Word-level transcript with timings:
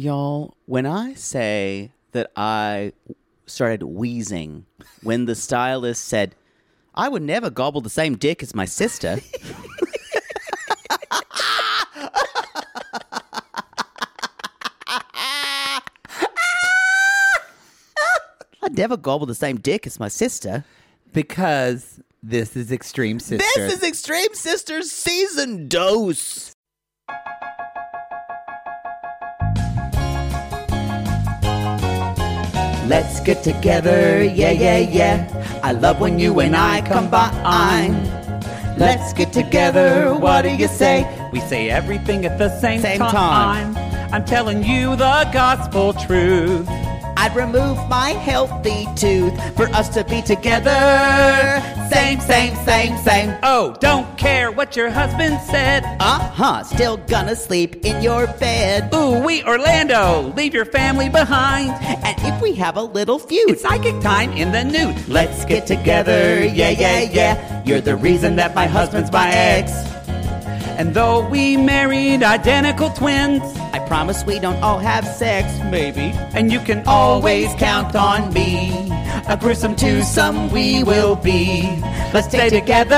Y'all, 0.00 0.56
when 0.64 0.86
I 0.86 1.12
say 1.12 1.92
that 2.12 2.30
I 2.34 2.94
started 3.44 3.82
wheezing 3.82 4.64
when 5.02 5.26
the 5.26 5.34
stylist 5.34 6.06
said, 6.06 6.34
I 6.94 7.10
would 7.10 7.20
never 7.20 7.50
gobble 7.50 7.82
the 7.82 7.90
same 7.90 8.16
dick 8.16 8.42
as 8.42 8.54
my 8.54 8.64
sister. 8.64 9.20
I'd 18.62 18.74
never 18.74 18.96
gobble 18.96 19.26
the 19.26 19.34
same 19.34 19.60
dick 19.60 19.86
as 19.86 20.00
my 20.00 20.08
sister. 20.08 20.64
Because 21.12 22.00
this 22.22 22.56
is 22.56 22.72
Extreme 22.72 23.20
Sisters. 23.20 23.52
This 23.54 23.74
is 23.74 23.82
Extreme 23.86 24.34
Sisters 24.34 24.90
season 24.90 25.68
dose. 25.68 26.54
Let's 32.90 33.20
get 33.20 33.44
together, 33.44 34.20
yeah, 34.24 34.50
yeah, 34.50 34.78
yeah. 34.78 35.60
I 35.62 35.70
love 35.70 36.00
when 36.00 36.18
you 36.18 36.40
and 36.40 36.56
I 36.56 36.80
combine. 36.80 37.94
Let's 38.76 39.12
get 39.12 39.32
together, 39.32 40.12
what 40.12 40.42
do 40.42 40.48
you 40.48 40.66
say? 40.66 41.06
we 41.32 41.38
say 41.42 41.70
everything 41.70 42.24
at 42.24 42.36
the 42.36 42.48
same, 42.58 42.80
Same 42.80 42.98
time. 42.98 43.76
I'm 44.12 44.24
telling 44.24 44.64
you 44.64 44.96
the 44.96 45.30
gospel 45.32 45.92
truth. 45.92 46.68
I'd 47.16 47.34
remove 47.34 47.76
my 47.88 48.10
healthy 48.10 48.86
tooth 48.96 49.34
for 49.56 49.66
us 49.68 49.88
to 49.90 50.04
be 50.04 50.22
together. 50.22 51.60
Same, 51.90 52.20
same, 52.20 52.54
same, 52.64 52.96
same. 52.98 53.36
Oh, 53.42 53.76
don't 53.80 54.16
care 54.18 54.50
what 54.50 54.76
your 54.76 54.90
husband 54.90 55.40
said. 55.42 55.84
Uh 56.00 56.18
huh, 56.18 56.62
still 56.64 56.96
gonna 56.96 57.36
sleep 57.36 57.84
in 57.84 58.02
your 58.02 58.26
bed. 58.26 58.94
Ooh, 58.94 59.22
we 59.24 59.42
Orlando, 59.44 60.32
leave 60.36 60.54
your 60.54 60.64
family 60.64 61.08
behind. 61.08 61.70
And 61.82 62.16
if 62.20 62.40
we 62.40 62.54
have 62.54 62.76
a 62.76 62.82
little 62.82 63.18
feud, 63.18 63.50
It's 63.50 63.62
psychic 63.62 64.00
time 64.00 64.32
in 64.32 64.52
the 64.52 64.64
nude. 64.64 65.08
Let's 65.08 65.44
get 65.44 65.66
together, 65.66 66.44
yeah, 66.44 66.70
yeah, 66.70 67.00
yeah. 67.02 67.62
You're 67.64 67.80
the 67.80 67.96
reason 67.96 68.36
that 68.36 68.54
my 68.54 68.66
husband's 68.66 69.12
my 69.12 69.30
ex. 69.30 69.72
And 70.78 70.94
though 70.94 71.28
we 71.28 71.56
married 71.58 72.22
identical 72.22 72.88
twins, 72.90 73.42
promise 73.90 74.24
we 74.24 74.38
don't 74.38 74.62
all 74.62 74.78
have 74.78 75.04
sex, 75.04 75.48
maybe. 75.68 76.12
and 76.36 76.52
you 76.52 76.60
can 76.60 76.80
Always 76.86 77.52
count 77.54 77.96
on 77.96 78.32
me. 78.32 78.70
A 79.28 79.36
gruesome 79.36 79.74
twosome 79.74 80.48
we 80.52 80.84
will 80.84 81.16
be. 81.16 81.62
Let's 82.14 82.28
stay 82.28 82.50
together, 82.50 82.94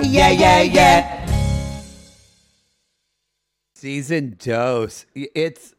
yeah, 0.00 0.30
yeah, 0.30 0.62
yeah. 0.62 1.26
season 3.74 4.36
dose. 4.38 5.06
It's 5.16 5.74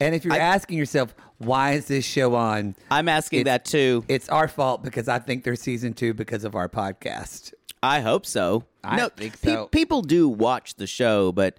and 0.00 0.14
if 0.14 0.24
you're 0.24 0.32
asking 0.34 0.78
yourself 0.78 1.14
why 1.36 1.72
is 1.72 1.86
this 1.86 2.04
show 2.06 2.34
on, 2.34 2.74
I'm 2.90 3.08
asking 3.10 3.44
that 3.44 3.66
too. 3.66 4.04
it's 4.08 4.30
our 4.30 4.48
fault 4.48 4.82
because 4.82 5.06
I 5.06 5.18
think 5.18 5.44
they're 5.44 5.54
season 5.54 5.92
two 5.92 6.14
because 6.14 6.44
of 6.44 6.54
our 6.54 6.68
podcast. 6.70 7.52
I 7.82 8.00
hope 8.00 8.24
so. 8.24 8.64
I 8.82 8.96
no, 8.96 9.08
think 9.10 9.40
pe- 9.42 9.52
so. 9.52 9.66
people 9.66 10.00
do 10.00 10.28
watch 10.30 10.76
the 10.76 10.86
show, 10.86 11.32
but 11.32 11.58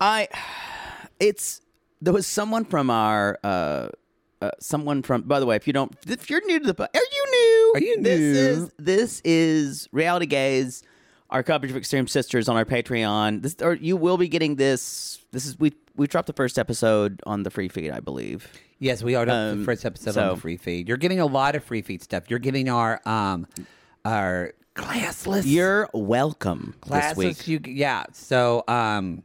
I, 0.00 0.28
it's 1.20 1.60
there 2.00 2.12
was 2.12 2.26
someone 2.26 2.64
from 2.64 2.90
our, 2.90 3.38
uh, 3.42 3.88
uh, 4.40 4.50
someone 4.60 5.02
from. 5.02 5.22
By 5.22 5.40
the 5.40 5.46
way, 5.46 5.56
if 5.56 5.66
you 5.66 5.72
don't, 5.72 5.92
if 6.06 6.30
you're 6.30 6.44
new 6.46 6.60
to 6.60 6.72
the, 6.72 6.82
are 6.82 6.88
you 6.94 7.30
new? 7.30 7.72
Are 7.74 7.80
you 7.80 7.96
new? 7.96 8.02
This 8.02 8.20
is 8.58 8.70
this 8.78 9.20
is 9.24 9.88
reality 9.92 10.26
gaze. 10.26 10.82
Our 11.30 11.42
coverage 11.42 11.70
of 11.70 11.76
Extreme 11.76 12.06
Sisters 12.06 12.48
on 12.48 12.56
our 12.56 12.64
Patreon. 12.64 13.42
This, 13.42 13.56
or 13.60 13.74
you 13.74 13.96
will 13.98 14.16
be 14.16 14.28
getting 14.28 14.56
this. 14.56 15.18
This 15.32 15.44
is 15.44 15.58
we 15.58 15.72
we 15.96 16.06
dropped 16.06 16.26
the 16.28 16.32
first 16.32 16.58
episode 16.58 17.20
on 17.26 17.42
the 17.42 17.50
free 17.50 17.68
feed, 17.68 17.90
I 17.90 18.00
believe. 18.00 18.48
Yes, 18.78 19.02
we 19.02 19.14
are 19.16 19.26
the 19.26 19.34
Um, 19.34 19.64
first 19.64 19.84
episode 19.84 20.16
on 20.16 20.36
the 20.36 20.40
free 20.40 20.56
feed. 20.56 20.86
You're 20.88 20.96
getting 20.96 21.20
a 21.20 21.26
lot 21.26 21.54
of 21.56 21.64
free 21.64 21.82
feed 21.82 22.02
stuff. 22.02 22.30
You're 22.30 22.38
getting 22.38 22.68
our 22.70 23.00
um 23.04 23.46
our 24.04 24.54
classless 24.74 25.42
You're 25.44 25.88
welcome 25.92 26.74
classless. 26.80 27.16
this 27.16 27.46
week. 27.46 27.48
You 27.48 27.72
yeah. 27.74 28.04
So 28.12 28.62
um 28.68 29.24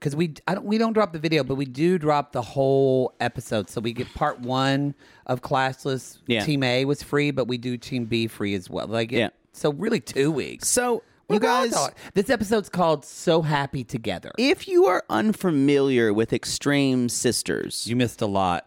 because 0.00 0.16
we 0.16 0.34
I 0.48 0.54
don't 0.54 0.64
we 0.66 0.78
don't 0.78 0.94
drop 0.94 1.12
the 1.12 1.18
video, 1.20 1.44
but 1.44 1.54
we 1.56 1.66
do 1.66 1.98
drop 1.98 2.32
the 2.32 2.42
whole 2.42 3.14
episode. 3.20 3.68
So 3.70 3.80
we 3.80 3.92
get 3.92 4.12
part 4.14 4.40
one 4.40 4.94
of 5.26 5.42
classless. 5.42 6.18
Yeah. 6.26 6.44
Team 6.44 6.62
A 6.64 6.84
was 6.86 7.02
free, 7.02 7.30
but 7.30 7.46
we 7.46 7.58
do 7.58 7.76
Team 7.76 8.06
B 8.06 8.26
free 8.26 8.54
as 8.54 8.68
well. 8.70 8.86
Like 8.86 9.12
it- 9.12 9.18
Yeah. 9.18 9.28
So 9.52 9.72
really 9.72 10.00
two 10.00 10.30
weeks. 10.32 10.68
So 10.68 11.02
you 11.28 11.38
guys. 11.38 11.74
this 12.14 12.30
episode's 12.30 12.68
called 12.68 13.04
"So 13.04 13.42
Happy 13.42 13.84
Together." 13.84 14.32
If 14.38 14.66
you 14.66 14.86
are 14.86 15.04
unfamiliar 15.10 16.12
with 16.12 16.32
Extreme 16.32 17.08
Sisters, 17.10 17.86
You 17.86 17.94
missed 17.94 18.20
a 18.22 18.26
lot. 18.26 18.66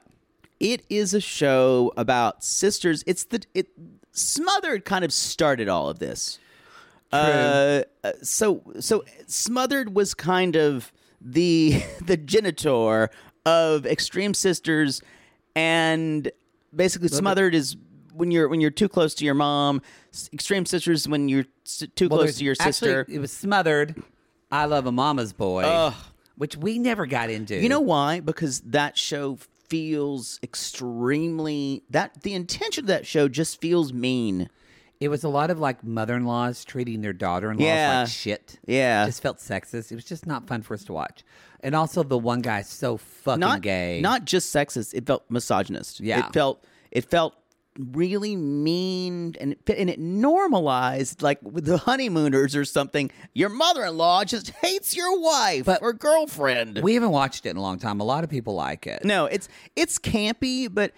it 0.60 0.86
is 0.90 1.14
a 1.14 1.20
show 1.20 1.92
about 1.98 2.44
sisters. 2.44 3.04
It's 3.08 3.24
the 3.26 3.42
it 3.54 3.68
Smothered 4.12 4.86
kind 4.86 5.04
of 5.04 5.12
started 5.12 5.68
all 5.68 5.90
of 5.90 5.98
this. 6.00 6.38
Uh, 7.12 7.84
so 8.22 8.62
so 8.80 9.04
Smothered 9.28 9.96
was 9.96 10.14
kind 10.14 10.56
of 10.56 10.92
the 11.24 11.82
the 12.06 12.18
genitor 12.18 13.10
of 13.46 13.86
Extreme 13.86 14.34
Sisters, 14.36 15.02
and 15.56 16.32
basically 16.76 17.08
Smothered 17.10 17.56
is 17.56 17.76
when 18.14 18.32
you're 18.32 18.48
when 18.48 18.62
you're 18.62 18.72
too 18.72 18.90
close 18.90 19.14
to 19.16 19.26
your 19.26 19.34
mom. 19.34 19.82
Extreme 20.32 20.66
Sisters 20.66 21.08
when 21.08 21.30
you're 21.30 21.46
s- 21.66 21.84
too 21.96 22.08
Well, 22.10 22.20
close 22.20 22.38
to 22.38 22.44
your 22.44 22.54
actually, 22.60 22.72
sister. 22.74 23.06
it 23.10 23.20
was 23.20 23.32
smothered. 23.32 24.02
I 24.52 24.66
love 24.66 24.86
a 24.86 24.92
mama's 24.92 25.34
boy, 25.34 25.64
Ugh. 25.64 25.94
which 26.38 26.56
we 26.56 26.78
never 26.78 27.06
got 27.08 27.30
into. 27.32 27.56
You 27.56 27.70
know 27.70 27.80
why? 27.80 28.20
Because 28.20 28.62
that 28.68 28.98
show 28.98 29.40
feels 29.68 30.40
extremely 30.44 31.84
that 31.90 32.22
the 32.22 32.34
intention 32.34 32.84
of 32.84 32.88
that 32.88 33.08
show 33.08 33.28
just 33.28 33.60
feels 33.60 33.92
mean. 33.94 34.50
It 35.04 35.10
was 35.10 35.24
a 35.24 35.30
lot 35.30 35.50
of 35.52 35.60
like 35.60 35.84
mother-in-laws 35.84 36.64
treating 36.66 37.02
their 37.02 37.14
daughter-in-laws 37.14 37.66
Yeah. 37.66 38.00
like 38.02 38.10
shit. 38.10 38.60
Yeah. 38.66 39.04
It 39.04 39.08
just 39.08 39.22
felt 39.22 39.38
sexist. 39.40 39.92
It 39.92 39.96
was 39.96 40.06
just 40.06 40.26
not 40.26 40.48
fun 40.48 40.62
for 40.62 40.74
us 40.74 40.84
to 40.86 40.94
watch. 40.94 41.24
And 41.60 41.76
also, 41.76 42.04
the 42.04 42.18
one 42.18 42.42
guy 42.42 42.62
so 42.62 42.98
fucking 42.98 43.40
Not 43.40 43.62
gay. 43.62 44.00
Not 44.02 44.26
just 44.26 44.54
sexist. 44.54 44.94
It 44.94 45.06
felt 45.06 45.24
misogynist. 45.30 46.00
Yeah. 46.00 46.28
It 46.28 46.34
felt 46.34 46.64
it 46.92 47.10
felt 47.10 47.36
really 47.92 48.36
mean 48.36 49.34
and 49.42 49.54
it, 49.54 49.70
and 49.78 49.90
it 49.90 49.98
normalized 50.00 51.22
like 51.24 51.40
with 51.42 51.66
the 51.66 51.78
honeymooners 51.78 52.56
or 52.56 52.66
something. 52.66 53.12
Your 53.34 53.50
mother-in-law 53.50 54.26
just 54.26 54.50
hates 54.62 54.96
your 54.96 55.20
wife 55.20 55.66
But 55.66 55.82
or 55.82 55.94
girlfriend. 55.94 56.80
we 56.84 56.94
haven't 56.96 57.12
watched 57.12 57.46
it 57.46 57.50
in 57.50 57.58
a 57.58 57.62
long 57.62 57.80
time. 57.80 58.00
A 58.00 58.04
lot 58.04 58.24
of 58.24 58.30
people 58.30 58.54
like 58.56 58.86
it. 58.88 59.04
no, 59.06 59.26
it's 59.26 59.48
it's 59.76 59.98
campy, 60.00 60.68
but 60.72 60.92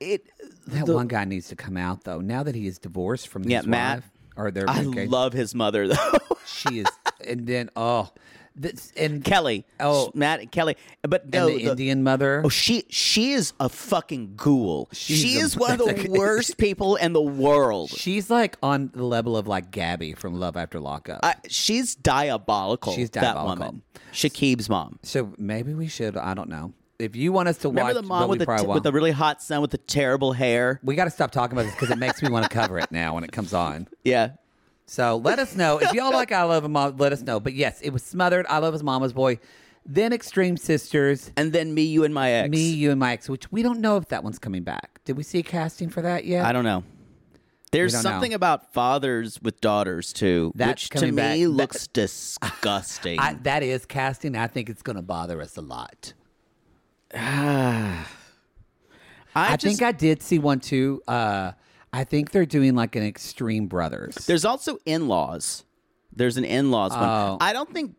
it 0.00 0.26
that 0.68 0.86
the- 0.86 0.94
one 0.94 1.08
guy 1.08 1.24
needs 1.24 1.48
to 1.48 1.56
come 1.56 1.76
out 1.76 2.04
though. 2.04 2.20
Now 2.20 2.42
that 2.42 2.54
he 2.54 2.66
is 2.66 2.78
divorced 2.78 3.28
from 3.28 3.44
Yeah, 3.44 3.58
his 3.58 3.66
Matt. 3.66 3.96
wife, 3.98 4.10
or 4.36 4.50
their 4.50 4.68
I 4.68 4.82
love 4.82 5.32
his 5.32 5.54
mother 5.54 5.88
though. 5.88 6.18
she 6.46 6.80
is, 6.80 6.86
and 7.26 7.46
then 7.46 7.70
oh, 7.76 8.10
This, 8.54 8.92
and 8.96 9.22
Kelly. 9.22 9.64
Oh. 9.78 10.10
Matt 10.14 10.50
Kelly. 10.50 10.76
But 11.02 11.22
and 11.24 11.32
no, 11.32 11.46
the, 11.48 11.62
Indian 11.64 12.02
mother. 12.02 12.42
Oh, 12.44 12.48
she 12.48 12.84
she 12.90 13.32
is 13.32 13.52
a 13.60 13.68
fucking 13.68 14.34
ghoul. 14.36 14.88
She's 14.92 15.18
she 15.20 15.38
a- 15.40 15.44
is 15.44 15.56
one 15.56 15.72
of 15.72 15.78
the 15.78 16.06
worst 16.10 16.58
people 16.58 16.96
in 16.96 17.12
the 17.12 17.22
world. 17.22 17.90
She's 17.90 18.30
like 18.30 18.56
on 18.62 18.90
the 18.94 19.04
level 19.04 19.36
of 19.36 19.46
like 19.46 19.70
Gabby 19.70 20.12
from 20.14 20.34
Love 20.40 20.56
After 20.56 20.80
Lockup. 20.80 21.24
She's 21.48 21.94
diabolical. 21.94 22.92
She's 22.94 23.10
That 23.10 23.22
diabolical. 23.22 23.66
woman. 23.66 23.82
Shakib's 24.12 24.68
mom. 24.68 24.98
so 25.02 25.32
maybe 25.38 25.74
we 25.74 25.86
should. 25.86 26.16
I 26.16 26.34
don't 26.34 26.48
know. 26.48 26.72
If 26.98 27.14
you 27.14 27.32
want 27.32 27.48
us 27.48 27.58
to 27.58 27.68
Remember 27.68 27.94
watch, 27.94 28.02
the 28.02 28.08
mom 28.08 28.28
with 28.28 28.38
the 28.40 28.46
t- 28.46 28.66
with 28.66 28.82
the 28.82 28.90
really 28.92 29.12
hot 29.12 29.40
son 29.40 29.60
with 29.60 29.70
the 29.70 29.78
terrible 29.78 30.32
hair? 30.32 30.80
we 30.82 30.96
got 30.96 31.04
to 31.04 31.10
stop 31.10 31.30
talking 31.30 31.56
about 31.56 31.66
this 31.66 31.74
because 31.74 31.90
it 31.90 31.98
makes 31.98 32.22
me 32.22 32.28
want 32.28 32.44
to 32.44 32.48
cover 32.48 32.78
it 32.78 32.90
now 32.90 33.14
when 33.14 33.24
it 33.24 33.32
comes 33.32 33.52
on. 33.54 33.86
Yeah. 34.04 34.30
So 34.86 35.18
let 35.18 35.38
us 35.38 35.54
know 35.54 35.78
if 35.78 35.92
y'all 35.92 36.12
like 36.12 36.32
I 36.32 36.44
Love 36.44 36.62
His 36.62 36.70
Mom. 36.70 36.96
Let 36.96 37.12
us 37.12 37.20
know. 37.20 37.40
But 37.40 37.52
yes, 37.52 37.80
it 37.82 37.90
was 37.90 38.02
smothered. 38.02 38.46
I 38.48 38.56
Love 38.58 38.72
His 38.72 38.82
Mama's 38.82 39.12
Boy. 39.12 39.38
Then 39.84 40.14
Extreme 40.14 40.56
Sisters. 40.56 41.30
And 41.36 41.52
then 41.52 41.74
me, 41.74 41.82
you, 41.82 42.04
and 42.04 42.14
my 42.14 42.30
ex. 42.30 42.50
Me, 42.50 42.70
you, 42.70 42.90
and 42.90 42.98
my 42.98 43.12
ex, 43.12 43.28
which 43.28 43.52
we 43.52 43.62
don't 43.62 43.80
know 43.80 43.98
if 43.98 44.08
that 44.08 44.24
one's 44.24 44.38
coming 44.38 44.62
back. 44.62 45.00
Did 45.04 45.18
we 45.18 45.22
see 45.24 45.40
a 45.40 45.42
casting 45.42 45.90
for 45.90 46.00
that 46.00 46.24
yet? 46.24 46.44
I 46.46 46.52
don't 46.52 46.64
know. 46.64 46.84
There's 47.70 47.92
don't 47.92 48.02
know. 48.02 48.10
something 48.12 48.32
about 48.32 48.72
fathers 48.72 49.38
with 49.42 49.60
daughters 49.60 50.14
too, 50.14 50.52
That's 50.54 50.84
which 50.84 50.88
to 50.88 50.98
coming 51.00 51.14
me 51.14 51.46
back. 51.46 51.54
looks 51.54 51.86
disgusting. 51.88 53.18
I, 53.20 53.34
that 53.42 53.62
is 53.62 53.84
casting. 53.84 54.36
I 54.36 54.46
think 54.46 54.70
it's 54.70 54.80
going 54.82 54.96
to 54.96 55.02
bother 55.02 55.40
us 55.42 55.56
a 55.58 55.60
lot. 55.62 56.14
I, 57.14 58.04
I, 59.34 59.56
just- 59.56 59.78
think 59.78 59.82
I 59.82 59.92
did 59.92 60.22
see 60.22 60.38
one 60.38 60.60
too. 60.60 61.02
Uh, 61.08 61.52
I 61.92 62.04
think 62.04 62.32
they're 62.32 62.46
doing 62.46 62.74
like 62.74 62.96
an 62.96 63.02
Extreme 63.02 63.66
Brothers. 63.68 64.14
There's 64.26 64.44
also 64.44 64.78
in-laws. 64.84 65.64
There's 66.14 66.36
an 66.36 66.44
in-laws 66.44 66.92
Oh. 66.94 67.32
one. 67.32 67.38
I 67.40 67.52
don't 67.52 67.72
think 67.72 67.94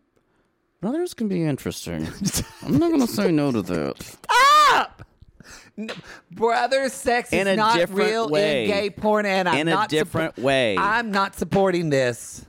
brothers 0.82 1.14
can 1.14 1.28
be 1.28 1.44
interesting. 1.44 2.08
I'm 2.64 2.78
not 2.78 2.92
gonna 2.92 3.08
say 3.08 3.32
no 3.32 3.52
to 3.52 3.62
that. 3.62 3.96
Stop! 4.04 5.04
Brother 6.30 6.90
sex 6.90 7.32
In 7.32 7.48
is 7.48 7.54
a 7.54 7.56
not 7.56 7.78
different 7.78 8.10
real 8.10 8.30
way. 8.30 8.66
in 8.66 8.70
gay 8.70 8.90
porn, 8.90 9.26
and 9.26 9.48
I'm 9.48 9.60
In 9.60 9.68
a 9.70 9.72
not 9.72 9.90
different 9.90 10.38
way. 10.38 10.78
I'm 10.78 11.10
not 11.12 11.36
supporting 11.36 11.90
this. 11.90 12.46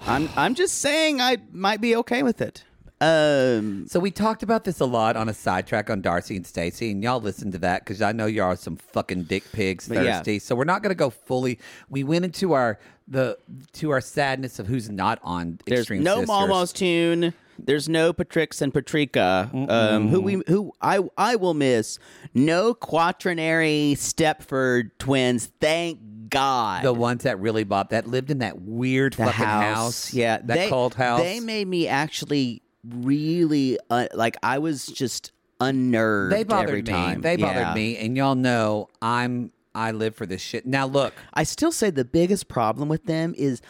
I'm 0.00 0.28
I'm 0.36 0.54
just 0.54 0.78
saying 0.78 1.20
I 1.20 1.36
might 1.52 1.80
be 1.80 1.94
okay 1.96 2.22
with 2.22 2.40
it. 2.40 2.64
Um, 3.00 3.86
So 3.86 3.98
we 3.98 4.10
talked 4.10 4.42
about 4.42 4.64
this 4.64 4.80
a 4.80 4.84
lot 4.84 5.16
on 5.16 5.28
a 5.28 5.34
sidetrack 5.34 5.88
on 5.88 6.02
Darcy 6.02 6.36
and 6.36 6.46
Stacy, 6.46 6.90
and 6.90 7.02
y'all 7.02 7.20
listen 7.20 7.50
to 7.52 7.58
that 7.58 7.84
because 7.84 8.02
I 8.02 8.12
know 8.12 8.26
y'all 8.26 8.46
are 8.52 8.56
some 8.56 8.76
fucking 8.76 9.24
dick 9.24 9.44
pigs 9.52 9.88
But 9.88 10.04
yeah. 10.04 10.18
thirsty. 10.18 10.38
So 10.38 10.54
we're 10.54 10.64
not 10.64 10.82
going 10.82 10.90
to 10.90 10.94
go 10.96 11.10
fully. 11.10 11.58
We 11.88 12.04
went 12.04 12.24
into 12.24 12.52
our 12.52 12.78
the 13.08 13.38
to 13.74 13.90
our 13.90 14.00
sadness 14.00 14.58
of 14.58 14.66
who's 14.66 14.88
not 14.88 15.18
on 15.22 15.58
there's 15.66 15.80
Extreme 15.80 16.02
no 16.04 16.24
Sisters. 16.24 16.72
Tune. 16.72 17.34
There's 17.58 17.88
no 17.88 18.12
Patrix 18.14 18.62
and 18.62 18.72
Patrika, 18.72 19.50
um, 19.68 20.08
who 20.08 20.20
we 20.20 20.42
who 20.46 20.72
I 20.80 21.00
I 21.18 21.36
will 21.36 21.52
miss. 21.54 21.98
No 22.32 22.72
quaternary 22.72 23.94
Stepford 23.96 24.92
twins. 24.98 25.52
Thank 25.60 25.98
God. 26.30 26.84
The 26.84 26.92
ones 26.94 27.24
that 27.24 27.38
really 27.38 27.64
bought 27.64 27.90
that 27.90 28.06
lived 28.06 28.30
in 28.30 28.38
that 28.38 28.62
weird 28.62 29.12
the 29.14 29.24
fucking 29.26 29.44
house. 29.44 29.76
house. 29.76 30.14
Yeah, 30.14 30.38
that 30.38 30.46
they, 30.46 30.68
cold 30.70 30.94
house. 30.94 31.20
They 31.20 31.40
made 31.40 31.66
me 31.66 31.86
actually 31.86 32.62
really 32.88 33.78
uh, 33.90 34.06
like 34.14 34.36
I 34.42 34.58
was 34.58 34.86
just 34.86 35.32
unnerved. 35.60 36.32
They 36.34 36.44
bothered 36.44 36.88
every 36.88 37.14
me. 37.14 37.20
They 37.20 37.36
bothered 37.36 37.66
Yeah. 37.68 37.74
me, 37.74 37.96
and 37.98 38.16
y'all 38.16 38.34
know 38.34 38.88
I'm 39.02 39.52
I 39.74 39.92
live 39.92 40.14
for 40.16 40.26
this 40.26 40.40
shit. 40.40 40.66
Now 40.66 40.86
look, 40.86 41.14
I 41.34 41.44
still 41.44 41.72
say 41.72 41.90
the 41.90 42.04
biggest 42.04 42.48
problem 42.48 42.88
with 42.88 43.04
them 43.04 43.34
is 43.36 43.60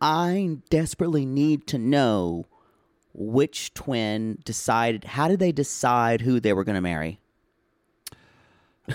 I 0.00 0.58
desperately 0.70 1.26
need 1.26 1.66
to 1.68 1.78
know 1.78 2.46
which 3.12 3.74
twin 3.74 4.38
decided. 4.44 5.04
How 5.04 5.26
did 5.28 5.40
they 5.40 5.52
decide 5.52 6.20
who 6.20 6.38
they 6.40 6.52
were 6.52 6.64
going 6.64 6.76
to 6.76 6.80
marry? 6.80 7.18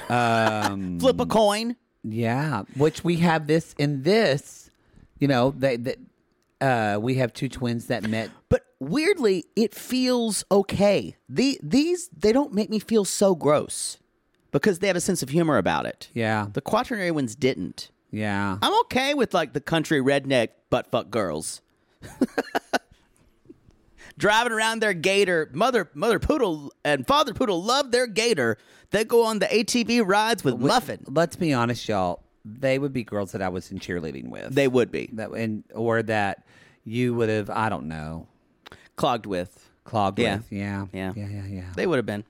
um, 0.10 0.98
Flip 1.02 1.20
a 1.20 1.26
coin. 1.26 1.76
yeah, 2.04 2.64
which 2.78 3.04
we 3.04 3.18
have 3.18 3.48
this 3.48 3.74
in 3.78 4.04
this. 4.04 4.70
You 5.20 5.28
know, 5.28 5.52
they 5.58 5.78
that 5.78 5.98
uh, 6.62 7.00
we 7.00 7.16
have 7.16 7.34
two 7.34 7.50
twins 7.50 7.88
that 7.88 8.08
met. 8.10 8.30
But 8.50 8.65
weirdly, 8.80 9.46
it 9.56 9.74
feels 9.76 10.44
okay. 10.52 11.16
The 11.30 11.60
these 11.64 12.10
they 12.16 12.32
don't 12.32 12.54
make 12.54 12.70
me 12.70 12.80
feel 12.80 13.06
so 13.06 13.36
gross 13.36 13.98
because 14.52 14.80
they 14.80 14.88
have 14.88 14.96
a 14.96 15.02
sense 15.02 15.22
of 15.24 15.30
humor 15.30 15.58
about 15.58 15.86
it. 15.86 16.10
Yeah, 16.14 16.48
The 16.54 16.62
quaternary 16.62 17.12
ones 17.12 17.36
didn't. 17.36 17.92
yeah. 18.12 18.58
I'm 18.62 18.80
okay 18.82 19.14
with 19.14 19.34
like 19.34 19.54
the 19.54 19.62
country 19.62 20.00
redneck 20.02 20.50
butt 20.70 20.90
fuck 20.92 21.10
girls. 21.10 21.62
Driving 24.18 24.54
around 24.54 24.80
their 24.82 24.94
gator, 24.94 25.50
mother 25.54 25.90
mother 25.94 26.20
poodle 26.20 26.72
and 26.86 27.06
father 27.06 27.34
poodle 27.34 27.62
love 27.62 27.92
their 27.92 28.08
gator. 28.08 28.58
They 28.92 29.04
go 29.04 29.26
on 29.26 29.40
the 29.40 29.46
ATV 29.48 30.08
rides 30.08 30.42
with 30.42 30.58
Muffin. 30.58 31.04
Let's 31.08 31.36
be 31.36 31.52
honest, 31.54 31.86
y'all. 31.90 32.22
They 32.46 32.80
would 32.80 32.94
be 32.94 33.04
girls 33.04 33.34
that 33.34 33.42
I 33.42 33.50
was 33.50 33.72
in 33.72 33.80
cheerleading 33.80 34.30
with. 34.30 34.54
They 34.56 34.70
would 34.70 34.90
be 34.90 35.10
that 35.14 35.32
and 35.32 35.66
or 35.74 36.02
that 36.04 36.46
you 36.86 37.14
would 37.16 37.28
have. 37.28 37.50
I 37.50 37.68
don't 37.68 37.88
know. 37.90 38.28
Clogged 38.96 39.26
with. 39.26 39.70
Clogged 39.84 40.20
Yeah. 40.20 40.38
with. 40.38 40.52
Yeah. 40.52 40.86
Yeah. 40.94 41.14
Yeah. 41.16 41.28
Yeah. 41.28 41.46
Yeah. 41.48 41.64
They 41.76 41.86
would 41.88 41.98
have 41.98 42.06
been. 42.06 42.24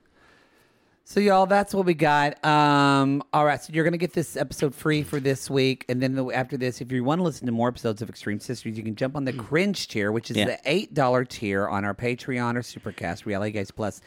So 1.08 1.20
y'all, 1.20 1.46
that's 1.46 1.72
what 1.72 1.86
we 1.86 1.94
got. 1.94 2.44
Um, 2.44 3.22
all 3.32 3.44
right, 3.44 3.62
so 3.62 3.72
you're 3.72 3.84
gonna 3.84 3.96
get 3.96 4.12
this 4.12 4.36
episode 4.36 4.74
free 4.74 5.04
for 5.04 5.20
this 5.20 5.48
week, 5.48 5.84
and 5.88 6.02
then 6.02 6.16
the, 6.16 6.26
after 6.32 6.56
this, 6.56 6.80
if 6.80 6.90
you 6.90 7.04
want 7.04 7.20
to 7.20 7.22
listen 7.22 7.46
to 7.46 7.52
more 7.52 7.68
episodes 7.68 8.02
of 8.02 8.08
Extreme 8.08 8.40
Sisters, 8.40 8.76
you 8.76 8.82
can 8.82 8.96
jump 8.96 9.14
on 9.14 9.24
the 9.24 9.32
cringe 9.32 9.86
tier, 9.86 10.10
which 10.10 10.32
is 10.32 10.36
Yeah. 10.36 10.46
the 10.46 10.58
eight 10.64 10.94
dollar 10.94 11.24
tier 11.24 11.68
on 11.68 11.84
our 11.84 11.94
Patreon 11.94 12.56
or 12.56 12.62
Supercast 12.62 13.24
Reality 13.24 13.52
Guys 13.52 13.70
Plus. 13.70 14.00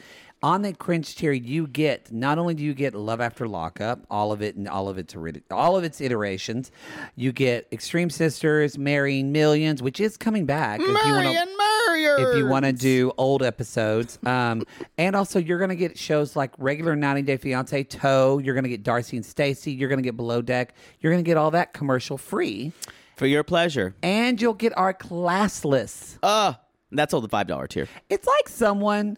On 0.44 0.62
the 0.62 0.74
cringe 0.74 1.16
tier, 1.16 1.32
you 1.32 1.68
get 1.68 2.12
not 2.12 2.38
only 2.38 2.54
do 2.54 2.64
you 2.66 2.74
get 2.74 2.94
Love 2.94 3.22
After 3.22 3.48
Lockup, 3.48 4.06
all 4.12 4.34
of 4.34 4.42
it 4.42 4.58
and 4.58 4.68
all 4.68 4.90
of 4.90 4.98
its 4.98 5.16
all 5.52 5.78
of 5.78 5.86
its 5.86 6.02
iterations. 6.02 6.70
You 7.16 7.32
get 7.32 7.66
Extreme 7.72 8.10
Sisters, 8.10 8.78
Marrying 8.78 9.32
Millions, 9.32 9.82
which 9.82 10.02
is 10.02 10.18
coming 10.18 10.46
back. 10.46 10.82
if 10.82 10.88
you 10.88 10.94
wanna- 10.94 11.12
Marion 11.24 11.48
if 12.20 12.38
you 12.38 12.48
want 12.48 12.66
to 12.66 12.74
do 12.74 13.12
old 13.18 13.44
episodes. 13.44 14.20
Um, 14.26 14.64
and 14.98 15.16
also, 15.16 15.40
you're 15.40 15.58
going 15.58 15.70
to 15.70 15.76
get 15.76 15.98
shows 15.98 16.36
like 16.36 16.52
regular 16.58 16.96
90 16.96 17.22
Day 17.24 17.38
Fiance, 17.38 17.84
Toe. 17.86 18.40
You're 18.40 18.54
going 18.56 18.64
to 18.64 18.70
get 18.70 18.84
Darcy 18.84 19.18
and 19.18 19.26
Stacy. 19.26 19.72
You're 19.72 19.90
going 19.90 20.00
to 20.00 20.04
get 20.04 20.18
Below 20.18 20.42
Deck. 20.42 20.74
You're 21.00 21.12
going 21.12 21.24
to 21.24 21.28
get 21.28 21.38
all 21.38 21.52
that 21.52 21.74
commercial 21.74 22.18
free. 22.18 22.72
for 23.18 23.26
your 23.26 23.44
pleasure. 23.44 23.96
And 24.02 24.42
you'll 24.42 24.54
get 24.54 24.78
our 24.78 24.94
classless. 24.94 26.18
Uh 26.24 26.54
that's 26.92 27.14
all 27.14 27.22
the 27.22 27.30
five 27.30 27.48
dollar 27.48 27.68
tier. 27.68 27.88
It's 28.10 28.26
like 28.26 28.50
someone. 28.50 29.18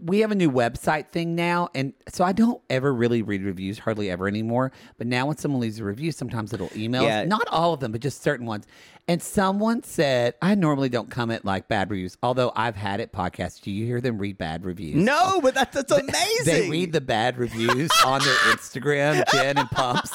We 0.00 0.20
have 0.20 0.30
a 0.30 0.34
new 0.34 0.50
website 0.50 1.08
thing 1.08 1.34
now, 1.34 1.68
and 1.74 1.92
so 2.08 2.24
I 2.24 2.32
don't 2.32 2.60
ever 2.70 2.92
really 2.92 3.22
read 3.22 3.42
reviews, 3.42 3.78
hardly 3.78 4.10
ever 4.10 4.28
anymore. 4.28 4.72
But 4.98 5.06
now, 5.06 5.26
when 5.26 5.36
someone 5.36 5.60
leaves 5.60 5.78
a 5.78 5.84
review, 5.84 6.12
sometimes 6.12 6.52
it'll 6.52 6.70
email. 6.76 7.02
Yeah. 7.02 7.24
Not 7.24 7.46
all 7.48 7.72
of 7.72 7.80
them, 7.80 7.92
but 7.92 8.00
just 8.00 8.22
certain 8.22 8.46
ones. 8.46 8.66
And 9.08 9.20
someone 9.20 9.82
said, 9.82 10.34
I 10.40 10.54
normally 10.54 10.88
don't 10.88 11.10
comment 11.10 11.44
like 11.44 11.66
bad 11.66 11.90
reviews, 11.90 12.16
although 12.22 12.52
I've 12.54 12.76
had 12.76 13.00
it 13.00 13.12
podcasts. 13.12 13.60
Do 13.60 13.70
you 13.72 13.84
hear 13.84 14.00
them 14.00 14.18
read 14.18 14.38
bad 14.38 14.64
reviews? 14.64 14.94
No, 14.94 15.40
but 15.40 15.54
that's, 15.54 15.74
that's 15.74 15.90
amazing. 15.90 16.44
They 16.44 16.70
read 16.70 16.92
the 16.92 17.00
bad 17.00 17.36
reviews 17.36 17.90
on 18.06 18.22
their 18.22 18.34
Instagram, 18.54 19.24
Jen 19.32 19.58
and 19.58 19.70
Pumps. 19.70 20.12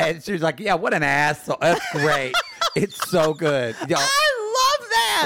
And 0.00 0.22
she's 0.22 0.42
like, 0.42 0.58
Yeah, 0.58 0.74
what 0.74 0.92
an 0.92 1.04
asshole. 1.04 1.58
That's 1.60 1.84
great. 1.92 2.34
It's 2.74 3.08
so 3.08 3.32
good. 3.32 3.76
Y'all, 3.88 4.00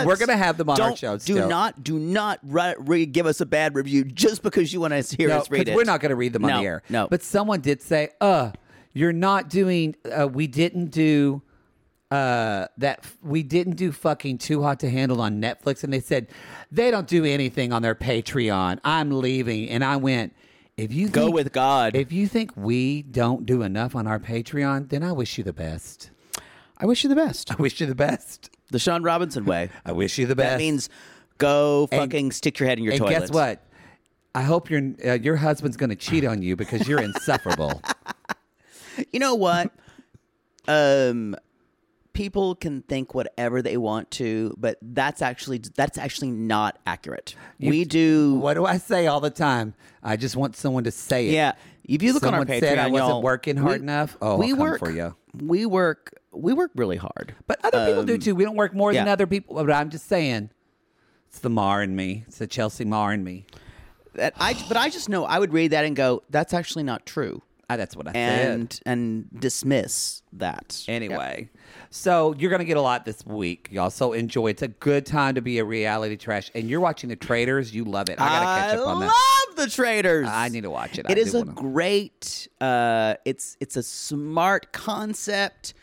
We're 0.05 0.17
gonna 0.17 0.37
have 0.37 0.57
them 0.57 0.71
on 0.71 0.81
our 0.81 0.89
Don't- 0.89 0.99
show 0.99 1.15
Do 1.17 1.21
still. 1.21 1.49
not, 1.49 1.83
do 1.85 1.99
not 1.99 2.39
ri- 2.43 2.75
re- 2.79 3.07
give 3.07 3.27
us 3.27 3.41
a 3.41 3.47
bad 3.47 3.75
review 3.75 4.05
just 4.05 4.43
because 4.43 4.73
you 4.73 4.81
want 4.81 4.93
to 4.95 5.17
hear 5.17 5.29
no, 5.29 5.39
us 5.39 5.51
read 5.51 5.69
it. 5.69 5.75
We're 5.77 5.85
not 5.85 6.01
going 6.01 6.11
to 6.11 6.17
read 6.17 6.33
them 6.33 6.45
on 6.45 6.51
the 6.63 6.67
air. 6.69 6.83
no. 6.89 7.09
But 7.09 7.23
someone 7.23 7.61
did 7.61 7.83
say, 7.83 8.11
uh, 8.21 8.53
you're 8.93 9.13
not 9.13 9.49
doing, 9.51 9.95
uh, 10.11 10.27
we 10.29 10.47
didn't 10.47 10.87
do, 10.91 11.43
uh, 12.11 12.67
that, 12.79 13.05
we 13.23 13.43
didn't 13.43 13.77
do 13.77 13.93
fucking 13.93 14.39
Too 14.39 14.63
Hot 14.63 14.81
to 14.81 14.91
Handle 14.91 15.21
on 15.21 15.41
Netflix. 15.41 15.85
And 15.85 15.93
they 15.93 16.01
said, 16.01 16.29
they 16.73 16.91
don't 16.91 17.07
do 17.07 17.25
anything 17.25 17.73
on 17.73 17.83
their 17.83 17.95
Patreon. 17.95 18.79
I'm 18.85 19.11
leaving. 19.11 19.69
And 19.69 19.85
I 19.85 19.97
went, 19.97 20.35
if 20.77 20.93
you 20.93 21.09
Go 21.09 21.25
think- 21.25 21.35
with 21.35 21.53
God. 21.53 21.95
If 21.97 22.13
you 22.13 22.27
think 22.29 22.53
we 22.57 23.03
don't 23.03 23.45
do 23.45 23.63
enough 23.63 23.95
on 23.95 24.07
our 24.07 24.19
Patreon, 24.19 24.89
then 24.91 25.03
I 25.03 25.13
wish 25.13 25.37
you 25.39 25.45
the 25.45 25.53
best. 25.53 26.11
I 26.79 26.87
wish 26.87 27.03
you 27.03 27.09
the 27.09 27.17
best. 27.17 27.51
I 27.51 27.55
wish 27.57 27.81
you 27.81 27.87
the 27.87 27.95
best. 27.95 28.51
The 28.71 28.79
Sean 28.79 29.03
Robinson 29.03 29.45
way. 29.45 29.71
I 29.85 29.93
wish 29.93 30.17
you 30.19 30.27
the 30.27 30.37
best. 30.37 30.51
That 30.53 30.59
means 30.59 30.89
go 31.39 31.89
And- 31.91 32.01
fucking 32.03 32.33
stick 32.33 32.59
your 32.61 32.69
head 32.69 32.79
in 32.79 32.85
your 32.85 32.93
and 32.93 33.01
toilet. 33.01 33.19
guess 33.19 33.31
what? 33.31 33.63
I 34.35 34.43
hope 34.43 34.71
your 34.71 34.83
uh, 35.05 35.15
your 35.15 35.37
husband's 35.37 35.77
going 35.77 35.91
to 35.91 35.97
cheat 35.97 36.25
on 36.25 36.43
you 36.43 36.55
because 36.55 36.87
you're 36.89 37.01
insufferable. 37.03 37.83
You 39.13 39.21
know 39.21 39.37
what? 39.37 39.71
um, 40.67 41.37
people 42.13 42.57
can 42.57 42.83
think 42.83 43.15
whatever 43.15 43.63
they 43.63 43.77
want 43.77 44.11
to, 44.11 44.55
but 44.59 44.77
that's 44.83 45.23
actually 45.23 45.59
that's 45.77 45.97
actually 45.99 46.33
not 46.33 46.79
accurate. 46.85 47.37
we 47.61 47.85
do. 47.85 48.35
What 48.35 48.55
do 48.55 48.67
I 48.67 48.79
say 48.79 49.07
all 49.07 49.21
the 49.21 49.31
time? 49.31 49.75
I 50.03 50.17
just 50.17 50.35
want 50.37 50.57
someone 50.57 50.83
to 50.85 50.91
say 50.91 51.29
it. 51.29 51.33
Yeah, 51.33 51.53
If 51.85 52.03
you 52.03 52.13
look 52.13 52.25
on 52.25 52.35
our 52.35 52.41
Someone 52.41 52.57
Patreon, 52.57 52.61
said 52.61 52.79
I 52.79 52.89
wasn't 52.89 53.09
y'all, 53.09 53.23
working 53.23 53.57
hard 53.57 53.81
enough? 53.81 54.17
Oh, 54.21 54.33
I'll 54.33 54.39
we 54.39 54.51
come 54.51 54.59
work 54.59 54.79
for 54.81 54.91
you. 54.91 55.15
We 55.41 55.65
work. 55.65 56.15
We 56.33 56.53
work 56.53 56.71
really 56.75 56.97
hard. 56.97 57.35
But 57.47 57.59
other 57.65 57.87
people 57.87 58.05
do 58.05 58.15
Um, 58.15 58.21
too. 58.21 58.35
We 58.35 58.45
don't 58.45 58.57
work 58.57 58.75
more 58.75 58.93
than 58.93 59.09
other 59.09 59.27
people. 59.27 59.55
But 59.57 59.71
I'm 59.73 59.91
just 59.91 60.07
saying, 60.09 60.51
it's 61.29 61.39
the 61.41 61.51
Mar 61.51 61.83
in 61.83 61.97
me. 61.97 62.25
It's 62.29 62.39
the 62.39 62.47
Chelsea 62.47 62.85
Mar 62.85 63.13
in 63.13 63.25
me. 63.25 63.47
That 64.15 64.35
I, 64.39 64.55
but 64.69 64.77
I 64.77 64.89
just 64.91 65.09
know 65.09 65.25
I 65.25 65.39
would 65.39 65.53
read 65.53 65.71
that 65.73 65.85
and 65.85 65.95
go, 65.95 66.23
"That's 66.31 66.53
actually 66.53 66.83
not 66.83 67.07
true," 67.07 67.43
Ah, 67.71 67.77
that's 67.77 67.95
what 67.95 68.09
I 68.09 68.13
said. 68.13 68.51
and 68.51 68.81
and 68.85 69.29
dismiss 69.41 70.23
that. 70.33 70.83
Anyway, 70.89 71.51
so 71.91 72.35
you're 72.37 72.51
going 72.51 72.59
to 72.61 72.65
get 72.65 72.77
a 72.79 72.81
lot 72.83 73.05
this 73.05 73.25
week, 73.27 73.69
y'all. 73.71 73.91
So 73.91 74.15
enjoy. 74.15 74.49
It's 74.49 74.63
a 74.63 74.69
good 74.69 75.07
time 75.07 75.35
to 75.37 75.41
be 75.43 75.59
a 75.59 75.65
reality 75.65 76.17
trash. 76.17 76.51
And 76.55 76.69
you're 76.69 76.81
watching 76.81 77.11
The 77.11 77.17
Traitors. 77.17 77.73
You 77.75 77.85
love 77.85 78.09
it. 78.09 78.21
I 78.21 78.29
got 78.29 78.41
to 78.41 78.45
catch 78.71 78.79
up 78.81 78.87
on 78.89 79.01
that. 79.01 79.13
I 79.15 79.47
love 79.51 79.57
the 79.57 79.71
traitors. 79.71 80.27
I 80.29 80.49
need 80.49 80.63
to 80.63 80.71
watch 80.71 80.99
it. 80.99 81.07
I 81.09 81.13
It 81.13 81.19
is 81.19 81.35
a 81.35 81.39
wanna- 81.41 81.53
great. 81.53 82.49
Uh, 82.61 83.15
it's 83.25 83.57
it's 83.61 83.77
a 83.77 83.83
smart 83.85 84.73
concept. 84.73 85.75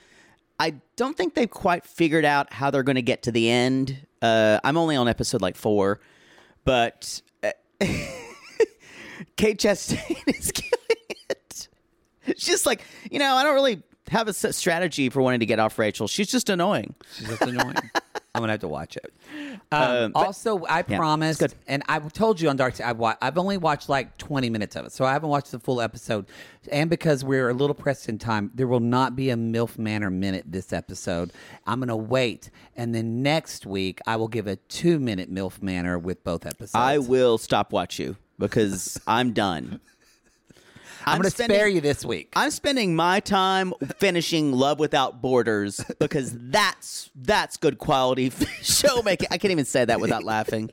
I 0.59 0.75
don't 0.95 1.17
think 1.17 1.33
they've 1.33 1.50
quite 1.50 1.85
figured 1.85 2.25
out 2.25 2.53
how 2.53 2.71
they're 2.71 2.83
going 2.83 2.95
to 2.95 3.01
get 3.01 3.24
to 3.24 3.31
the 3.31 3.50
end. 3.50 4.05
Uh, 4.21 4.59
I'm 4.63 4.77
only 4.77 4.95
on 4.95 5.07
episode 5.07 5.41
like 5.41 5.55
four, 5.55 6.00
but 6.63 7.21
uh, 7.43 7.51
Kate 9.35 9.59
Chastain 9.59 10.24
is 10.27 10.51
killing 10.51 11.15
it. 11.29 11.67
She's 12.27 12.45
just 12.45 12.65
like 12.65 12.81
you 13.12 13.19
know 13.19 13.35
I 13.35 13.43
don't 13.43 13.53
really 13.53 13.83
have 14.09 14.27
a 14.27 14.33
strategy 14.33 15.09
for 15.09 15.21
wanting 15.21 15.39
to 15.41 15.45
get 15.45 15.59
off 15.59 15.77
Rachel. 15.79 16.07
She's 16.07 16.27
just 16.29 16.50
annoying. 16.50 16.95
She's 17.17 17.27
just 17.27 17.41
annoying. 17.41 17.75
I'm 18.35 18.41
gonna 18.41 18.51
have 18.51 18.59
to 18.62 18.67
watch 18.67 18.97
it. 18.97 19.13
Um, 19.71 19.81
Um, 19.81 20.12
but- 20.12 20.25
also, 20.25 20.65
I 20.65 20.83
yeah, 20.85 20.97
promised, 20.97 21.41
and 21.67 21.83
I 21.88 22.00
told 22.00 22.41
you 22.41 22.50
on 22.50 22.57
Dark 22.57 22.81
I 22.81 22.91
wa- 22.91 23.15
I've 23.21 23.38
only 23.38 23.55
watched 23.57 23.88
like 23.88 24.17
20 24.17 24.50
minutes 24.50 24.75
of 24.75 24.85
it, 24.85 24.91
so 24.91 25.05
I 25.05 25.13
haven't 25.13 25.29
watched 25.29 25.51
the 25.53 25.59
full 25.59 25.79
episode. 25.79 26.25
And 26.69 26.89
because 26.89 27.24
we're 27.24 27.47
a 27.47 27.53
little 27.53 27.74
pressed 27.74 28.09
in 28.09 28.17
time, 28.19 28.51
there 28.53 28.67
will 28.67 28.81
not 28.81 29.15
be 29.15 29.29
a 29.29 29.35
MILF 29.38 29.77
Manor 29.77 30.09
minute 30.09 30.43
this 30.47 30.74
episode. 30.74 31.31
I'm 31.65 31.79
gonna 31.79 31.95
wait, 31.95 32.50
and 32.75 32.93
then 32.93 33.24
next 33.24 33.65
week 33.65 34.01
I 34.05 34.17
will 34.17 34.27
give 34.27 34.47
a 34.47 34.57
two 34.57 35.00
minute 35.00 35.33
MILF 35.33 35.62
Manor 35.62 35.97
with 35.97 36.21
both 36.25 36.45
episodes. 36.45 36.75
I 36.75 36.97
will 36.97 37.38
stop 37.38 37.71
watch 37.71 38.00
you 38.00 38.17
because 38.38 39.00
I'm 39.07 39.31
done. 39.31 39.79
I'm, 41.05 41.19
gonna 41.19 41.29
spare 41.29 41.67
you 41.67 41.81
this 41.81 42.03
week. 42.03 42.33
I'm 42.35 42.51
spending 42.51 42.95
my 42.95 43.19
time 43.19 43.74
finishing 43.97 44.51
Love 44.51 44.79
Without 44.79 45.21
Borders 45.21 45.83
because 46.00 46.35
that's 46.35 47.09
that's 47.15 47.57
good 47.57 47.77
quality 47.77 48.29
show 48.62 49.01
making. 49.01 49.27
I 49.31 49.38
can't 49.38 49.51
even 49.51 49.65
say 49.65 49.85
that 49.85 50.00
without 50.00 50.24
laughing. 50.24 50.71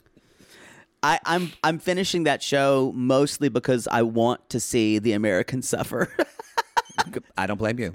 I, 1.03 1.19
I'm 1.25 1.53
I'm 1.65 1.79
finishing 1.79 2.25
that 2.25 2.43
show 2.43 2.93
mostly 2.95 3.49
because 3.49 3.89
I 3.89 4.03
want 4.03 4.49
to 4.51 4.61
see 4.61 4.99
the 4.99 5.12
Americans 5.12 5.69
suffer. 5.69 6.15
I 7.37 7.47
don't 7.47 7.59
blame 7.59 7.79
you. 7.79 7.95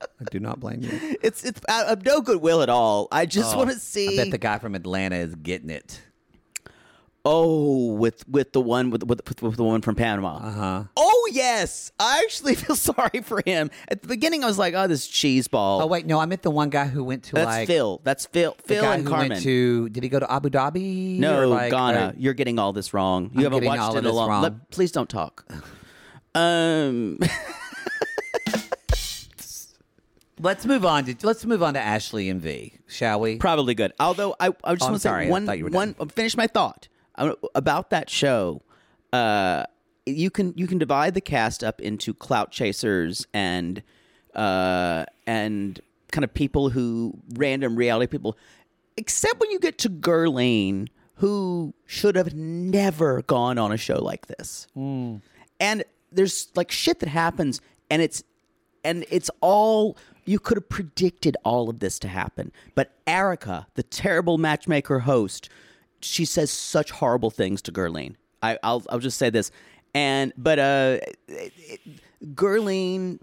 I 0.00 0.24
do 0.30 0.38
not 0.38 0.60
blame 0.60 0.82
you. 0.82 1.16
it's 1.22 1.44
it's 1.44 1.60
out 1.68 1.86
of 1.86 2.04
no 2.04 2.20
goodwill 2.20 2.62
at 2.62 2.68
all. 2.68 3.08
I 3.10 3.26
just 3.26 3.56
want 3.56 3.70
to 3.70 3.78
see. 3.78 4.18
Oh, 4.18 4.22
I 4.22 4.24
bet 4.24 4.30
the 4.30 4.38
guy 4.38 4.58
from 4.58 4.74
Atlanta 4.74 5.16
is 5.16 5.34
getting 5.34 5.70
it. 5.70 6.00
Oh, 7.24 7.92
with 7.94 8.26
with 8.28 8.52
the 8.52 8.60
one 8.60 8.90
with 8.90 9.04
with, 9.04 9.20
with, 9.42 9.56
the 9.56 9.62
one 9.64 9.80
from 9.82 9.94
Panama. 9.94 10.36
Uh 10.36 10.40
Uh-huh. 10.48 10.84
Oh 10.96 11.28
yes, 11.32 11.92
I 11.98 12.20
actually 12.24 12.54
feel 12.62 12.76
sorry 12.76 13.22
for 13.22 13.42
him. 13.46 13.70
At 13.88 14.02
the 14.02 14.08
beginning, 14.08 14.42
I 14.44 14.46
was 14.46 14.58
like, 14.58 14.74
oh, 14.74 14.86
this 14.86 15.06
cheese 15.06 15.48
ball. 15.48 15.82
Oh 15.82 15.86
wait, 15.86 16.06
no, 16.06 16.18
I 16.18 16.26
meant 16.26 16.42
the 16.42 16.50
one 16.50 16.68
guy 16.70 16.86
who 16.86 17.04
went 17.04 17.24
to 17.24 17.34
that's 17.34 17.46
like 17.46 17.66
Phil. 17.68 18.00
That's 18.04 18.26
Phil. 18.26 18.56
Phil 18.64 18.84
and 18.84 19.06
Carmen. 19.06 19.30
went 19.30 19.42
to. 19.42 19.88
Did 19.90 20.02
he 20.02 20.08
go 20.08 20.18
to 20.20 20.30
Abu 20.30 20.50
Dhabi? 20.50 21.18
No, 21.18 21.38
or 21.40 21.46
like, 21.46 21.70
Ghana. 21.70 21.98
uh, 21.98 22.12
You're 22.16 22.34
getting 22.34 22.58
all 22.58 22.72
this 22.72 22.92
wrong. 22.94 23.30
You 23.34 23.46
I'm 23.46 23.52
haven't 23.52 23.66
watched 23.68 23.80
all 23.82 23.96
it 23.96 23.98
in 24.00 24.06
a 24.06 24.12
long. 24.12 24.28
wrong. 24.28 24.42
Let, 24.42 24.70
please 24.70 24.90
don't 24.92 25.08
talk. 25.08 25.44
Um, 26.34 27.18
let's 30.40 30.64
move 30.66 30.84
on 30.84 31.04
to 31.04 31.14
let's 31.26 31.44
move 31.44 31.62
on 31.62 31.74
to 31.74 31.80
Ashley 31.80 32.28
and 32.28 32.40
V, 32.40 32.72
shall 32.88 33.20
we? 33.20 33.36
probably 33.36 33.74
good. 33.74 33.92
Although 34.00 34.34
I, 34.40 34.48
I 34.64 34.74
just 34.74 34.82
Oh, 34.82 34.86
want 34.92 34.94
to 35.02 35.08
say 35.08 35.28
one, 35.30 35.46
thought 35.46 35.58
you 35.58 35.64
were 35.64 35.70
one. 35.70 35.94
Finish 35.94 36.36
my 36.36 36.46
thought 36.46 36.88
about 37.54 37.90
that 37.90 38.10
show. 38.10 38.62
Uh, 39.12 39.64
you 40.06 40.30
can 40.30 40.52
you 40.56 40.66
can 40.66 40.78
divide 40.78 41.14
the 41.14 41.20
cast 41.20 41.62
up 41.62 41.80
into 41.80 42.12
clout 42.12 42.50
chasers 42.50 43.26
and 43.32 43.82
uh 44.34 45.04
and 45.26 45.80
kind 46.10 46.24
of 46.24 46.34
people 46.34 46.70
who 46.70 47.16
random 47.34 47.76
reality 47.76 48.06
people, 48.10 48.36
except 48.96 49.38
when 49.40 49.50
you 49.50 49.58
get 49.60 49.78
to 49.78 49.88
Gerlene, 49.90 50.88
who 51.16 51.72
should 51.86 52.16
have 52.16 52.34
never 52.34 53.22
gone 53.22 53.58
on 53.58 53.70
a 53.72 53.76
show 53.76 54.02
like 54.02 54.26
this. 54.26 54.66
and 55.60 55.84
there's 56.10 56.48
like 56.54 56.70
shit 56.70 56.98
that 57.00 57.08
happens 57.08 57.60
and 57.90 58.02
it's 58.02 58.22
and 58.84 59.04
it's 59.10 59.30
all 59.40 59.96
you 60.24 60.38
could 60.38 60.56
have 60.56 60.68
predicted 60.68 61.36
all 61.44 61.68
of 61.70 61.78
this 61.78 61.98
to 62.00 62.08
happen 62.08 62.52
but 62.74 62.92
erica 63.06 63.66
the 63.74 63.82
terrible 63.82 64.36
matchmaker 64.38 65.00
host 65.00 65.48
she 66.02 66.24
says 66.24 66.50
such 66.50 66.90
horrible 66.90 67.30
things 67.30 67.62
to 67.62 67.72
Gerline. 67.72 68.16
I, 68.42 68.58
I'll 68.62 68.82
I'll 68.90 68.98
just 68.98 69.18
say 69.18 69.30
this, 69.30 69.50
and 69.94 70.32
but 70.36 70.58
uh, 70.58 70.98
Gerline 72.24 73.20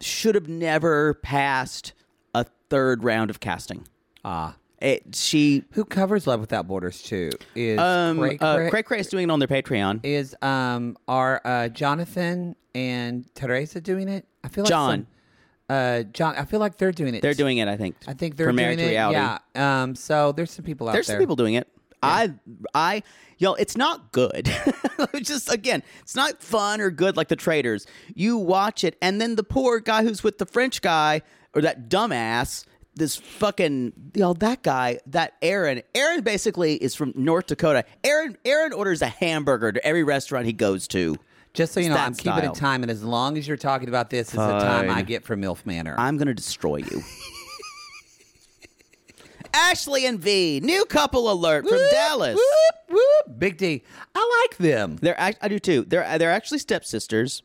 should 0.00 0.34
have 0.34 0.48
never 0.48 1.14
passed 1.14 1.92
a 2.34 2.44
third 2.70 3.04
round 3.04 3.30
of 3.30 3.40
casting. 3.40 3.86
Ah, 4.24 4.56
It, 4.80 5.14
she 5.14 5.64
who 5.72 5.84
covers 5.84 6.26
Love 6.26 6.40
Without 6.40 6.66
Borders 6.66 7.02
too? 7.02 7.30
Is 7.54 7.78
um 7.78 8.18
Cray 8.18 8.38
uh, 8.40 8.70
Cray- 8.82 9.00
is 9.00 9.08
doing 9.08 9.28
it 9.28 9.32
on 9.32 9.38
their 9.38 9.48
Patreon. 9.48 10.00
is 10.02 10.34
um 10.42 10.96
are 11.08 11.40
uh, 11.44 11.68
Jonathan 11.68 12.56
and 12.74 13.24
Teresa 13.34 13.80
doing 13.80 14.08
it? 14.08 14.26
I 14.44 14.48
feel 14.48 14.64
like 14.64 14.68
John. 14.70 14.90
some- 14.98 15.06
uh, 15.68 16.02
John. 16.12 16.36
I 16.36 16.44
feel 16.44 16.60
like 16.60 16.76
they're 16.78 16.92
doing 16.92 17.14
it. 17.16 17.22
They're 17.22 17.34
doing 17.34 17.58
it, 17.58 17.66
I 17.66 17.76
think. 17.76 17.96
I 18.06 18.12
think 18.12 18.36
they're 18.36 18.52
doing 18.52 18.78
it. 18.78 18.86
Reality. 18.88 19.16
Yeah. 19.54 19.82
Um. 19.82 19.96
So 19.96 20.30
there's 20.32 20.52
some 20.52 20.64
people 20.64 20.88
out 20.88 20.92
There's 20.92 21.08
there. 21.08 21.14
There's 21.14 21.22
some 21.22 21.26
people 21.26 21.34
doing 21.36 21.54
it. 21.54 21.68
I, 22.02 22.32
I, 22.74 23.02
yo, 23.38 23.54
it's 23.54 23.76
not 23.76 24.12
good. 24.12 24.50
Just 25.22 25.52
again, 25.52 25.82
it's 26.00 26.14
not 26.14 26.42
fun 26.42 26.80
or 26.80 26.90
good 26.90 27.16
like 27.16 27.28
the 27.28 27.36
traitors. 27.36 27.86
You 28.14 28.36
watch 28.36 28.84
it, 28.84 28.96
and 29.02 29.20
then 29.20 29.36
the 29.36 29.44
poor 29.44 29.80
guy 29.80 30.02
who's 30.02 30.22
with 30.22 30.38
the 30.38 30.46
French 30.46 30.82
guy 30.82 31.22
or 31.54 31.62
that 31.62 31.88
dumbass, 31.88 32.64
this 32.94 33.16
fucking, 33.16 33.92
know, 34.14 34.34
that 34.34 34.62
guy, 34.62 34.98
that 35.06 35.34
Aaron. 35.42 35.82
Aaron 35.94 36.22
basically 36.22 36.74
is 36.76 36.94
from 36.94 37.12
North 37.14 37.46
Dakota. 37.46 37.84
Aaron, 38.04 38.36
Aaron 38.44 38.72
orders 38.72 39.02
a 39.02 39.08
hamburger 39.08 39.72
to 39.72 39.84
every 39.84 40.04
restaurant 40.04 40.46
he 40.46 40.52
goes 40.52 40.88
to. 40.88 41.16
Just 41.54 41.72
so 41.72 41.80
you 41.80 41.88
know, 41.88 41.96
I'm 41.96 42.14
keeping 42.14 42.44
it 42.44 42.54
time, 42.54 42.82
and 42.82 42.90
as 42.90 43.02
long 43.02 43.38
as 43.38 43.48
you're 43.48 43.56
talking 43.56 43.88
about 43.88 44.10
this, 44.10 44.28
is 44.28 44.34
the 44.34 44.58
time 44.58 44.90
I 44.90 45.00
get 45.00 45.24
for 45.24 45.36
MILF 45.36 45.64
Manor. 45.64 45.94
I'm 45.96 46.18
gonna 46.18 46.34
destroy 46.34 46.76
you. 46.76 47.02
Ashley 49.56 50.06
and 50.06 50.18
V, 50.20 50.60
new 50.62 50.84
couple 50.84 51.30
alert 51.32 51.66
from 51.68 51.78
Dallas. 51.90 52.36
Whoop, 52.36 52.98
whoop. 52.98 53.38
Big 53.38 53.56
D. 53.56 53.82
I 54.14 54.46
like 54.50 54.58
them. 54.58 54.96
They're 55.00 55.18
act- 55.18 55.38
I 55.42 55.48
do 55.48 55.58
too. 55.58 55.84
They're 55.88 56.18
they're 56.18 56.30
actually 56.30 56.58
stepsisters. 56.58 57.42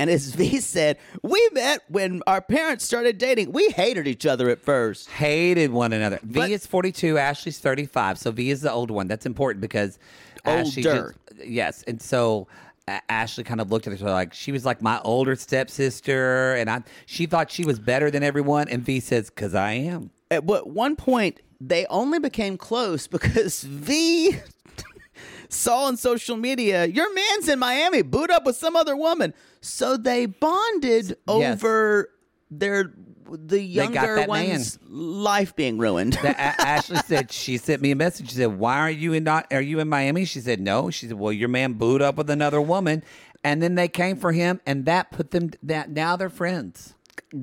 And 0.00 0.10
as 0.10 0.34
V 0.34 0.58
said, 0.58 0.98
we 1.22 1.48
met 1.52 1.82
when 1.88 2.20
our 2.26 2.40
parents 2.40 2.84
started 2.84 3.16
dating. 3.16 3.52
We 3.52 3.68
hated 3.70 4.08
each 4.08 4.26
other 4.26 4.50
at 4.50 4.60
first. 4.60 5.08
Hated 5.08 5.70
one 5.70 5.92
another. 5.92 6.18
V 6.24 6.40
But- 6.40 6.50
is 6.50 6.66
42, 6.66 7.16
Ashley's 7.16 7.60
35. 7.60 8.18
So 8.18 8.32
V 8.32 8.50
is 8.50 8.60
the 8.62 8.72
old 8.72 8.90
one. 8.90 9.06
That's 9.06 9.24
important 9.24 9.60
because 9.60 9.98
Ashley 10.44 10.84
Older. 10.86 11.14
just- 11.30 11.46
yes. 11.48 11.84
And 11.86 12.02
so 12.02 12.48
A- 12.88 13.00
Ashley 13.08 13.44
kind 13.44 13.60
of 13.60 13.70
looked 13.70 13.86
at 13.86 13.98
her 13.98 14.10
like 14.10 14.34
she 14.34 14.50
was 14.50 14.64
like 14.64 14.82
my 14.82 15.00
older 15.04 15.36
stepsister. 15.36 16.54
And 16.54 16.68
I 16.68 16.82
she 17.06 17.26
thought 17.26 17.50
she 17.50 17.64
was 17.64 17.78
better 17.78 18.10
than 18.10 18.22
everyone. 18.24 18.68
And 18.68 18.82
V 18.82 18.98
says, 19.00 19.30
because 19.30 19.54
I 19.54 19.72
am. 19.74 20.10
At 20.30 20.42
what 20.44 20.68
one 20.68 20.96
point 20.96 21.40
they 21.60 21.86
only 21.86 22.18
became 22.18 22.56
close 22.56 23.06
because 23.06 23.62
V 23.62 24.36
saw 25.48 25.84
on 25.84 25.96
social 25.96 26.36
media 26.36 26.84
your 26.86 27.12
man's 27.14 27.48
in 27.48 27.58
Miami, 27.58 28.02
boot 28.02 28.30
up 28.30 28.44
with 28.44 28.56
some 28.56 28.76
other 28.76 28.96
woman. 28.96 29.34
So 29.60 29.96
they 29.96 30.26
bonded 30.26 31.16
Yes. 31.26 31.62
over 31.62 32.10
their 32.50 32.92
the 33.30 33.60
younger 33.60 34.26
one's 34.28 34.78
life 34.86 35.56
being 35.56 35.78
ruined. 35.78 36.16
Ashley 36.24 36.98
said 37.06 37.32
she 37.32 37.56
sent 37.56 37.80
me 37.80 37.90
a 37.90 37.96
message. 37.96 38.28
She 38.30 38.36
said, 38.36 38.58
"Why 38.58 38.78
are 38.80 38.90
you 38.90 39.14
in 39.14 39.24
not? 39.24 39.46
Are 39.52 39.62
you 39.62 39.80
in 39.80 39.88
Miami?" 39.88 40.26
She 40.26 40.40
said, 40.40 40.60
"No." 40.60 40.90
She 40.90 41.06
said, 41.08 41.18
"Well, 41.18 41.32
your 41.32 41.48
man 41.48 41.72
booed 41.72 42.02
up 42.02 42.16
with 42.16 42.28
another 42.28 42.60
woman, 42.60 43.02
and 43.42 43.62
then 43.62 43.76
they 43.76 43.88
came 43.88 44.16
for 44.16 44.32
him, 44.32 44.60
and 44.66 44.84
that 44.84 45.10
put 45.10 45.30
them. 45.30 45.50
That 45.62 45.90
now 45.90 46.16
they're 46.16 46.28
friends. 46.28 46.94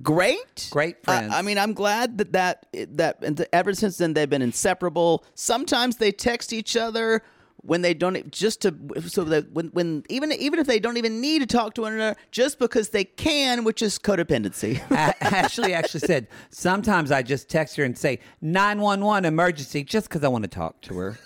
Great 0.02 0.68
Great 0.72 1.04
friends. 1.04 1.34
I, 1.34 1.42
mean 1.42 1.58
i'm 1.58 1.74
glad 1.74 2.18
that 2.18 2.32
that 2.34 2.68
that 2.96 3.24
and 3.24 3.46
ever 3.54 3.74
since 3.74 3.98
then 3.98 4.14
they've 4.14 4.30
been 4.30 4.42
inseparable 4.42 5.24
sometimes 5.36 5.98
they 5.98 6.12
text 6.12 6.54
each 6.54 6.76
other 6.76 7.24
when 7.64 7.82
they 7.82 7.94
don't 7.94 8.32
just 8.32 8.62
to 8.62 8.76
so 9.08 9.24
that 9.24 9.52
when 9.52 9.68
when 9.68 10.04
even 10.10 10.32
even 10.34 10.60
if 10.60 10.68
they 10.68 10.80
don't 10.80 10.98
even 10.98 11.22
need 11.22 11.40
to 11.40 11.46
talk 11.46 11.76
to 11.76 11.82
one 11.82 11.94
another 11.94 12.16
just 12.32 12.58
because 12.58 12.90
they 12.90 13.04
can 13.04 13.64
which 13.64 13.82
is 13.82 14.00
codependency 14.00 14.82
Ashley 15.22 15.74
actually 15.74 16.02
said, 16.02 16.28
"Sometimes 16.50 17.12
I 17.12 17.22
just 17.22 17.50
text 17.50 17.76
her 17.78 17.84
and 17.84 17.98
say 17.98 18.20
nine 18.42 18.80
one 18.80 19.02
one 19.02 19.26
emergency 19.26 19.84
just 19.84 20.10
because 20.10 20.24
I 20.24 20.28
want 20.28 20.44
to 20.44 20.48
talk 20.50 20.82
to 20.82 20.98
her." 20.98 21.20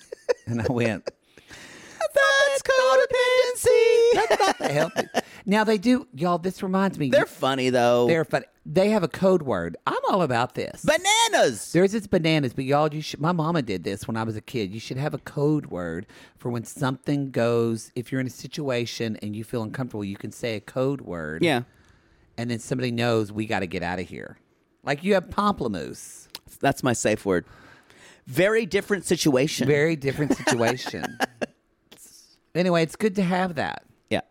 And 0.48 0.62
I 0.62 0.66
went, 0.70 1.06
that's 1.50 2.62
codependency 2.62 3.25
"That's 4.14 4.40
not 4.40 4.58
the 4.60 4.68
help." 4.70 4.94
Now 5.46 5.64
they 5.64 5.78
do, 5.78 6.08
y'all. 6.14 6.38
This 6.38 6.62
reminds 6.64 6.98
me. 7.00 7.10
They're 7.10 7.26
funny 7.26 7.70
though. 7.70 8.08
they're 8.08 8.26
fun. 8.26 8.44
They 8.66 8.90
have 8.90 9.04
a 9.04 9.08
code 9.08 9.44
word. 9.44 9.78
I'm 9.86 10.00
all 10.10 10.24
about 10.24 10.56
this. 10.56 10.84
bananas. 10.84 11.72
There's 11.72 11.92
this 11.92 12.08
bananas, 12.08 12.54
but 12.54 12.66
y'all, 12.66 12.92
you 12.92 13.02
should. 13.02 13.20
My 13.22 13.32
mama 13.32 13.62
did 13.62 13.84
this 13.84 14.08
when 14.08 14.18
I 14.18 14.24
was 14.24 14.36
a 14.36 14.42
kid. 14.42 14.74
You 14.74 14.80
should 14.80 14.98
have 14.98 15.14
a 15.14 15.20
code 15.20 15.68
word 15.68 16.08
for 16.38 16.50
when 16.50 16.64
something 16.64 17.30
goes. 17.32 17.92
If 17.96 18.12
you're 18.12 18.22
in 18.22 18.28
a 18.28 18.32
situation 18.32 19.18
and 19.22 19.36
you 19.36 19.44
feel 19.44 19.62
uncomfortable, 19.62 20.04
you 20.04 20.18
can 20.18 20.32
say 20.32 20.56
a 20.56 20.60
code 20.62 21.02
word. 21.02 21.44
yeah, 21.44 21.62
and 22.38 22.50
then 22.50 22.60
somebody 22.60 22.92
knows 22.92 23.32
we 23.32 23.46
got 23.46 23.60
to 23.60 23.68
get 23.68 23.84
out 23.84 24.00
of 24.00 24.10
here. 24.10 24.38
Like 24.84 25.04
you 25.04 25.14
have 25.14 25.26
pamplemousse. 25.30 26.28
that's 26.60 26.82
my 26.84 26.94
safe 26.94 27.26
word. 27.26 27.46
Very 28.28 28.66
different 28.66 29.06
situation. 29.06 29.68
Very 29.68 29.96
different 29.96 30.36
situation. 30.36 31.06
anyway, 32.56 32.84
it's 32.84 32.96
good 32.96 33.16
to 33.16 33.24
have 33.24 33.56
that. 33.56 33.84
yeah. 34.10 34.22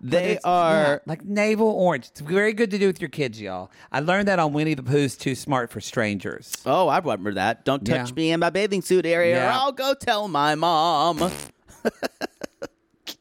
They 0.00 0.38
are. 0.44 0.72
yeah, 0.74 0.98
like 1.06 1.24
navel 1.24 1.68
orange. 1.68 2.08
It's 2.08 2.20
very 2.20 2.52
good 2.52 2.70
to 2.72 2.78
do 2.78 2.86
with 2.86 3.00
your 3.00 3.08
kids, 3.08 3.40
y'all. 3.40 3.70
I 3.90 4.00
learned 4.00 4.28
that 4.28 4.38
on 4.38 4.52
Winnie 4.52 4.74
the 4.74 4.82
Pooh's 4.82 5.16
Too 5.16 5.34
Smart 5.34 5.70
for 5.70 5.80
Strangers. 5.80 6.52
Oh, 6.66 6.88
I 6.88 6.98
remember 6.98 7.32
that. 7.34 7.64
Don't 7.64 7.84
touch 7.84 8.10
Yeah. 8.10 8.14
me 8.14 8.30
in 8.32 8.40
my 8.40 8.50
bathing 8.50 8.82
suit 8.82 9.06
area, 9.06 9.36
or 9.36 9.44
Yeah. 9.44 9.58
I'll 9.58 9.72
go 9.72 9.94
tell 9.94 10.28
my 10.28 10.54
mom. 10.54 11.30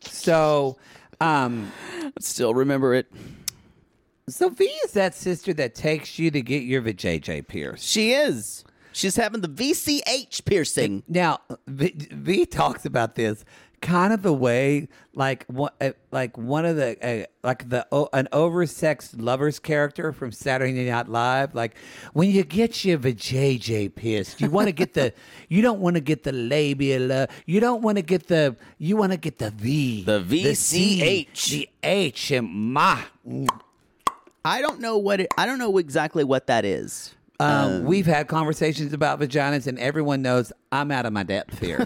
So, 0.01 0.77
um, 1.21 1.71
Still 2.19 2.53
remember 2.55 2.93
it. 2.95 3.07
so 4.27 4.49
V 4.49 4.63
is 4.85 4.93
that 4.93 5.13
sister 5.13 5.53
that 5.53 5.75
takes 5.75 6.17
you 6.17 6.31
to 6.31 6.41
get 6.41 6.63
your 6.63 6.81
vajayjay 6.81 7.47
pierced. 7.47 7.85
She 7.87 8.13
is. 8.13 8.63
She's 8.91 9.15
having 9.17 9.41
the 9.41 9.47
VCH 9.49 10.45
piercing. 10.45 11.03
Now, 11.07 11.39
v, 11.67 11.93
v 12.11 12.45
talks 12.45 12.85
about 12.85 13.15
this 13.15 13.43
kind 13.85 14.11
of 14.11 14.23
the 14.23 14.33
way, 14.33 14.87
like 15.13 15.45
one, 15.45 15.71
uh, 15.79 15.91
like 16.11 16.37
one 16.37 16.65
of 16.65 16.75
the, 16.75 16.97
uh, 17.01 17.25
like 17.43 17.69
the 17.69 17.85
o 17.91 18.09
an 18.13 18.27
oversexed 18.33 19.13
lovers 19.21 19.59
character 19.59 20.11
from 20.11 20.31
Saturday 20.31 20.89
Night 20.89 21.07
Live. 21.07 21.53
Like 21.53 21.75
when 22.13 22.31
you 22.31 22.43
get 22.43 22.83
your 22.83 22.97
vajayjay 22.97 23.93
pierced, 23.93 24.41
you 24.41 24.49
want 24.49 24.67
to 24.67 24.71
get 24.81 24.95
the, 24.95 25.13
you 25.49 25.61
don't 25.61 25.79
want 25.79 25.95
to 25.97 26.01
get 26.01 26.23
the 26.23 26.31
labial, 26.31 27.11
uh, 27.11 27.27
you 27.45 27.59
don't 27.59 27.83
want 27.83 27.97
to 27.97 28.01
get 28.01 28.27
the, 28.27 28.55
you 28.79 28.97
want 28.97 29.11
to 29.11 29.17
get 29.17 29.37
the 29.37 29.51
V, 29.51 30.03
The 30.03 30.19
VCH. 30.19 31.49
the 31.51 31.69
H, 31.83 32.31
and 32.31 32.49
ma. 32.49 32.99
I 34.43 34.61
don't 34.61 34.79
know 34.79 34.97
what 34.97 35.19
it. 35.21 35.27
I 35.37 35.45
don't 35.45 35.59
know 35.59 35.77
exactly 35.77 36.23
what 36.23 36.47
that 36.47 36.65
is. 36.65 37.13
Um, 37.39 37.83
we've 37.83 38.05
had 38.05 38.27
conversations 38.27 38.93
about 38.93 39.19
vaginas, 39.19 39.67
and 39.67 39.77
everyone 39.77 40.21
knows 40.21 40.51
I'm 40.71 40.89
out 40.91 41.05
of 41.05 41.13
my 41.13 41.23
depth 41.23 41.59
here. 41.59 41.85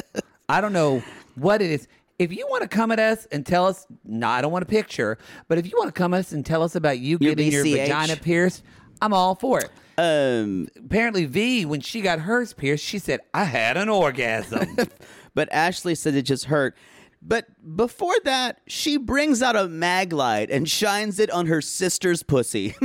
I 0.48 0.60
don't 0.60 0.72
know 0.72 1.02
what 1.40 1.62
it 1.62 1.70
is. 1.70 1.88
If 2.18 2.32
you 2.32 2.46
want 2.50 2.62
to 2.62 2.68
come 2.68 2.90
at 2.90 2.98
us 2.98 3.26
and 3.30 3.46
tell 3.46 3.66
us, 3.66 3.86
no, 4.04 4.28
I 4.28 4.40
don't 4.40 4.50
want 4.50 4.64
a 4.64 4.66
picture, 4.66 5.18
but 5.46 5.58
if 5.58 5.66
you 5.70 5.78
want 5.78 5.88
to 5.88 5.98
come 5.98 6.14
at 6.14 6.20
us 6.20 6.32
and 6.32 6.44
tell 6.44 6.64
us 6.64 6.74
about 6.74 6.98
you 6.98 7.18
Your 7.20 7.34
getting 7.34 7.52
your 7.52 7.62
vagina 7.62 8.16
pierced, 8.16 8.64
I'm 9.00 9.12
all 9.12 9.36
for 9.36 9.60
it. 9.60 9.70
Um, 9.98 10.68
Apparently, 10.76 11.26
V, 11.26 11.64
when 11.64 11.80
she 11.80 12.00
got 12.00 12.20
hers 12.20 12.52
pierced, 12.52 12.84
she 12.84 12.98
said, 12.98 13.20
I 13.32 13.44
had 13.44 13.76
an 13.76 13.88
orgasm. 13.88 14.76
but 15.34 15.48
Ashley 15.52 15.94
said 15.94 16.14
it 16.14 16.22
just 16.22 16.46
hurt. 16.46 16.76
But 17.20 17.46
before 17.76 18.14
that, 18.24 18.60
she 18.66 18.96
brings 18.96 19.42
out 19.42 19.56
a 19.56 19.68
mag 19.68 20.12
light 20.12 20.50
and 20.50 20.68
shines 20.68 21.18
it 21.18 21.30
on 21.30 21.46
her 21.46 21.60
sister's 21.60 22.22
pussy. 22.22 22.76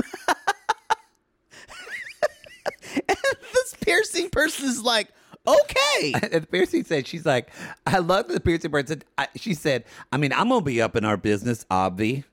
and 3.08 3.18
this 3.54 3.76
piercing 3.82 4.30
person 4.30 4.68
is 4.68 4.82
like, 4.82 5.10
okay. 5.48 6.14
and 6.22 6.32
the 6.44 6.48
piercing 6.50 6.84
said, 6.84 7.08
she's 7.08 7.26
like, 7.26 7.50
I 7.86 8.00
love 8.00 8.28
the 8.28 8.40
piercing 8.40 8.72
person. 8.72 9.04
I, 9.18 9.28
she 9.36 9.54
said, 9.54 9.86
I 10.12 10.18
mean, 10.18 10.34
I'm 10.34 10.50
going 10.50 10.62
to 10.62 10.66
be 10.66 10.82
up 10.82 10.96
in 10.96 11.06
our 11.06 11.18
business, 11.18 11.66
obvi. 11.72 12.24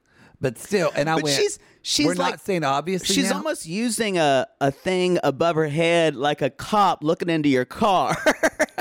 But 0.40 0.56
still, 0.56 0.90
and 0.96 1.10
I 1.10 1.16
But 1.16 1.24
went, 1.24 1.36
she's 1.36 1.58
she's 1.82 2.06
we're 2.06 2.14
like 2.14 2.32
not 2.32 2.40
saying 2.40 2.64
obviously 2.64 3.14
She's 3.14 3.28
now? 3.28 3.36
almost 3.36 3.66
using 3.66 4.16
a, 4.16 4.46
a 4.62 4.70
thing 4.70 5.18
above 5.22 5.54
her 5.56 5.68
head 5.68 6.16
like 6.16 6.40
a 6.40 6.48
cop 6.48 7.04
looking 7.04 7.28
into 7.28 7.50
your 7.50 7.66
car. 7.66 8.16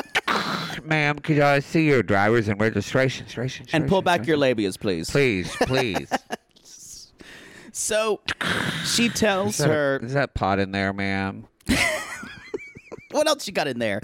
ma'am, 0.86 1.20
could 1.20 1.42
I 1.42 1.60
see 1.60 1.86
your 1.86 2.02
driver's 2.02 2.48
and 2.48 2.62
registration? 2.62 3.26
registration 3.26 3.68
and 3.74 3.90
pull 3.90 4.02
back 4.02 4.26
your 4.26 4.38
labias, 4.38 4.80
please. 4.80 5.10
Please, 5.10 5.54
please. 5.64 6.10
So 7.72 8.20
she 8.86 9.08
tells 9.08 9.58
her 9.60 10.00
Is 10.04 10.14
that 10.14 10.34
pot 10.34 10.60
in 10.60 10.72
there, 10.72 10.92
ma'am? 10.92 11.48
What 13.12 13.28
else 13.28 13.48
you 13.48 13.54
got 13.54 13.68
in 13.68 13.80
there. 13.80 14.02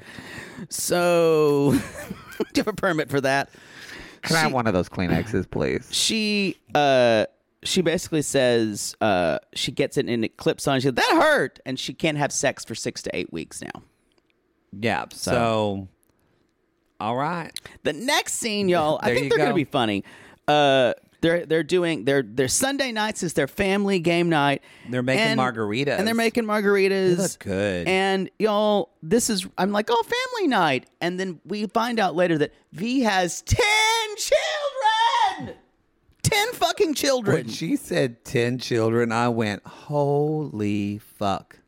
So 0.69 1.71
do 2.39 2.43
you 2.55 2.61
have 2.61 2.67
a 2.67 2.73
permit 2.73 3.09
for 3.09 3.21
that? 3.21 3.49
Can 4.21 4.35
I 4.37 4.39
have 4.39 4.53
one 4.53 4.65
of 4.67 4.73
those 4.73 4.89
Kleenexes, 4.89 5.49
please? 5.49 5.87
She 5.91 6.57
uh 6.73 7.25
she 7.63 7.81
basically 7.81 8.21
says 8.21 8.95
uh 9.01 9.39
she 9.53 9.71
gets 9.71 9.97
it 9.97 10.07
and 10.07 10.25
it 10.25 10.37
clips 10.37 10.67
on. 10.67 10.79
She 10.79 10.85
goes, 10.89 10.95
that 10.95 11.21
hurt, 11.21 11.59
and 11.65 11.79
she 11.79 11.93
can't 11.93 12.17
have 12.17 12.31
sex 12.31 12.65
for 12.65 12.75
six 12.75 13.01
to 13.03 13.15
eight 13.15 13.31
weeks 13.31 13.61
now. 13.61 13.83
Yeah. 14.77 15.05
So, 15.11 15.87
all 16.99 17.15
right. 17.15 17.51
The 17.83 17.93
next 17.93 18.33
scene, 18.33 18.67
y'all, 18.67 18.99
I 19.01 19.07
There 19.07 19.15
think 19.15 19.23
you 19.25 19.29
they're 19.29 19.37
gonna 19.39 19.51
go. 19.51 19.55
be 19.55 19.63
funny. 19.65 20.03
Uh 20.47 20.93
they're 21.25 21.45
they're 21.45 21.63
doing 21.63 22.05
their 22.05 22.21
their 22.21 22.47
Sunday 22.47 22.91
nights 22.91 23.23
is 23.23 23.33
their 23.33 23.47
family 23.47 23.99
game 23.99 24.29
night. 24.29 24.61
They're 24.89 25.01
making 25.03 25.23
And- 25.23 25.39
margaritas. 25.39 25.97
And 25.97 26.07
they're 26.07 26.13
making 26.13 26.43
margaritas. 26.45 27.15
They 27.17 27.21
look 27.23 27.39
good. 27.39 27.87
And 27.87 28.29
y'all, 28.39 28.91
this 29.01 29.29
is 29.29 29.47
I'm 29.57 29.71
like, 29.71 29.87
oh, 29.89 30.03
family 30.03 30.47
night. 30.47 30.87
And 31.01 31.19
then 31.19 31.39
we 31.45 31.65
find 31.67 31.99
out 31.99 32.15
later 32.15 32.37
that 32.37 32.53
V 32.73 33.01
has 33.01 33.41
ten 33.41 33.59
children. 34.17 35.55
Ten 36.21 36.53
fucking 36.53 36.93
children. 36.95 37.35
When 37.35 37.49
she 37.49 37.75
said 37.75 38.25
10 38.25 38.57
children, 38.57 39.11
I 39.11 39.29
went, 39.29 39.63
holy 39.65 40.97
fuck. 40.97 41.59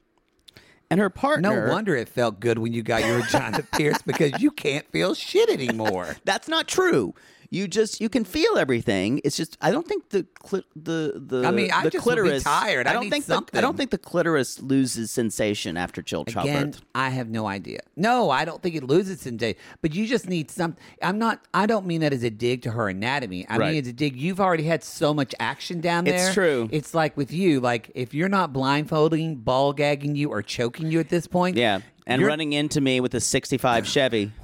and 0.90 1.00
her 1.00 1.10
partner. 1.12 1.68
No 1.68 1.72
wonder 1.72 1.96
it 1.96 2.10
felt 2.10 2.40
good 2.40 2.58
when 2.58 2.74
you 2.74 2.82
got 2.82 3.06
your 3.06 3.22
vagina 3.24 3.62
pierced 3.74 4.08
because 4.08 4.42
you 4.42 4.50
can't 4.50 4.90
feel 4.92 5.14
shit 5.14 5.50
anymore. 5.50 6.16
That's 6.26 6.48
not 6.48 6.68
true. 6.68 7.14
You 7.50 7.68
just 7.68 8.02
you 8.02 8.10
can 8.10 8.26
feel 8.26 8.58
everything. 8.58 9.22
It's 9.24 9.38
just 9.38 9.58
I 9.62 9.72
don't 9.72 9.88
think 9.88 10.10
the 10.10 10.24
cli- 10.36 10.66
the 10.76 11.14
the 11.16 11.48
I 11.48 11.52
mean, 11.52 11.72
I 11.72 11.84
the 11.84 11.90
just 11.92 12.04
clitoris. 12.04 12.44
tired. 12.44 12.88
I 12.88 12.94
don't 12.94 13.10
think 13.10 13.26
the, 13.26 13.44
I 13.54 13.62
don't 13.62 13.78
think 13.78 13.92
the 13.92 13.98
clitoris 13.98 14.62
loses 14.62 15.12
sensation 15.12 15.78
after 15.78 16.02
child 16.02 16.30
Again. 16.30 16.76
I 16.94 17.10
have 17.10 17.30
no 17.30 17.48
idea. 17.48 17.80
No, 17.96 18.30
I 18.30 18.46
don't 18.46 18.62
think 18.62 18.76
it 18.76 18.84
loses 18.84 19.24
day. 19.38 19.56
But 19.82 19.94
you 19.94 20.08
just 20.08 20.28
need 20.28 20.52
some. 20.52 20.76
I'm 21.02 21.18
not. 21.20 21.46
I 21.54 21.66
don't 21.66 21.86
mean 21.86 22.02
that 22.02 22.14
as 22.14 22.24
a 22.24 22.30
dig 22.30 22.64
to 22.64 22.72
her 22.72 22.90
anatomy. 22.90 23.48
I 23.48 23.58
Right. 23.58 23.70
mean 23.70 23.80
it's 23.80 23.88
a 23.90 23.94
dig. 23.94 24.16
You've 24.16 24.40
already 24.40 24.64
had 24.64 24.84
so 24.84 25.14
much 25.14 25.34
action 25.40 25.82
down 25.82 26.04
there. 26.06 26.16
It's 26.28 26.34
true. 26.34 26.68
It's 26.72 26.94
like 26.94 27.16
with 27.18 27.32
you. 27.32 27.60
Like 27.60 27.92
if 27.96 28.14
you're 28.14 28.30
not 28.30 28.54
blindfolding, 28.54 29.36
ball 29.38 29.74
gagging 29.74 30.16
you, 30.16 30.30
or 30.30 30.42
choking 30.42 30.92
you 30.92 31.00
at 31.00 31.10
this 31.10 31.28
point. 31.28 31.58
Yeah, 31.58 31.80
and 32.06 32.20
you're, 32.20 32.30
running 32.30 32.54
into 32.54 32.82
me 32.82 33.00
with 33.00 33.14
a 33.16 33.22
'65 33.22 33.88
Chevy. 33.88 34.32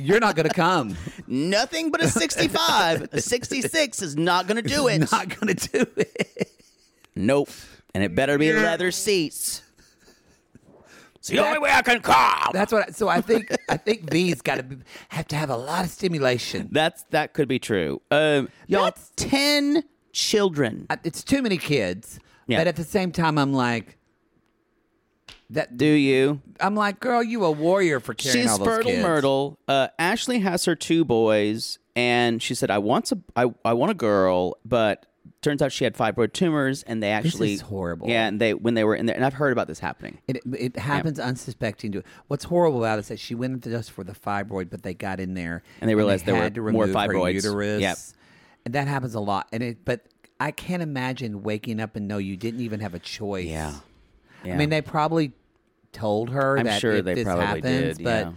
You're 0.00 0.20
not 0.20 0.36
going 0.36 0.48
to 0.48 0.54
come. 0.54 0.96
Nothing 1.26 1.90
but 1.90 2.02
a 2.02 2.08
65. 2.08 3.08
a 3.12 3.20
66 3.22 4.02
is 4.02 4.16
not 4.16 4.46
going 4.46 4.62
to 4.62 4.68
do 4.68 4.88
it. 4.88 5.10
Not 5.12 5.28
going 5.38 5.54
to 5.54 5.68
do 5.68 5.86
it. 5.96 6.50
Nope. 7.14 7.50
And 7.94 8.04
it 8.04 8.14
better 8.14 8.38
be 8.38 8.52
leather 8.52 8.90
seats. 8.90 9.62
It's 11.16 11.28
the 11.28 11.38
only 11.38 11.58
way 11.58 11.70
I 11.70 11.82
can 11.82 12.00
come. 12.00 12.50
That's 12.54 12.72
what. 12.72 12.88
I, 12.88 12.92
so 12.92 13.08
I 13.08 13.20
think. 13.20 13.54
I 13.68 13.76
think 13.76 14.10
V's 14.10 14.40
got 14.40 14.54
to 14.56 14.78
have 15.10 15.28
to 15.28 15.36
have 15.36 15.50
a 15.50 15.56
lot 15.56 15.84
of 15.84 15.90
stimulation. 15.90 16.68
That's 16.72 17.02
that 17.10 17.34
could 17.34 17.46
be 17.46 17.58
true. 17.58 18.00
Um, 18.10 18.48
y'all, 18.66 18.84
That's- 18.84 19.12
ten 19.16 19.84
children. 20.12 20.86
It's 21.04 21.22
too 21.22 21.42
many 21.42 21.58
kids. 21.58 22.20
Yeah. 22.46 22.58
But 22.58 22.68
at 22.68 22.76
the 22.76 22.84
same 22.84 23.12
time, 23.12 23.36
I'm 23.36 23.52
like. 23.52 23.98
That 25.50 25.76
Do 25.76 25.84
you? 25.84 26.40
I'm 26.60 26.74
like, 26.76 27.00
girl, 27.00 27.22
you 27.22 27.44
a 27.44 27.50
warrior 27.50 27.98
for 28.00 28.14
carrying 28.14 28.42
She's 28.44 28.50
all 28.52 28.58
those 28.58 28.66
fertile 28.68 28.92
kids. 28.92 29.02
myrtle. 29.02 29.58
Uh, 29.66 29.88
Ashley 29.98 30.38
has 30.40 30.64
her 30.64 30.76
two 30.76 31.04
boys, 31.04 31.78
and 31.96 32.40
she 32.42 32.54
said, 32.54 32.70
"I 32.70 32.78
want 32.78 33.10
a, 33.10 33.18
I, 33.34 33.52
I 33.64 33.72
want 33.72 33.90
a 33.90 33.94
girl," 33.94 34.58
but 34.64 35.06
turns 35.42 35.60
out 35.62 35.72
she 35.72 35.84
had 35.84 35.96
fibroid 35.96 36.32
tumors, 36.34 36.82
and 36.84 37.02
they 37.02 37.10
actually 37.10 37.54
is 37.54 37.62
horrible. 37.62 38.08
Yeah, 38.08 38.28
and 38.28 38.40
they 38.40 38.54
when 38.54 38.74
they 38.74 38.84
were 38.84 38.94
in 38.94 39.06
there, 39.06 39.16
and 39.16 39.24
I've 39.24 39.34
heard 39.34 39.50
about 39.52 39.66
this 39.66 39.80
happening. 39.80 40.18
It, 40.28 40.40
it 40.56 40.76
happens 40.76 41.18
unsuspecting 41.18 41.90
to 41.92 42.02
What's 42.28 42.44
horrible 42.44 42.78
about 42.84 42.98
it 42.98 43.00
is 43.00 43.08
that 43.08 43.18
she 43.18 43.34
went 43.34 43.54
into 43.54 43.70
just 43.70 43.90
for 43.90 44.04
the 44.04 44.12
fibroid, 44.12 44.70
but 44.70 44.82
they 44.84 44.94
got 44.94 45.18
in 45.18 45.34
there 45.34 45.62
And 45.80 45.90
they 45.90 45.94
realized 45.96 46.26
there 46.26 46.36
had 46.36 46.56
were 46.56 46.70
to 46.70 46.72
more 46.72 46.84
remove 46.84 46.94
her 46.94 47.08
fibroids. 47.08 47.34
uterus. 47.34 47.80
Yep. 47.80 47.98
and 48.66 48.74
that 48.74 48.86
happens 48.86 49.14
a 49.16 49.20
lot. 49.20 49.48
And 49.52 49.62
it, 49.64 49.84
but 49.84 50.06
I 50.38 50.52
can't 50.52 50.82
imagine 50.82 51.42
waking 51.42 51.80
up 51.80 51.96
and 51.96 52.06
know 52.06 52.18
you 52.18 52.36
didn't 52.36 52.60
even 52.60 52.80
have 52.80 52.94
a 52.94 52.98
choice. 53.00 53.46
Yeah. 53.46 53.74
I 54.44 54.56
mean, 54.56 54.70
they 54.70 54.82
probably 54.82 55.32
told 55.92 56.30
her 56.30 56.58
I'm 56.58 56.66
that 56.66 56.80
sure 56.80 56.92
if 56.92 57.04
they 57.04 57.14
this 57.14 57.24
probably 57.24 57.44
happens, 57.46 57.96
did, 57.98 58.04
but 58.04 58.26
yeah. 58.26 58.32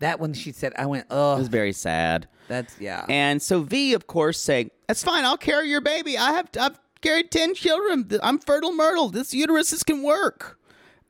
that 0.00 0.20
when 0.20 0.34
she 0.34 0.52
said, 0.52 0.72
I 0.76 0.86
went, 0.86 1.06
oh, 1.10 1.36
It 1.36 1.38
was 1.38 1.48
very 1.48 1.72
sad. 1.72 2.28
that's 2.48 2.78
yeah. 2.80 3.04
And 3.08 3.40
so 3.42 3.62
V, 3.62 3.94
of 3.94 4.06
course, 4.06 4.38
saying, 4.38 4.70
"That's 4.86 5.02
fine. 5.02 5.24
I'll 5.24 5.36
carry 5.38 5.68
your 5.68 5.80
baby. 5.80 6.16
I 6.18 6.32
have 6.32 6.48
I've 6.58 6.78
carried 7.00 7.30
ten 7.30 7.54
children. 7.54 8.10
I'm 8.22 8.38
fertile 8.38 8.72
myrtle. 8.72 9.08
This 9.08 9.34
uterus 9.34 9.72
is 9.72 9.82
can 9.82 10.02
work." 10.02 10.58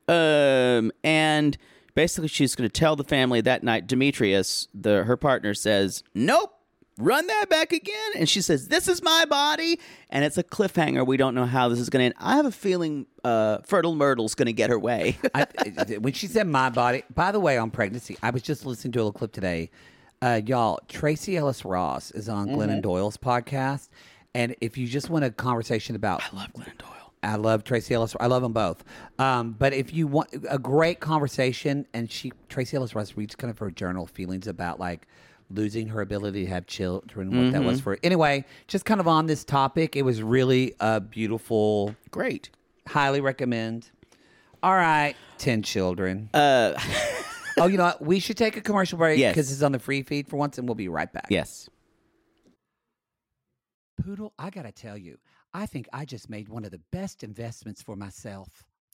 Um, 0.07 0.91
and 1.03 1.57
basically, 1.95 2.27
she's 2.29 2.55
going 2.55 2.69
to 2.69 2.73
tell 2.73 2.95
the 2.95 3.03
family 3.03 3.41
that 3.41 3.63
night. 3.63 3.87
Demetrius, 3.87 4.67
the 4.73 5.03
her 5.03 5.15
partner, 5.17 5.53
says, 5.53 6.03
"Nope, 6.15 6.58
run 6.99 7.25
that 7.27 7.49
back 7.49 7.71
again. 7.71 8.11
And 8.15 8.29
she 8.29 8.41
says, 8.41 8.67
This 8.67 8.87
is 8.87 9.01
my 9.01 9.25
body. 9.25 9.79
And 10.09 10.23
it's 10.23 10.37
a 10.37 10.43
cliffhanger. 10.43 11.05
We 11.05 11.17
don't 11.17 11.33
know 11.33 11.45
how 11.45 11.69
this 11.69 11.79
is 11.79 11.89
going 11.89 12.01
to 12.01 12.05
end. 12.07 12.13
I 12.19 12.35
have 12.35 12.45
a 12.45 12.51
feeling 12.51 13.07
uh, 13.23 13.59
Fertile 13.59 13.95
Myrtle's 13.95 14.35
going 14.35 14.47
to 14.47 14.53
get 14.53 14.69
her 14.69 14.79
way. 14.79 15.17
I, 15.33 15.45
when 15.99 16.13
she 16.13 16.27
said 16.27 16.47
my 16.47 16.69
body, 16.69 17.03
by 17.13 17.31
the 17.31 17.39
way, 17.39 17.57
on 17.57 17.71
pregnancy, 17.71 18.17
I 18.21 18.29
was 18.29 18.41
just 18.41 18.65
listening 18.65 18.91
to 18.93 18.99
a 18.99 19.01
little 19.01 19.13
clip 19.13 19.31
today. 19.31 19.71
Uh, 20.21 20.41
y'all, 20.45 20.79
Tracee 20.89 21.37
Ellis 21.37 21.63
Ross 21.63 22.11
is 22.11 22.27
on 22.27 22.49
Glennon 22.49 22.81
Doyle's 22.81 23.15
podcast. 23.17 23.87
And 24.35 24.55
if 24.59 24.77
you 24.77 24.85
just 24.85 25.09
want 25.09 25.23
a 25.25 25.31
conversation 25.31 25.95
about. 25.95 26.21
I 26.21 26.35
love 26.35 26.53
Glennon 26.53 26.77
Doyle. 26.77 27.13
I 27.23 27.35
love 27.35 27.63
Tracee 27.63 27.93
Ellis. 27.93 28.15
I 28.19 28.27
love 28.27 28.41
them 28.41 28.53
both. 28.53 28.83
Um, 29.17 29.51
but 29.51 29.73
if 29.73 29.93
you 29.93 30.07
want 30.07 30.29
a 30.49 30.57
great 30.57 30.99
conversation, 30.99 31.85
and 31.93 32.09
she, 32.11 32.31
Tracee 32.47 32.77
Ellis 32.77 32.95
Ross 32.95 33.17
reads 33.17 33.35
kind 33.35 33.51
of 33.51 33.59
her 33.59 33.71
journal 33.71 34.07
feelings 34.07 34.47
about 34.47 34.79
like 34.79 35.07
losing 35.49 35.87
her 35.87 36.01
ability 36.01 36.45
to 36.45 36.49
have 36.49 36.67
children, 36.67 37.35
what 37.35 37.51
that 37.53 37.63
was 37.63 37.81
for. 37.81 37.97
Anyway, 38.03 38.45
just 38.67 38.85
kind 38.85 38.99
of 38.99 39.07
on 39.07 39.25
this 39.25 39.43
topic, 39.43 39.95
it 39.95 40.03
was 40.03 40.21
really 40.21 40.75
a 40.79 40.99
beautiful, 41.01 41.95
Great. 42.11 42.49
highly 42.87 43.19
recommend. 43.21 43.89
All 44.61 44.75
right, 44.75 45.15
10 45.39 45.63
children. 45.63 46.29
Uh, 46.33 46.73
oh, 47.57 47.67
you 47.67 47.77
know 47.77 47.85
what? 47.85 48.01
We 48.01 48.19
should 48.19 48.37
take 48.37 48.57
a 48.57 48.61
commercial 48.61 48.97
break 48.97 49.17
Yes. 49.19 49.33
because 49.33 49.51
it's 49.51 49.61
on 49.63 49.71
the 49.71 49.79
free 49.79 50.03
feed 50.03 50.27
for 50.27 50.37
once, 50.37 50.57
and 50.57 50.67
we'll 50.67 50.75
be 50.75 50.89
right 50.89 51.11
back. 51.11 51.27
Yes. 51.29 51.69
Poodle, 54.01 54.33
I 54.39 54.49
got 54.49 54.63
to 54.63 54.71
tell 54.71 54.97
you, 54.97 55.17
I 55.53 55.65
think 55.65 55.87
I 55.91 56.05
just 56.05 56.29
made 56.29 56.47
one 56.47 56.63
of 56.63 56.71
the 56.71 56.81
best 56.91 57.23
investments 57.23 57.81
for 57.81 57.95
myself. 57.95 58.49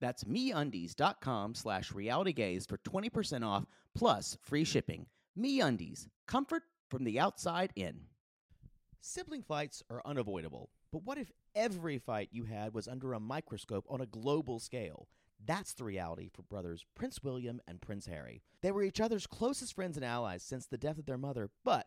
That's 0.00 0.24
meundies.com 0.24 1.54
slash 1.54 1.92
realitygaze 1.92 2.68
for 2.68 2.78
20% 2.78 3.46
off 3.46 3.66
plus 3.94 4.36
free 4.42 4.64
shipping. 4.64 5.06
MeUndies, 5.38 6.08
comfort 6.26 6.62
from 6.88 7.04
the 7.04 7.20
outside 7.20 7.72
in. 7.76 8.00
Sibling 9.00 9.42
fights 9.42 9.82
are 9.90 10.02
unavoidable, 10.04 10.70
but 10.92 11.04
what 11.04 11.18
if 11.18 11.30
every 11.54 11.98
fight 11.98 12.28
you 12.32 12.44
had 12.44 12.74
was 12.74 12.88
under 12.88 13.12
a 13.12 13.20
microscope 13.20 13.86
on 13.88 14.00
a 14.00 14.06
global 14.06 14.58
scale? 14.58 15.08
That's 15.46 15.72
the 15.72 15.84
reality 15.84 16.28
for 16.28 16.42
brothers 16.42 16.84
Prince 16.94 17.22
William 17.22 17.60
and 17.66 17.80
Prince 17.80 18.06
Harry. 18.06 18.42
They 18.62 18.72
were 18.72 18.82
each 18.82 19.00
other's 19.00 19.26
closest 19.26 19.74
friends 19.74 19.96
and 19.96 20.04
allies 20.04 20.42
since 20.42 20.66
the 20.66 20.76
death 20.76 20.98
of 20.98 21.06
their 21.06 21.16
mother, 21.16 21.48
but 21.64 21.86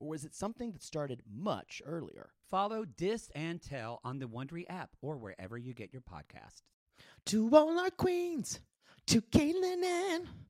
or 0.00 0.08
was 0.08 0.24
it 0.24 0.34
something 0.34 0.72
that 0.72 0.82
started 0.82 1.22
much 1.30 1.80
earlier? 1.84 2.30
Follow 2.48 2.84
Dis 2.84 3.30
and 3.34 3.62
Tell 3.62 4.00
on 4.02 4.18
the 4.18 4.26
Wondery 4.26 4.64
app 4.68 4.90
or 5.02 5.18
wherever 5.18 5.56
you 5.56 5.74
get 5.74 5.92
your 5.92 6.02
podcasts. 6.02 6.62
To 7.26 7.54
all 7.54 7.78
our 7.78 7.90
queens, 7.90 8.60
to 9.06 9.20
Caitlin 9.20 9.84
and 9.84 10.26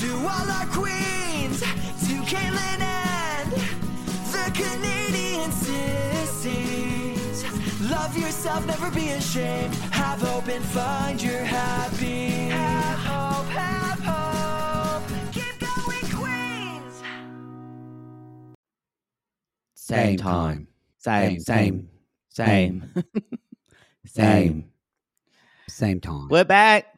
To 0.00 0.08
all 0.16 0.50
our 0.50 0.66
queens, 0.66 1.60
to 1.60 2.14
Caitlin 2.24 2.80
and 2.80 3.52
the 4.32 4.50
Canadian 4.54 5.52
sissies. 5.52 7.44
Love 7.90 8.16
yourself, 8.16 8.66
never 8.66 8.90
be 8.90 9.10
ashamed. 9.10 9.74
Have 9.92 10.20
hope 10.22 10.48
and 10.48 10.64
find 10.64 11.22
your 11.22 11.44
happy. 11.44 12.48
Have 12.48 12.98
hope, 12.98 13.46
have 13.48 14.00
hope. 14.00 15.04
Keep 15.32 15.60
going, 15.60 16.06
Queens. 16.16 17.02
Same 19.74 20.16
time. 20.16 20.68
Same, 20.98 21.38
same, 21.40 21.88
same. 22.30 22.92
Same. 24.06 24.64
Same 25.68 26.00
time. 26.06 26.28
We're 26.28 26.44
back. 26.44 26.91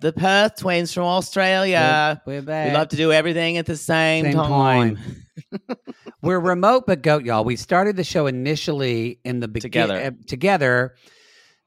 The 0.00 0.12
Perth 0.14 0.56
twins 0.56 0.94
from 0.94 1.04
Australia. 1.04 2.22
We're 2.24 2.40
back. 2.40 2.68
We 2.68 2.74
love 2.74 2.88
to 2.88 2.96
do 2.96 3.12
everything 3.12 3.58
at 3.58 3.66
the 3.66 3.76
same, 3.76 4.24
Same 4.24 4.34
time. 4.34 4.98
We're 6.22 6.40
remote 6.40 6.84
but 6.86 7.02
goat, 7.02 7.24
y'all. 7.24 7.44
We 7.44 7.56
started 7.56 7.96
the 7.96 8.04
show 8.04 8.26
initially 8.26 9.20
in 9.24 9.40
the 9.40 9.48
beginning 9.48 9.96
Together. 9.96 10.06
uh, 10.06 10.26
together. 10.26 10.94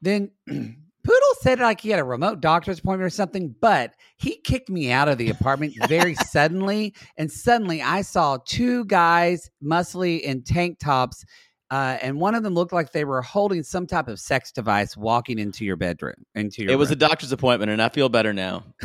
Then 0.02 0.30
Poodle 0.48 1.34
said 1.42 1.60
like 1.60 1.80
he 1.80 1.90
had 1.90 2.00
a 2.00 2.04
remote 2.04 2.40
doctor's 2.40 2.80
appointment 2.80 3.06
or 3.06 3.10
something, 3.10 3.54
but 3.60 3.92
he 4.16 4.40
kicked 4.42 4.68
me 4.68 4.90
out 4.90 5.08
of 5.08 5.18
the 5.18 5.30
apartment 5.30 5.74
very 5.88 6.14
suddenly. 6.14 6.94
And 7.16 7.30
suddenly 7.30 7.82
I 7.82 8.02
saw 8.02 8.38
two 8.44 8.84
guys, 8.86 9.48
muscly 9.62 10.20
in 10.20 10.42
tank 10.42 10.78
tops, 10.80 11.24
uh, 11.74 11.98
and 12.02 12.20
one 12.20 12.36
of 12.36 12.44
them 12.44 12.54
looked 12.54 12.72
like 12.72 12.92
they 12.92 13.04
were 13.04 13.20
holding 13.20 13.64
some 13.64 13.84
type 13.84 14.06
of 14.06 14.20
sex 14.20 14.52
device 14.52 14.96
walking 14.96 15.40
into 15.40 15.64
your 15.64 15.74
bedroom. 15.74 16.14
Into 16.36 16.62
your 16.62 16.70
It 16.70 16.76
was 16.76 16.92
a 16.92 16.96
doctor's 16.96 17.32
appointment, 17.32 17.72
and 17.72 17.82
I 17.82 17.88
feel 17.88 18.08
better 18.08 18.32
now. 18.32 18.62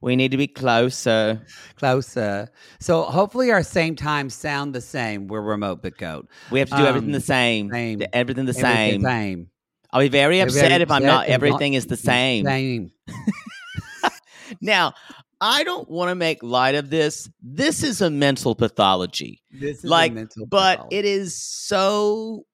we 0.00 0.14
need 0.14 0.30
to 0.30 0.36
be 0.36 0.46
closer. 0.46 1.44
closer. 1.74 2.48
So 2.78 3.02
hopefully 3.02 3.50
our 3.50 3.64
same 3.64 3.96
times 3.96 4.32
sound 4.32 4.76
the 4.76 4.80
same. 4.80 5.26
We're 5.26 5.40
remote 5.40 5.82
but 5.82 5.98
goat. 5.98 6.28
We 6.52 6.60
have 6.60 6.70
to 6.70 6.76
do 6.76 6.86
everything 6.86 7.08
Um, 7.08 7.14
the 7.14 7.20
same. 7.20 7.68
same. 7.72 8.00
Everything 8.12 8.44
the 8.44 8.50
Everything 8.50 9.00
same. 9.00 9.02
same. 9.02 9.50
I'll 9.92 10.02
be 10.02 10.08
very 10.08 10.38
We're 10.38 10.46
upset 10.46 10.70
very 10.70 10.82
if 10.82 10.90
I'm 10.92 11.02
not. 11.02 11.26
if 11.26 11.34
Everything 11.34 11.74
is 11.74 11.86
the 11.86 11.96
same. 11.96 12.44
Same. 12.46 12.92
Now, 14.62 14.94
I 15.40 15.62
don't 15.64 15.88
want 15.88 16.10
to 16.10 16.14
make 16.14 16.42
light 16.42 16.74
of 16.74 16.90
this. 16.90 17.30
This 17.42 17.82
is 17.82 18.00
a 18.00 18.10
mental 18.10 18.54
pathology. 18.54 19.42
This 19.52 19.78
is 19.78 19.84
a 19.84 19.88
like, 19.88 20.12
mental 20.12 20.46
but 20.46 20.76
pathology. 20.76 20.96
it 20.96 21.04
is 21.04 21.40
so. 21.40 22.44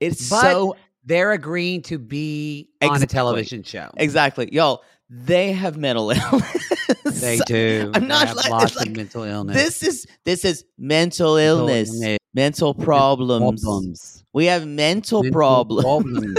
It's 0.00 0.28
But 0.30 0.42
so 0.42 0.76
they're 1.04 1.32
agreeing 1.32 1.82
to 1.82 1.98
be 1.98 2.70
on 2.82 3.02
a 3.02 3.06
television 3.06 3.62
show. 3.62 3.90
exactly, 3.96 4.48
y'all. 4.52 4.82
They 5.10 5.52
have 5.52 5.76
mental 5.78 6.10
illness. 6.10 7.20
They 7.20 7.38
do. 7.46 7.90
I'm 7.94 8.02
They 8.02 8.08
not 8.08 8.28
have 8.28 8.36
like, 8.36 8.50
lots 8.50 8.76
like 8.76 8.88
of 8.88 8.96
mental 8.96 9.22
illness. 9.24 9.56
this 9.56 9.82
is 9.82 10.06
this 10.24 10.44
is 10.44 10.64
mental 10.76 11.36
illness, 11.36 11.88
illness. 11.94 12.18
mental 12.34 12.74
problems. 12.74 13.62
problems. 13.62 14.24
We 14.34 14.44
have 14.46 14.66
mental, 14.66 15.22
Mental 15.22 15.32
problems. 15.38 15.82
problems. 15.84 16.38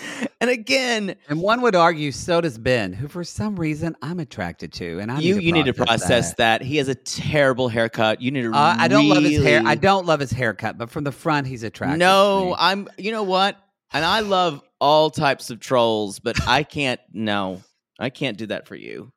and 0.40 0.50
again, 0.50 1.16
and 1.28 1.40
one 1.40 1.60
would 1.62 1.74
argue 1.74 2.12
so 2.12 2.40
does 2.40 2.58
Ben, 2.58 2.92
who 2.92 3.08
for 3.08 3.24
some 3.24 3.58
reason 3.58 3.96
I'm 4.02 4.20
attracted 4.20 4.72
to, 4.74 4.98
and 4.98 5.10
I 5.10 5.18
you 5.20 5.34
need 5.34 5.40
to 5.40 5.46
you 5.46 5.52
need 5.52 5.64
to 5.66 5.74
process 5.74 6.00
process 6.00 6.34
that. 6.34 6.62
He 6.62 6.76
has 6.76 6.88
a 6.88 6.94
terrible 6.94 7.68
haircut. 7.68 8.20
You 8.20 8.30
need 8.30 8.42
to. 8.42 8.52
Uh, 8.52 8.76
I 8.78 8.88
don't 8.88 9.08
love 9.08 9.24
his 9.24 9.42
hair. 9.42 9.62
I 9.64 9.74
don't 9.74 10.06
love 10.06 10.20
his 10.20 10.30
haircut, 10.30 10.78
but 10.78 10.90
from 10.90 11.04
the 11.04 11.12
front, 11.12 11.46
he's 11.46 11.62
attractive. 11.62 11.94
to 11.94 12.04
No, 12.06 12.46
me. 12.50 12.54
I'm. 12.58 12.88
You 12.98 13.12
know 13.12 13.22
what? 13.24 13.56
And 13.92 14.04
I 14.04 14.20
love 14.20 14.62
all 14.80 15.10
types 15.10 15.50
of 15.50 15.60
trolls, 15.60 16.18
but 16.18 16.36
I 16.48 16.62
can't. 16.62 17.00
No, 17.12 17.62
I 17.98 18.10
can't 18.10 18.36
do 18.38 18.46
that 18.46 18.66
for 18.68 18.74
you. 18.76 19.12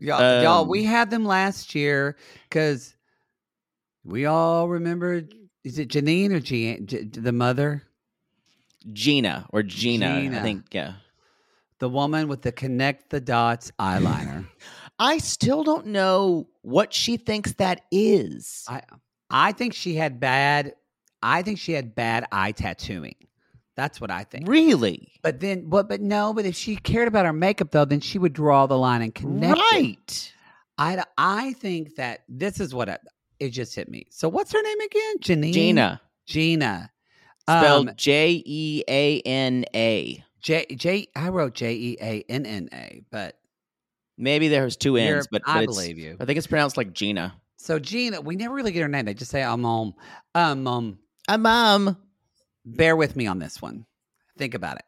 y'all, 0.00 0.42
y'all, 0.42 0.62
um, 0.62 0.68
we 0.68 0.84
had 0.84 1.10
them 1.10 1.24
last 1.24 1.74
year 1.74 2.16
because 2.48 2.94
we 4.04 4.26
all 4.26 4.68
remember. 4.68 5.22
Is 5.64 5.78
it 5.78 5.88
Janine 5.88 6.32
or 6.32 6.40
Jean, 6.40 6.86
J- 6.86 7.02
the 7.04 7.32
mother, 7.32 7.82
Gina 8.92 9.46
or 9.50 9.62
Gina, 9.62 10.20
Gina. 10.20 10.38
I 10.38 10.42
think. 10.42 10.66
Yeah. 10.72 10.94
the 11.78 11.88
woman 11.88 12.28
with 12.28 12.42
the 12.42 12.52
connect 12.52 13.10
the 13.10 13.20
dots 13.20 13.70
eyeliner? 13.78 14.46
I 14.98 15.18
still 15.18 15.62
don't 15.62 15.86
know 15.86 16.48
what 16.62 16.92
she 16.92 17.16
thinks 17.16 17.52
that 17.54 17.82
is. 17.92 18.64
I 18.68 18.82
I 19.30 19.52
think 19.52 19.74
she 19.74 19.94
had 19.94 20.18
bad. 20.20 20.74
I 21.22 21.42
think 21.42 21.58
she 21.58 21.72
had 21.72 21.94
bad 21.94 22.26
eye 22.32 22.52
tattooing. 22.52 23.14
That's 23.76 24.00
what 24.00 24.10
I 24.10 24.24
think. 24.24 24.48
really? 24.48 25.12
But 25.22 25.38
then, 25.38 25.68
but 25.68 25.88
but 25.88 26.00
no. 26.00 26.32
But 26.34 26.46
if 26.46 26.56
she 26.56 26.74
cared 26.76 27.06
about 27.06 27.26
her 27.26 27.32
makeup, 27.32 27.70
though, 27.70 27.84
then 27.84 28.00
she 28.00 28.18
would 28.18 28.32
draw 28.32 28.66
the 28.66 28.76
line 28.76 29.02
and 29.02 29.14
connect. 29.14 29.56
it. 29.58 29.62
Right. 29.72 30.32
I 30.78 31.04
I 31.16 31.52
think 31.54 31.94
that 31.96 32.22
this 32.28 32.58
is 32.58 32.74
what 32.74 32.88
I, 32.88 32.98
it 33.38 33.50
just 33.50 33.76
hit 33.76 33.88
me. 33.88 34.06
So 34.10 34.28
what's 34.28 34.50
her 34.52 34.62
name 34.62 34.80
again? 34.80 35.18
Janine. 35.20 35.52
Gina, 35.52 36.00
Gina. 36.26 36.90
Spelled 37.48 37.88
Um, 37.88 37.94
J 37.96 38.42
E 38.44 38.84
A 38.88 39.20
N 39.22 39.64
A. 39.74 40.22
J 40.40 40.66
J. 40.76 41.08
I 41.16 41.28
wrote 41.30 41.54
J 41.54 41.72
E 41.74 41.96
A 42.00 42.24
N 42.28 42.46
N 42.46 42.68
A, 42.72 43.02
but 43.10 43.34
Maybe 44.20 44.48
there's 44.48 44.76
two 44.76 44.96
You're- 44.96 45.16
N's, 45.18 45.28
but, 45.30 45.42
I 45.46 45.54
but 45.54 45.62
it's- 45.64 45.76
believe 45.76 45.98
you. 45.98 46.16
I 46.18 46.24
think 46.24 46.38
it's 46.38 46.46
pronounced 46.48 46.76
like 46.76 46.92
Gina. 46.92 47.34
so 47.56 47.78
Gina. 47.78 48.20
We 48.20 48.34
never 48.36 48.52
really 48.54 48.72
get 48.72 48.82
her 48.82 48.88
name. 48.88 49.04
They 49.04 49.14
just 49.14 49.30
say 49.30 49.42
I'm 49.42 49.64
um 49.64 49.94
um 50.34 50.66
um 50.66 50.66
um. 50.66 50.98
A 51.28 51.38
mom. 51.38 51.96
bear 52.64 52.96
with 52.96 53.14
me 53.16 53.26
on 53.26 53.38
this 53.38 53.60
one. 53.62 53.86
Think 54.36 54.54
about 54.54 54.76
it. 54.78 54.84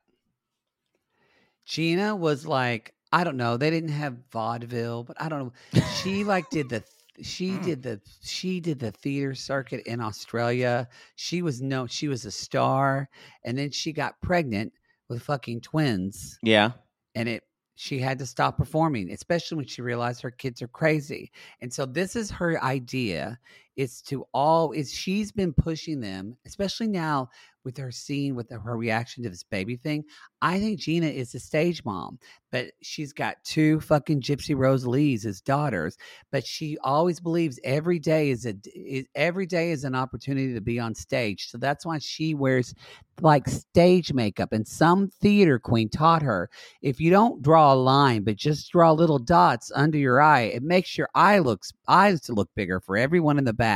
Gina 1.64 2.16
was 2.16 2.46
like, 2.46 2.94
I 3.12 3.24
don't 3.24 3.36
know, 3.36 3.56
they 3.56 3.70
didn't 3.70 3.90
have 3.90 4.16
vaudeville, 4.32 5.04
but 5.04 5.20
I 5.20 5.28
don't 5.28 5.52
know. 5.74 5.82
She 6.02 6.24
like 6.24 6.48
did 6.50 6.68
the 6.68 6.82
she 7.22 7.50
mm. 7.50 7.62
did 7.64 7.82
the 7.82 8.00
she 8.22 8.60
did 8.60 8.78
the 8.78 8.90
theater 8.92 9.34
circuit 9.34 9.86
in 9.86 10.00
Australia. 10.00 10.88
She 11.16 11.42
was 11.42 11.60
no 11.60 11.86
she 11.86 12.08
was 12.08 12.24
a 12.24 12.30
star 12.30 13.08
and 13.44 13.56
then 13.56 13.70
she 13.70 13.92
got 13.92 14.20
pregnant 14.20 14.72
with 15.08 15.22
fucking 15.22 15.60
twins 15.60 16.38
Yeah. 16.42 16.72
and 17.14 17.28
it 17.28 17.44
she 17.74 17.98
had 17.98 18.18
to 18.18 18.26
stop 18.26 18.58
performing 18.58 19.10
especially 19.10 19.56
when 19.56 19.66
she 19.66 19.80
realized 19.80 20.20
her 20.20 20.30
kids 20.30 20.60
are 20.60 20.68
crazy 20.68 21.32
and 21.60 21.72
so 21.72 21.86
this 21.86 22.14
is 22.14 22.30
her 22.30 22.62
idea 22.62 23.38
is 23.76 24.02
to 24.02 24.24
all 24.34 24.72
is 24.72 24.92
she's 24.92 25.32
been 25.32 25.52
pushing 25.52 26.00
them 26.00 26.36
especially 26.46 26.88
now 26.88 27.28
with 27.64 27.76
her 27.76 27.90
scene 27.90 28.34
with 28.34 28.50
her 28.50 28.76
reaction 28.76 29.22
to 29.22 29.30
this 29.30 29.42
baby 29.42 29.76
thing 29.76 30.02
i 30.42 30.58
think 30.58 30.78
gina 30.78 31.06
is 31.06 31.34
a 31.34 31.40
stage 31.40 31.84
mom 31.84 32.18
but 32.50 32.66
she's 32.82 33.12
got 33.12 33.36
two 33.44 33.78
fucking 33.80 34.20
gypsy 34.20 34.56
rose 34.56 34.86
lees 34.86 35.24
as 35.26 35.40
daughters 35.40 35.96
but 36.32 36.44
she 36.44 36.78
always 36.82 37.20
believes 37.20 37.60
every 37.62 37.98
day 37.98 38.30
is 38.30 38.46
a 38.46 38.54
is, 38.74 39.06
every 39.14 39.46
day 39.46 39.70
is 39.70 39.84
an 39.84 39.94
opportunity 39.94 40.54
to 40.54 40.60
be 40.60 40.78
on 40.78 40.94
stage 40.94 41.48
so 41.48 41.58
that's 41.58 41.84
why 41.86 41.98
she 41.98 42.34
wears 42.34 42.74
like 43.20 43.46
stage 43.48 44.12
makeup 44.14 44.52
and 44.52 44.66
some 44.66 45.08
theater 45.20 45.58
queen 45.58 45.88
taught 45.88 46.22
her 46.22 46.48
if 46.80 47.00
you 47.00 47.10
don't 47.10 47.42
draw 47.42 47.72
a 47.72 47.74
line 47.74 48.24
but 48.24 48.36
just 48.36 48.72
draw 48.72 48.92
little 48.92 49.18
dots 49.18 49.70
under 49.74 49.98
your 49.98 50.22
eye 50.22 50.42
it 50.42 50.62
makes 50.62 50.96
your 50.96 51.08
eye 51.14 51.38
looks 51.38 51.72
eyes 51.86 52.20
to 52.22 52.32
look 52.32 52.48
bigger 52.56 52.80
for 52.80 52.96
everyone 52.96 53.36
in 53.36 53.44
the 53.44 53.52
back 53.52 53.69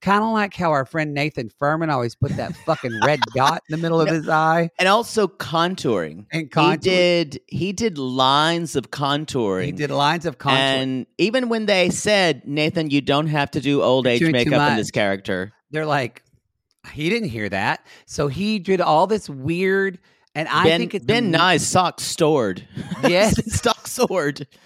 kind 0.00 0.22
of 0.22 0.30
like 0.30 0.54
how 0.54 0.70
our 0.70 0.84
friend 0.86 1.12
nathan 1.14 1.50
furman 1.58 1.90
always 1.90 2.14
put 2.14 2.30
that 2.36 2.54
fucking 2.64 2.92
red 3.04 3.18
dot 3.34 3.62
in 3.68 3.72
the 3.72 3.82
middle 3.82 4.00
of 4.00 4.06
No, 4.08 4.14
his 4.14 4.28
eye 4.28 4.70
And 4.78 4.88
also 4.88 5.26
contouring. 5.26 6.26
and 6.32 6.50
contour. 6.50 6.70
He 6.72 6.76
did 6.78 7.40
he 7.48 7.72
did 7.72 7.98
lines 7.98 8.76
of 8.76 8.90
contouring. 8.90 9.64
he 9.66 9.72
did 9.72 9.90
lines 9.90 10.24
of 10.26 10.38
contour 10.38 10.58
And 10.58 11.06
even 11.18 11.48
when 11.48 11.66
they 11.66 11.90
said, 11.90 12.46
Nathan, 12.46 12.90
you 12.90 13.00
don't 13.00 13.26
have 13.28 13.50
to 13.52 13.60
do 13.60 13.82
old 13.82 14.06
age 14.06 14.22
makeup 14.22 14.70
in 14.70 14.76
this 14.76 14.90
character. 14.90 15.52
they're 15.70 15.86
like 15.86 16.22
he 16.92 17.10
didn't 17.10 17.28
hear 17.28 17.48
that 17.48 17.84
so 18.06 18.28
he 18.28 18.58
did 18.58 18.80
all 18.80 19.06
this 19.06 19.28
weird 19.28 19.98
and 20.34 20.46
i 20.48 20.64
ben, 20.64 20.78
think 20.80 20.94
it's 20.94 21.04
Ben 21.04 21.30
Nye's 21.32 21.66
sock 21.66 22.00
stored. 22.00 22.66
Yes. 23.02 23.34
stock 23.54 23.86
sword. 23.88 24.46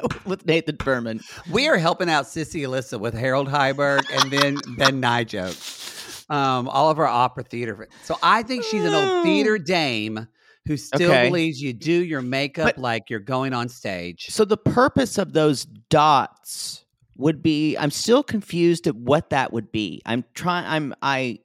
With 0.26 0.46
Nathan 0.46 0.76
Furman. 0.76 1.20
We 1.50 1.68
are 1.68 1.76
helping 1.76 2.08
out 2.08 2.26
Sissy 2.26 2.62
Alyssa 2.62 3.00
with 3.00 3.14
Harold 3.14 3.48
Heiberg 3.48 4.02
and 4.12 4.30
then 4.30 4.56
Ben 5.00 5.26
jokes. 5.26 6.24
Um, 6.30 6.68
all 6.68 6.90
of 6.90 6.98
our 6.98 7.06
opera 7.06 7.42
theater. 7.44 7.88
So 8.04 8.16
I 8.22 8.42
think 8.42 8.62
she's 8.64 8.84
an 8.84 8.94
old 8.94 9.24
theater 9.24 9.58
dame 9.64 10.28
who 10.66 10.76
still 10.76 11.10
Okay. 11.10 11.28
believes 11.28 11.60
you 11.60 11.72
do 11.72 11.92
your 12.04 12.20
makeup 12.22 12.66
But- 12.66 12.78
like 12.78 13.10
you're 13.10 13.18
going 13.20 13.52
on 13.54 13.68
stage. 13.68 14.26
So 14.28 14.44
the 14.44 14.56
purpose 14.58 15.18
of 15.18 15.32
those 15.32 15.64
dots 15.64 16.84
would 17.16 17.42
be 17.42 17.76
I'm 17.76 17.90
still 17.90 18.22
confused 18.22 18.86
at 18.86 18.94
what 18.94 19.30
that 19.30 19.52
would 19.52 19.72
be. 19.72 20.02
I'm 20.06 20.24
trying 20.34 20.66
I'm 20.66 20.94
I 21.02 21.40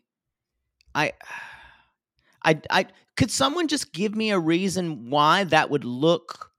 I 0.93 1.13
I 2.43 2.59
I 2.69 2.85
could 3.15 3.31
someone 3.31 3.67
just 3.67 3.93
give 3.93 4.13
me 4.15 4.29
a 4.31 4.37
reason 4.39 5.09
why 5.09 5.45
that 5.45 5.69
would 5.69 5.85
look 5.85 6.51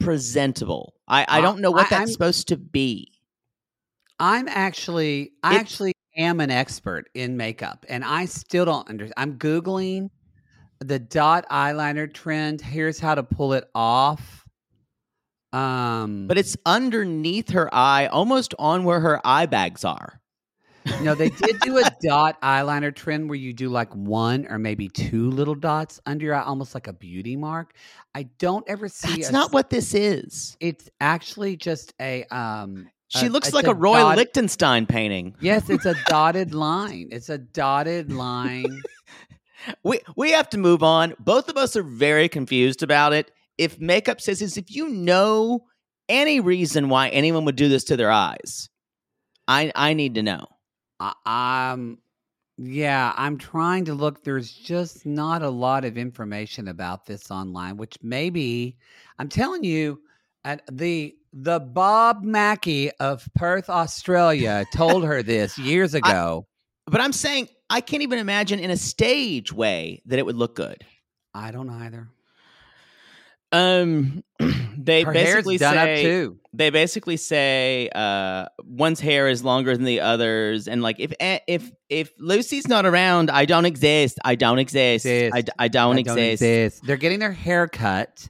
presentable? 0.00 0.94
I, 1.08 1.24
I 1.28 1.40
don't 1.40 1.60
know 1.60 1.70
what 1.70 1.86
I- 1.86 1.90
that's 1.90 2.00
I'm- 2.00 2.08
supposed 2.08 2.48
to 2.48 2.56
be. 2.56 3.10
I'm 4.20 4.46
actually, 4.48 5.32
I 5.42 5.56
actually 5.56 5.92
am 6.16 6.38
an 6.40 6.50
expert 6.50 7.08
in 7.14 7.36
makeup, 7.36 7.84
and 7.88 8.04
I 8.04 8.26
still 8.26 8.64
don't 8.64 8.88
understand. 8.88 9.14
I'm 9.16 9.38
googling 9.38 10.10
the 10.78 10.98
dot 11.00 11.46
eyeliner 11.50 12.12
trend. 12.12 12.60
Here's 12.60 13.00
how 13.00 13.16
to 13.16 13.22
pull 13.24 13.54
it 13.54 13.68
off. 13.74 14.44
Um, 15.52 16.26
But 16.28 16.38
it's 16.38 16.56
underneath 16.66 17.50
her 17.50 17.72
eye, 17.74 18.06
almost 18.06 18.54
on 18.58 18.84
where 18.84 19.00
her 19.00 19.20
eye 19.24 19.46
bags 19.46 19.84
are. 19.84 20.20
No, 21.00 21.14
they 21.14 21.30
did 21.30 21.60
do 21.60 21.78
a 21.78 21.90
dot 22.02 22.40
eyeliner 22.42 22.94
trend 22.94 23.28
where 23.28 23.38
you 23.38 23.52
do 23.52 23.68
like 23.68 23.94
one 23.94 24.46
or 24.48 24.58
maybe 24.58 24.88
two 24.88 25.30
little 25.30 25.54
dots 25.54 26.00
under 26.06 26.24
your 26.26 26.34
eye, 26.34 26.42
almost 26.42 26.74
like 26.74 26.86
a 26.86 26.92
beauty 26.92 27.36
mark. 27.36 27.74
I 28.14 28.24
don't 28.38 28.64
ever 28.68 28.88
see. 28.88 29.16
That's 29.16 29.30
a 29.30 29.32
not 29.32 29.52
what 29.52 29.70
this 29.70 29.94
is. 29.94 30.56
It's 30.60 30.90
actually 31.00 31.56
just 31.56 31.94
a. 32.00 32.24
um 32.24 32.88
She 33.08 33.26
a- 33.26 33.30
looks 33.30 33.52
like 33.52 33.66
a, 33.66 33.74
Roy 33.74 33.94
dot- 33.98 34.16
Lichtenstein 34.16 34.86
painting. 34.86 35.34
Yes, 35.40 35.70
it's 35.70 35.86
a 35.86 35.94
dotted 36.06 36.54
line. 36.66 37.08
It's 37.12 37.28
a 37.30 37.38
dotted 37.38 38.12
line. 38.12 38.82
We 39.82 40.00
we 40.16 40.32
have 40.32 40.50
to 40.50 40.58
move 40.58 40.82
on. 40.82 41.14
Both 41.18 41.48
of 41.48 41.56
us 41.56 41.76
are 41.76 41.82
very 41.82 42.28
confused 42.28 42.82
about 42.82 43.12
it. 43.14 43.30
If 43.56 43.80
makeup 43.80 44.20
says 44.20 44.40
this, 44.40 44.56
if 44.58 44.70
you 44.70 44.88
know 44.88 45.64
any 46.08 46.40
reason 46.40 46.90
why 46.90 47.08
anyone 47.08 47.46
would 47.46 47.56
do 47.56 47.68
this 47.70 47.84
to 47.84 47.96
their 47.96 48.10
eyes, 48.10 48.68
I 49.48 49.72
I 49.74 49.94
need 49.94 50.16
to 50.16 50.22
know. 50.22 50.44
I- 51.24 51.72
um, 51.72 51.98
yeah, 52.56 53.12
I'm 53.16 53.36
trying 53.36 53.84
to 53.86 53.94
look. 53.94 54.22
There's 54.22 54.52
just 54.52 55.04
not 55.04 55.42
a 55.42 55.48
lot 55.48 55.84
of 55.84 55.98
information 55.98 56.68
about 56.68 57.04
this 57.04 57.30
online, 57.30 57.76
which 57.76 57.98
maybe 58.02 58.76
I'm 59.18 59.28
telling 59.28 59.64
you, 59.64 60.00
at 60.44 60.62
the 60.70 61.16
the 61.32 61.58
Bob 61.58 62.22
Mackie 62.22 62.92
of 63.00 63.28
Perth, 63.34 63.68
Australia, 63.68 64.64
told 64.72 65.04
her 65.04 65.22
this 65.22 65.58
years 65.70 65.94
ago. 65.94 66.46
But 66.86 67.00
I'm 67.00 67.12
saying 67.12 67.48
I 67.70 67.80
can't 67.80 68.02
even 68.04 68.20
imagine 68.20 68.60
in 68.60 68.70
a 68.70 68.76
stage 68.76 69.52
way 69.52 70.00
that 70.06 70.18
it 70.18 70.26
would 70.26 70.36
look 70.36 70.54
good. 70.54 70.84
I, 71.34 71.50
don't 71.50 71.70
either. 71.70 72.08
Um, 73.52 74.24
they 74.76 75.02
Her 75.02 75.12
basically 75.12 75.58
say 75.58 75.96
up 75.96 76.02
too. 76.02 76.38
they 76.52 76.70
basically 76.70 77.16
say 77.16 77.88
uh 77.94 78.46
one's 78.64 79.00
hair 79.00 79.28
is 79.28 79.44
longer 79.44 79.76
than 79.76 79.84
the 79.84 80.00
others 80.00 80.66
and 80.68 80.82
like 80.82 80.96
if 80.98 81.12
eh, 81.20 81.38
if 81.46 81.70
if 81.88 82.10
lucy's 82.18 82.66
not 82.68 82.84
around 82.84 83.30
i 83.30 83.44
don't 83.44 83.64
exist 83.64 84.18
i 84.24 84.34
don't 84.34 84.58
exist, 84.58 85.06
Exist. 85.06 85.34
I, 85.58 85.64
I 85.64 85.68
don't, 85.68 85.96
I 85.96 86.00
exist. 86.00 86.82
They're 86.84 86.96
getting 86.96 87.20
their 87.20 87.32
hair 87.32 87.68
cut. 87.68 88.28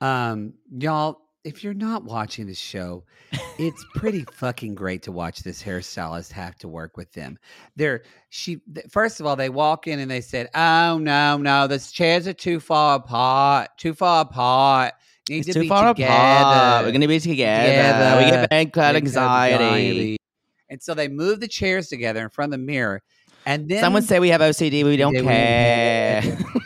Um, 0.00 0.54
y'all, 0.76 1.20
if 1.46 1.62
you're 1.62 1.74
not 1.74 2.04
watching 2.04 2.46
this 2.46 2.58
show, 2.58 3.04
it's 3.58 3.84
pretty 3.94 4.24
fucking 4.32 4.74
great 4.74 5.02
to 5.02 5.12
watch 5.12 5.42
this 5.44 5.62
hairstylist 5.62 6.32
have 6.32 6.56
to 6.56 6.68
work 6.68 6.96
with 6.96 7.12
them. 7.12 7.38
They're 7.76 8.02
she 8.30 8.60
first 8.90 9.20
of 9.20 9.26
all, 9.26 9.36
they 9.36 9.48
walk 9.48 9.86
in 9.86 10.00
and 10.00 10.10
they 10.10 10.20
said, 10.20 10.48
"Oh 10.54 10.98
no, 10.98 11.36
no, 11.38 11.66
the 11.68 11.78
chairs 11.78 12.26
are 12.26 12.32
too 12.32 12.58
far 12.60 12.96
apart, 12.96 13.68
too 13.78 13.94
far 13.94 14.22
apart. 14.22 14.94
Need 15.28 15.38
it's 15.38 15.46
to 15.48 15.52
too 15.54 15.60
be 15.62 15.68
far 15.68 15.94
together. 15.94 16.12
apart 16.12 16.84
we're 16.84 16.92
gonna 16.92 17.08
be 17.08 17.20
together, 17.20 18.16
we 18.18 18.24
Together. 18.24 18.40
get 18.42 18.50
bad 18.50 18.72
cloud 18.72 18.96
anxiety. 18.96 20.16
And 20.68 20.82
so 20.82 20.94
they 20.94 21.06
move 21.08 21.38
the 21.40 21.48
chairs 21.48 21.88
together 21.88 22.22
in 22.22 22.28
front 22.28 22.52
of 22.52 22.58
the 22.60 22.64
mirror, 22.66 23.02
and 23.46 23.68
then 23.68 23.80
someone 23.80 24.02
say 24.02 24.18
we 24.18 24.30
have 24.30 24.40
ocd 24.40 24.84
we 24.84 24.96
don't 24.96 25.14
care. 25.14 26.22
we- 26.22 26.60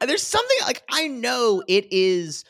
there's 0.00 0.22
something 0.22 0.56
like 0.62 0.82
i 0.90 1.06
know 1.06 1.62
it 1.68 1.86
is 1.90 2.44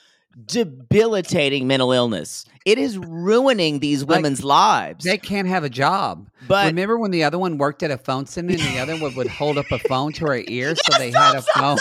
debilitating 0.46 1.66
mental 1.66 1.90
illness 1.92 2.44
it 2.66 2.76
is 2.78 2.98
ruining 2.98 3.78
these 3.80 4.02
Like, 4.04 4.18
women's 4.18 4.44
lives 4.44 5.02
They 5.04 5.16
can't 5.16 5.48
have 5.48 5.64
a 5.64 5.70
job. 5.70 6.28
But- 6.46 6.66
remember 6.66 6.98
when 6.98 7.10
the 7.10 7.24
other 7.24 7.38
one 7.38 7.56
worked 7.56 7.82
at 7.82 7.90
a 7.90 7.96
phone 7.96 8.26
center 8.26 8.50
and 8.52 8.60
the 8.60 8.78
other 8.78 8.96
one 8.98 9.14
would 9.16 9.28
hold 9.28 9.56
up 9.56 9.70
a 9.72 9.78
phone 9.78 10.12
to 10.14 10.26
her 10.26 10.42
ear 10.46 10.74
so 10.76 10.98
they 10.98 11.10
had 11.10 11.36
a 11.36 11.42
phone. 11.42 11.78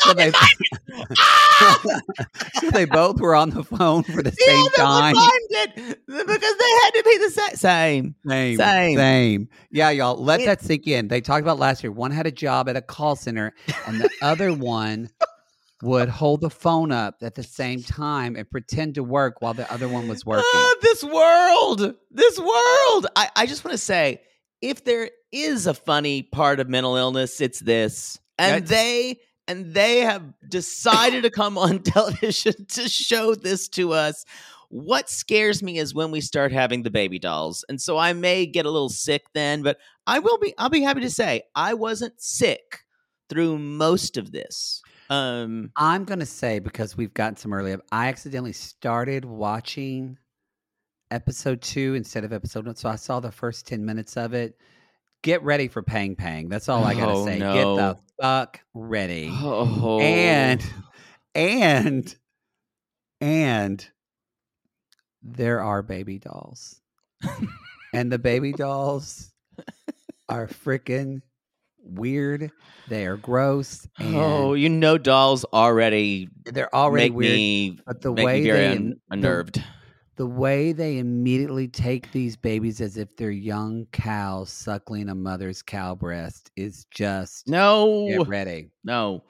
so 0.00 0.14
they 0.14 0.32
so 2.60 2.70
they 2.70 2.84
both 2.86 3.20
were 3.20 3.34
on 3.34 3.50
the 3.50 3.62
phone 3.64 4.02
for 4.02 4.22
the 4.22 4.30
The 4.30 4.36
same 4.36 4.70
time. 4.70 5.14
because 6.06 6.56
they 6.56 6.70
had 6.82 6.90
to 6.94 7.02
be 7.04 7.18
the 7.18 7.30
sa- 7.30 7.54
same. 7.56 8.14
Same, 8.26 8.56
Same. 8.56 8.96
same. 8.96 9.48
Yeah, 9.70 9.90
y'all. 9.90 10.16
Let 10.16 10.40
It- 10.40 10.46
that 10.46 10.62
sink 10.62 10.86
in. 10.86 11.08
They 11.08 11.20
talked 11.20 11.42
about 11.42 11.58
last 11.58 11.82
year. 11.84 11.92
One 11.92 12.10
had 12.10 12.26
a 12.26 12.32
job 12.32 12.68
at 12.68 12.76
a 12.76 12.82
call 12.82 13.16
center, 13.16 13.54
and 13.86 14.00
the 14.00 14.10
other 14.22 14.52
one 14.52 15.10
would 15.82 16.08
hold 16.08 16.40
the 16.40 16.50
phone 16.50 16.90
up 16.90 17.16
at 17.22 17.34
the 17.34 17.42
same 17.42 17.82
time 17.82 18.34
and 18.36 18.50
pretend 18.50 18.96
to 18.96 19.02
work 19.04 19.40
while 19.40 19.54
the 19.54 19.70
other 19.72 19.88
one 19.88 20.08
was 20.08 20.26
working. 20.26 20.44
Ah, 20.52 20.74
this 20.82 21.04
world, 21.04 21.94
this 22.10 22.38
world. 22.38 23.06
I, 23.14 23.28
I 23.36 23.46
just 23.46 23.64
want 23.64 23.72
to 23.72 23.78
say, 23.78 24.20
if 24.60 24.84
there 24.84 25.10
is 25.30 25.66
a 25.66 25.74
funny 25.74 26.22
part 26.22 26.58
of 26.58 26.68
mental 26.68 26.96
illness, 26.96 27.40
it's 27.40 27.60
this. 27.60 28.18
And 28.38 28.64
That's- 28.64 28.68
they 28.70 29.20
and 29.46 29.72
they 29.72 30.00
have 30.00 30.22
decided 30.48 31.22
to 31.22 31.30
come 31.30 31.56
on 31.56 31.78
television 31.82 32.66
to 32.66 32.88
show 32.88 33.34
this 33.34 33.68
to 33.70 33.92
us. 33.92 34.24
What 34.68 35.08
scares 35.08 35.62
me 35.62 35.78
is 35.78 35.94
when 35.94 36.10
we 36.10 36.20
start 36.20 36.52
having 36.52 36.82
the 36.82 36.90
baby 36.90 37.18
dolls. 37.18 37.64
And 37.70 37.80
so 37.80 37.96
I 37.96 38.12
may 38.12 38.44
get 38.44 38.66
a 38.66 38.70
little 38.70 38.90
sick 38.90 39.24
then, 39.32 39.62
but 39.62 39.78
I 40.06 40.18
will 40.18 40.38
be 40.38 40.52
I'll 40.58 40.68
be 40.68 40.82
happy 40.82 41.00
to 41.00 41.10
say 41.10 41.42
I 41.54 41.74
wasn't 41.74 42.20
sick 42.20 42.80
through 43.30 43.58
most 43.58 44.16
of 44.16 44.32
this. 44.32 44.82
Um 45.10 45.70
I'm 45.76 46.04
gonna 46.04 46.26
say 46.26 46.58
because 46.58 46.96
we've 46.96 47.14
gotten 47.14 47.36
some 47.36 47.52
early. 47.52 47.76
I 47.90 48.08
accidentally 48.08 48.52
started 48.52 49.24
watching 49.24 50.18
episode 51.10 51.62
two 51.62 51.94
instead 51.94 52.24
of 52.24 52.32
episode 52.32 52.66
one, 52.66 52.76
so 52.76 52.88
I 52.88 52.96
saw 52.96 53.20
the 53.20 53.32
first 53.32 53.66
ten 53.66 53.84
minutes 53.86 54.16
of 54.16 54.34
it. 54.34 54.56
Get 55.22 55.42
ready 55.42 55.68
for 55.68 55.82
Pang 55.82 56.14
Pang. 56.14 56.48
That's 56.48 56.68
all 56.68 56.84
I 56.84 56.94
gotta 56.94 57.12
Oh, 57.12 57.24
say. 57.24 57.38
Get 57.38 57.64
the 57.64 57.98
fuck 58.20 58.60
ready. 58.74 59.30
oh, 59.32 59.98
And 60.00 60.64
and 61.34 62.14
and 63.20 63.86
there 65.22 65.60
are 65.60 65.82
baby 65.82 66.18
dolls. 66.18 66.80
and 67.92 68.12
the 68.12 68.18
baby 68.18 68.52
dolls 68.52 69.32
are 70.28 70.46
freaking 70.46 71.22
weird. 71.88 72.50
They 72.88 73.06
are 73.06 73.16
gross. 73.16 73.86
Oh, 74.00 74.04
and 74.04 74.16
Oh, 74.16 74.54
you 74.54 74.68
know 74.68 74.98
dolls 74.98 75.44
already 75.52 76.28
they're 76.46 76.74
already 76.74 77.10
weird. 77.10 77.32
me 77.34 77.78
but 77.86 78.00
the 78.00 78.12
way 78.12 78.42
very 78.42 78.58
they 78.58 78.66
un- 78.68 78.76
im- 78.76 78.88
the- 78.90 78.96
unnerved. 79.10 79.62
the 80.16 80.26
way 80.26 80.72
they 80.72 80.98
immediately 80.98 81.68
take 81.68 82.10
these 82.12 82.36
babies 82.36 82.80
as 82.80 82.96
if 82.96 83.14
they're 83.16 83.30
young 83.30 83.86
cows 83.92 84.50
suckling 84.50 85.08
a 85.10 85.14
mother's 85.14 85.62
cow 85.62 85.94
breast 85.94 86.50
is 86.56 86.86
just 86.90 87.46
No. 87.48 88.06
get 88.08 88.26
ready. 88.28 88.70
No. 88.84 89.22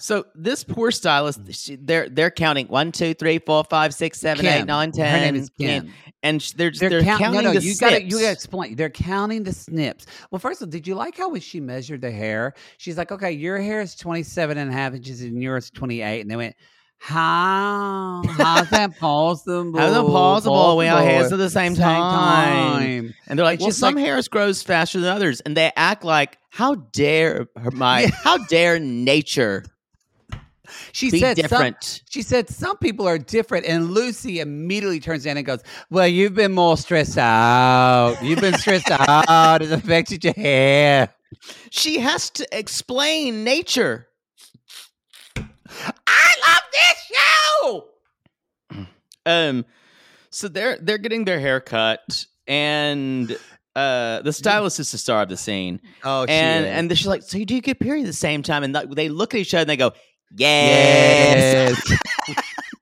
So 0.00 0.24
this 0.34 0.64
poor 0.64 0.90
stylist, 0.90 1.44
mm. 1.44 1.54
she, 1.54 1.76
they're 1.76 2.08
they're 2.08 2.30
counting 2.30 2.66
one, 2.68 2.90
two, 2.92 3.14
three, 3.14 3.38
four, 3.38 3.64
five, 3.64 3.94
six, 3.94 4.18
seven, 4.20 4.46
eight, 4.46 4.58
Kim. 4.58 4.66
nine, 4.66 4.92
Her 4.92 4.98
name 5.04 5.34
ten, 5.34 5.36
is 5.36 5.50
Kim. 5.58 5.92
and 6.22 6.42
sh- 6.42 6.52
they're 6.52 6.70
They're, 6.70 6.88
they're, 6.90 7.02
count- 7.02 7.20
counting 7.22 7.42
no, 7.42 7.52
no, 7.52 7.58
the 7.60 7.64
you 7.66 7.76
gotta 7.76 8.02
you 8.02 8.10
snips. 8.10 8.22
gotta 8.22 8.32
explain. 8.32 8.76
They're 8.76 8.90
counting 8.90 9.42
the 9.44 9.52
snips. 9.52 10.06
Well, 10.30 10.38
first 10.38 10.62
of 10.62 10.66
all, 10.68 10.70
did 10.70 10.86
you 10.86 10.94
like 10.94 11.16
how 11.18 11.28
when 11.30 11.40
she 11.40 11.60
measured 11.60 12.00
the 12.00 12.10
hair? 12.10 12.54
She's 12.78 12.96
like, 12.98 13.12
okay, 13.12 13.32
your 13.32 13.58
hair 13.58 13.80
is 13.80 13.94
27 13.94 14.56
and 14.58 14.70
a 14.70 14.72
half 14.72 14.94
inches 14.94 15.20
and 15.22 15.42
yours 15.42 15.64
is 15.64 15.70
28. 15.70 16.20
And 16.22 16.30
they 16.30 16.36
went, 16.36 16.56
how? 16.98 18.22
How's 18.26 18.68
that 18.70 18.96
possible? 18.98 19.78
How's 19.78 19.94
that 19.94 20.06
possible? 20.06 20.76
We 20.76 20.86
have 20.86 21.04
hairs 21.04 21.32
at 21.32 21.38
the 21.38 21.50
same, 21.50 21.74
same 21.74 21.82
time. 21.84 22.80
time. 22.80 23.14
And 23.26 23.38
they're 23.38 23.44
like, 23.44 23.56
It's 23.58 23.62
well, 23.64 23.72
some 23.72 23.94
like- 23.94 24.04
hairs 24.04 24.28
grows 24.28 24.62
faster 24.62 25.00
than 25.00 25.10
others, 25.10 25.40
and 25.40 25.56
they 25.56 25.72
act 25.76 26.04
like, 26.04 26.38
how 26.50 26.74
dare 26.74 27.48
her- 27.56 27.70
my, 27.70 28.10
how 28.24 28.38
dare 28.38 28.78
nature 28.78 29.64
She 30.92 31.10
be 31.10 31.20
said 31.20 31.38
some- 31.48 31.74
She 32.08 32.22
said 32.22 32.48
some 32.48 32.76
people 32.78 33.06
are 33.06 33.18
different, 33.18 33.66
and 33.66 33.90
Lucy 33.90 34.40
immediately 34.40 35.00
turns 35.00 35.26
in 35.26 35.36
and 35.36 35.46
goes, 35.46 35.60
"Well, 35.90 36.06
you've 36.08 36.34
been 36.34 36.52
more 36.52 36.76
stressed 36.76 37.18
out. 37.18 38.16
You've 38.22 38.40
been 38.40 38.58
stressed 38.58 38.90
out. 38.90 39.62
It's 39.62 39.72
affected 39.72 40.24
your 40.24 40.34
hair." 40.34 41.14
She 41.70 41.98
has 42.00 42.30
to 42.30 42.46
explain 42.56 43.44
nature. 43.44 44.08
I 46.06 46.32
love 46.46 46.62
this 46.72 47.12
show. 47.12 48.86
Um, 49.26 49.64
so 50.30 50.48
they're 50.48 50.78
they're 50.80 50.98
getting 50.98 51.24
their 51.24 51.40
hair 51.40 51.60
cut, 51.60 52.26
and 52.46 53.30
uh, 53.76 54.22
the 54.22 54.32
stylist 54.32 54.80
is 54.80 54.90
the 54.90 54.98
star 54.98 55.22
of 55.22 55.28
the 55.28 55.36
scene. 55.36 55.80
Oh, 56.04 56.26
she 56.26 56.32
and 56.32 56.64
is. 56.64 56.70
and 56.72 56.98
she's 56.98 57.06
like, 57.06 57.22
so 57.22 57.38
you 57.38 57.46
do 57.46 57.60
get 57.60 57.78
period 57.78 58.02
at 58.02 58.06
the 58.06 58.12
same 58.12 58.42
time, 58.42 58.62
and 58.64 58.74
they 58.74 59.08
look 59.08 59.34
at 59.34 59.40
each 59.40 59.54
other 59.54 59.62
and 59.62 59.70
they 59.70 59.76
go, 59.76 59.92
yes. 60.36 61.80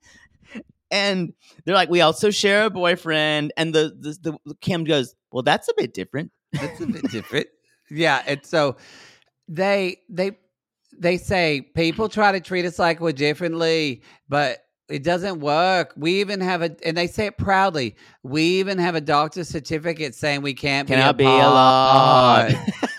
and 0.91 1.33
they're 1.65 1.75
like, 1.75 1.89
we 1.89 2.01
also 2.01 2.29
share 2.31 2.65
a 2.65 2.69
boyfriend, 2.69 3.53
and 3.57 3.73
the, 3.73 3.95
the 3.99 4.37
the 4.45 4.55
Kim 4.61 4.83
goes, 4.83 5.15
well, 5.31 5.43
that's 5.43 5.67
a 5.67 5.73
bit 5.77 5.93
different. 5.93 6.31
That's 6.53 6.81
a 6.81 6.87
bit 6.87 7.09
different. 7.11 7.47
Yeah, 7.91 8.21
and 8.25 8.45
so 8.45 8.77
they 9.47 9.97
they 10.09 10.37
they 10.97 11.17
say 11.17 11.61
people 11.75 12.09
try 12.09 12.31
to 12.31 12.39
treat 12.39 12.65
us 12.65 12.77
like 12.79 12.99
we're 12.99 13.11
differently, 13.11 14.03
but 14.27 14.59
it 14.89 15.03
doesn't 15.03 15.39
work. 15.39 15.93
We 15.95 16.19
even 16.19 16.41
have 16.41 16.61
a, 16.61 16.75
and 16.83 16.97
they 16.97 17.07
say 17.07 17.27
it 17.27 17.37
proudly. 17.37 17.95
We 18.23 18.43
even 18.59 18.79
have 18.79 18.95
a 18.95 19.01
doctor's 19.01 19.47
certificate 19.47 20.15
saying 20.15 20.41
we 20.41 20.55
can't 20.55 20.87
Cannot 20.87 21.17
be 21.17 21.25
be 21.25 21.29
apart. 21.29 22.53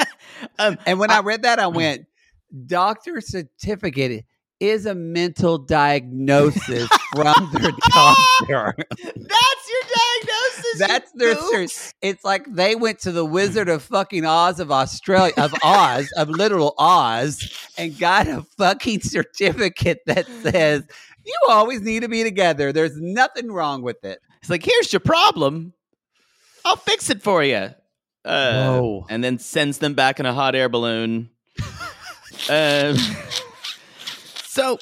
um, 0.58 0.78
And 0.86 0.98
when 0.98 1.10
I 1.10 1.20
read 1.20 1.42
that, 1.42 1.58
I 1.58 1.66
went, 1.66 2.06
doctor 2.66 3.20
certificate 3.20 4.24
is 4.60 4.86
a 4.86 4.94
mental 4.94 5.58
diagnosis 5.58 6.88
from 7.14 7.50
their 7.54 7.72
doctor. 7.90 8.74
that's 8.76 9.68
your 9.68 9.82
diagnosis. 9.96 10.78
That's 10.78 11.12
their 11.12 11.34
goof. 11.34 11.94
It's 12.02 12.24
like 12.24 12.44
they 12.46 12.76
went 12.76 12.98
to 13.00 13.12
the 13.12 13.24
Wizard 13.24 13.68
of 13.68 13.82
fucking 13.82 14.24
Oz 14.24 14.60
of 14.60 14.70
Australia, 14.70 15.32
of 15.38 15.52
Oz, 15.64 16.12
of 16.16 16.28
literal 16.28 16.74
Oz, 16.78 17.50
and 17.78 17.98
got 17.98 18.28
a 18.28 18.42
fucking 18.58 19.00
certificate 19.00 20.00
that 20.06 20.26
says 20.42 20.84
you 21.24 21.34
always 21.48 21.80
need 21.80 22.00
to 22.00 22.08
be 22.08 22.22
together. 22.22 22.72
There's 22.72 22.96
nothing 22.96 23.50
wrong 23.50 23.82
with 23.82 24.04
it. 24.04 24.18
It's 24.40 24.50
like, 24.50 24.64
here's 24.64 24.92
your 24.92 25.00
problem. 25.00 25.72
I'll 26.64 26.76
fix 26.76 27.10
it 27.10 27.22
for 27.22 27.42
you. 27.42 27.70
Uh, 28.24 29.00
And 29.08 29.24
then 29.24 29.38
sends 29.38 29.78
them 29.78 29.94
back 29.94 30.20
in 30.20 30.26
a 30.26 30.32
hot 30.34 30.54
air 30.54 30.68
balloon. 30.68 31.30
um, 32.50 32.96
so 34.60 34.78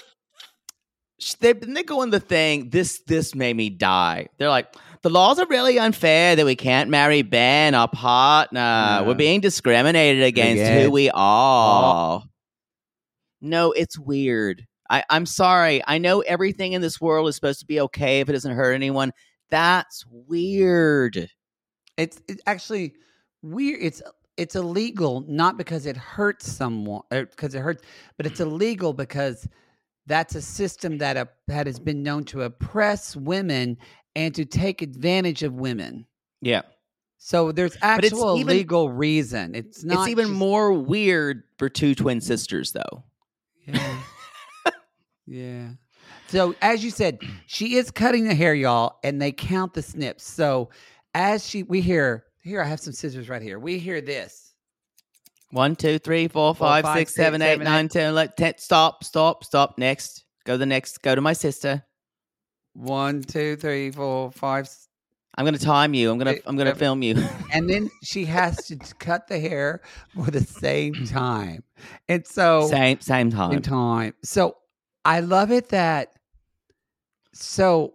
they 1.40 1.52
then 1.52 1.74
they 1.74 1.82
go 1.82 2.02
on 2.02 2.10
the 2.10 2.20
thing. 2.20 2.70
This 2.70 3.00
this 3.06 3.34
made 3.34 3.56
me 3.56 3.70
die. 3.70 4.28
They're 4.38 4.48
like, 4.48 4.74
the 5.02 5.10
laws 5.10 5.38
are 5.38 5.46
really 5.46 5.78
unfair 5.78 6.36
that 6.36 6.44
we 6.44 6.56
can't 6.56 6.90
marry 6.90 7.22
Ben, 7.22 7.74
our 7.74 7.88
partner. 7.88 9.04
We're 9.06 9.14
being 9.14 9.40
discriminated 9.40 10.22
against 10.22 10.72
who 10.72 10.90
we 10.90 11.10
are. 11.12 12.22
No, 13.40 13.72
it's 13.72 13.98
weird. 13.98 14.64
I, 14.90 15.04
I'm 15.10 15.26
sorry. 15.26 15.82
I 15.86 15.98
know 15.98 16.20
everything 16.20 16.72
in 16.72 16.80
this 16.80 17.00
world 17.00 17.28
is 17.28 17.34
supposed 17.34 17.60
to 17.60 17.66
be 17.66 17.80
okay 17.82 18.20
if 18.20 18.28
it 18.28 18.32
doesn't 18.32 18.56
hurt 18.56 18.72
anyone. 18.72 19.12
That's 19.50 20.04
weird. 20.08 21.28
It's, 21.96 22.20
it's 22.26 22.42
actually 22.46 22.94
weird. 23.42 23.80
It's 23.82 24.02
it's 24.38 24.54
illegal 24.54 25.24
not 25.26 25.58
because 25.58 25.84
it 25.84 25.96
hurts 25.96 26.50
someone 26.50 27.02
er, 27.12 27.26
because 27.26 27.54
it 27.54 27.60
hurts, 27.60 27.82
but 28.16 28.24
it's 28.24 28.38
illegal 28.40 28.92
because 28.92 29.48
that's 30.08 30.34
a 30.34 30.42
system 30.42 30.98
that 30.98 31.16
uh, 31.16 31.26
that 31.46 31.66
has 31.66 31.78
been 31.78 32.02
known 32.02 32.24
to 32.24 32.42
oppress 32.42 33.14
women 33.14 33.76
and 34.16 34.34
to 34.34 34.44
take 34.44 34.82
advantage 34.82 35.42
of 35.42 35.54
women. 35.54 36.06
Yeah. 36.40 36.62
So 37.18 37.52
there's 37.52 37.76
actual 37.82 38.38
even- 38.38 38.56
legal 38.56 38.90
reason. 38.90 39.54
It's 39.54 39.84
not. 39.84 40.00
it's 40.00 40.08
even 40.08 40.26
just- 40.26 40.38
more 40.38 40.72
weird 40.72 41.42
for 41.58 41.68
two 41.68 41.94
twin 41.94 42.20
sisters, 42.20 42.72
though. 42.72 43.04
Yeah. 43.66 44.02
yeah. 45.26 45.68
So 46.28 46.54
as 46.62 46.82
you 46.84 46.90
said, 46.90 47.20
she 47.46 47.76
is 47.76 47.90
cutting 47.90 48.24
the 48.26 48.34
hair, 48.34 48.54
y'all, 48.54 48.98
and 49.04 49.20
they 49.20 49.32
count 49.32 49.74
the 49.74 49.82
snips. 49.82 50.24
So 50.24 50.70
as 51.14 51.46
she, 51.46 51.62
we 51.62 51.80
hear 51.80 52.24
here, 52.42 52.62
I 52.62 52.66
have 52.66 52.80
some 52.80 52.92
scissors 52.92 53.28
right 53.28 53.42
here. 53.42 53.58
We 53.58 53.78
hear 53.78 54.00
this. 54.00 54.47
One, 55.50 55.76
two, 55.76 55.98
three, 55.98 56.28
four, 56.28 56.54
Four, 56.54 56.66
five, 56.68 56.84
five, 56.84 56.98
six, 56.98 57.14
six, 57.14 57.24
seven, 57.24 57.40
eight, 57.40 57.52
seven, 57.52 57.64
nine, 57.64 57.86
eight. 57.86 57.90
ten, 57.90 58.10
eleven, 58.10 58.34
ten. 58.36 58.54
Stop, 58.58 59.02
stop, 59.02 59.44
stop. 59.44 59.78
Next. 59.78 60.24
Go 60.44 60.54
to 60.54 60.58
the 60.58 60.66
next. 60.66 61.02
Go 61.02 61.14
to 61.14 61.20
my 61.20 61.32
sister. 61.32 61.84
One, 62.74 63.22
two, 63.22 63.56
three, 63.56 63.90
four, 63.90 64.30
five. 64.30 64.68
I'm 65.36 65.44
gonna 65.44 65.58
time 65.58 65.94
you. 65.94 66.10
I'm 66.10 66.18
gonna. 66.18 66.36
I'm 66.46 66.56
gonna 66.56 66.74
film 66.74 67.02
you. 67.02 67.16
and 67.52 67.68
then 67.68 67.90
she 68.02 68.24
has 68.26 68.56
to 68.66 68.76
cut 68.98 69.28
the 69.28 69.38
hair 69.38 69.80
for 70.14 70.30
the 70.30 70.40
same 70.40 70.94
time. 71.06 71.62
And 72.08 72.26
so 72.26 72.66
same, 72.68 73.00
same 73.00 73.30
same 73.30 73.30
time. 73.30 73.62
time. 73.62 74.14
So 74.22 74.56
I 75.04 75.20
love 75.20 75.50
it 75.50 75.70
that 75.70 76.12
so 77.32 77.94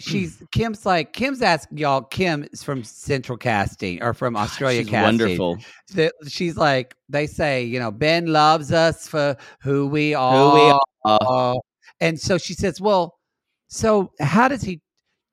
she's 0.00 0.42
Kim's 0.52 0.84
like 0.86 1.12
Kim's 1.12 1.42
asked 1.42 1.68
y'all. 1.72 2.02
Kim 2.02 2.46
is 2.52 2.62
from 2.62 2.82
Central 2.84 3.38
Casting 3.38 4.02
or 4.02 4.12
from 4.14 4.36
Australia 4.36 4.80
She's 4.82 4.90
Casting. 4.90 5.18
wonderful. 5.18 5.58
that 5.94 6.12
she's 6.28 6.56
like 6.56 6.94
they 7.08 7.26
say 7.26 7.62
you 7.64 7.78
know 7.78 7.90
ben 7.90 8.26
loves 8.26 8.72
us 8.72 9.06
for 9.08 9.36
who 9.62 9.86
we 9.86 10.14
are 10.14 10.50
Who 10.50 10.54
we 10.66 10.78
are. 11.04 11.56
and 12.00 12.18
so 12.20 12.38
she 12.38 12.54
says 12.54 12.80
well 12.80 13.18
so 13.68 14.12
how 14.20 14.48
does 14.48 14.62
he 14.62 14.80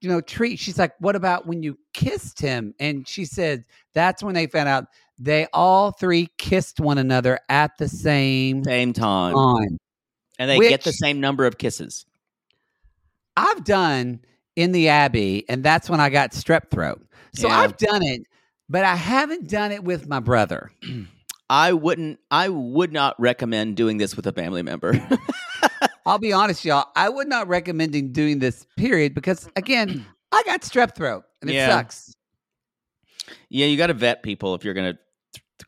you 0.01 0.09
know 0.09 0.22
treat 0.22 0.59
she's 0.59 0.78
like 0.78 0.93
what 0.99 1.15
about 1.15 1.47
when 1.47 1.63
you 1.63 1.78
kissed 1.93 2.39
him 2.39 2.74
and 2.80 3.07
she 3.07 3.26
said 3.26 3.63
that's 3.93 4.22
when 4.22 4.36
they 4.36 4.45
found 4.47 4.70
out 4.70 4.86
they 5.20 5.47
all 5.53 5.91
three 5.91 6.28
kissed 6.38 6.80
one 6.80 6.99
another 6.99 7.39
at 7.49 7.72
the 7.80 7.88
same 7.88 8.63
Same 8.63 8.93
time. 8.93 9.34
time 9.34 9.78
and 10.38 10.49
they 10.49 10.59
get 10.59 10.84
the 10.84 10.91
same 10.93 11.20
number 11.20 11.45
of 11.47 11.57
kisses. 11.57 12.05
i've 13.36 13.63
done 13.63 14.20
in 14.58 14.74
the 14.74 14.89
abbey 14.89 15.45
and 15.47 15.64
that's 15.64 15.89
when 15.89 16.01
i 16.01 16.10
got 16.10 16.32
strep 16.32 16.70
throat 16.70 17.01
so 17.34 17.47
Yeah. 17.47 17.60
i've 17.60 17.78
done 17.78 18.03
it 18.03 18.24
but 18.68 18.84
i 18.84 18.95
haven't 18.95 19.47
done 19.49 19.72
it 19.72 19.84
with 19.86 20.08
my 20.10 20.20
brother 20.20 20.72
I 21.49 21.72
wouldn't. 21.72 22.20
I 22.30 22.49
would 22.49 22.91
not 22.91 23.16
recommend 23.18 23.78
doing 23.78 23.95
this 23.99 24.18
with 24.18 24.28
a 24.28 24.34
family 24.34 24.64
member. 24.64 24.99
I'll 26.05 26.20
be 26.20 26.34
honest, 26.34 26.66
y'all. 26.66 26.89
I 26.93 27.08
would 27.08 27.30
not 27.30 27.47
recommend 27.47 27.93
doing 28.14 28.39
this 28.39 28.68
period 28.76 29.14
because, 29.16 29.47
again, 29.55 30.05
I 30.34 30.43
got 30.43 30.64
strep 30.64 30.93
throat 30.93 31.24
and 31.41 31.49
it 31.49 31.53
Yeah. 31.53 31.70
sucks. 31.70 32.14
yeah, 33.47 33.66
you 33.66 33.78
got 33.78 33.88
to 33.88 33.93
vet 33.93 34.24
people 34.24 34.55
if 34.55 34.66
you're 34.66 34.74
gonna 34.74 34.97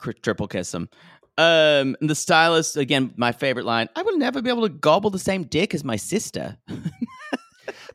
tr- 0.02 0.12
triple 0.22 0.50
kiss 0.50 0.70
them. 0.72 0.90
Um, 1.38 1.96
the 2.02 2.14
stylist 2.14 2.76
again, 2.76 3.14
my 3.16 3.32
favorite 3.32 3.66
line. 3.66 3.88
I 3.96 4.02
will 4.02 4.18
never 4.18 4.42
be 4.42 4.50
able 4.50 4.64
to 4.64 4.74
gobble 4.74 5.12
the 5.12 5.18
same 5.18 5.44
dick 5.44 5.74
as 5.74 5.86
my 5.86 5.96
sister. 5.96 6.58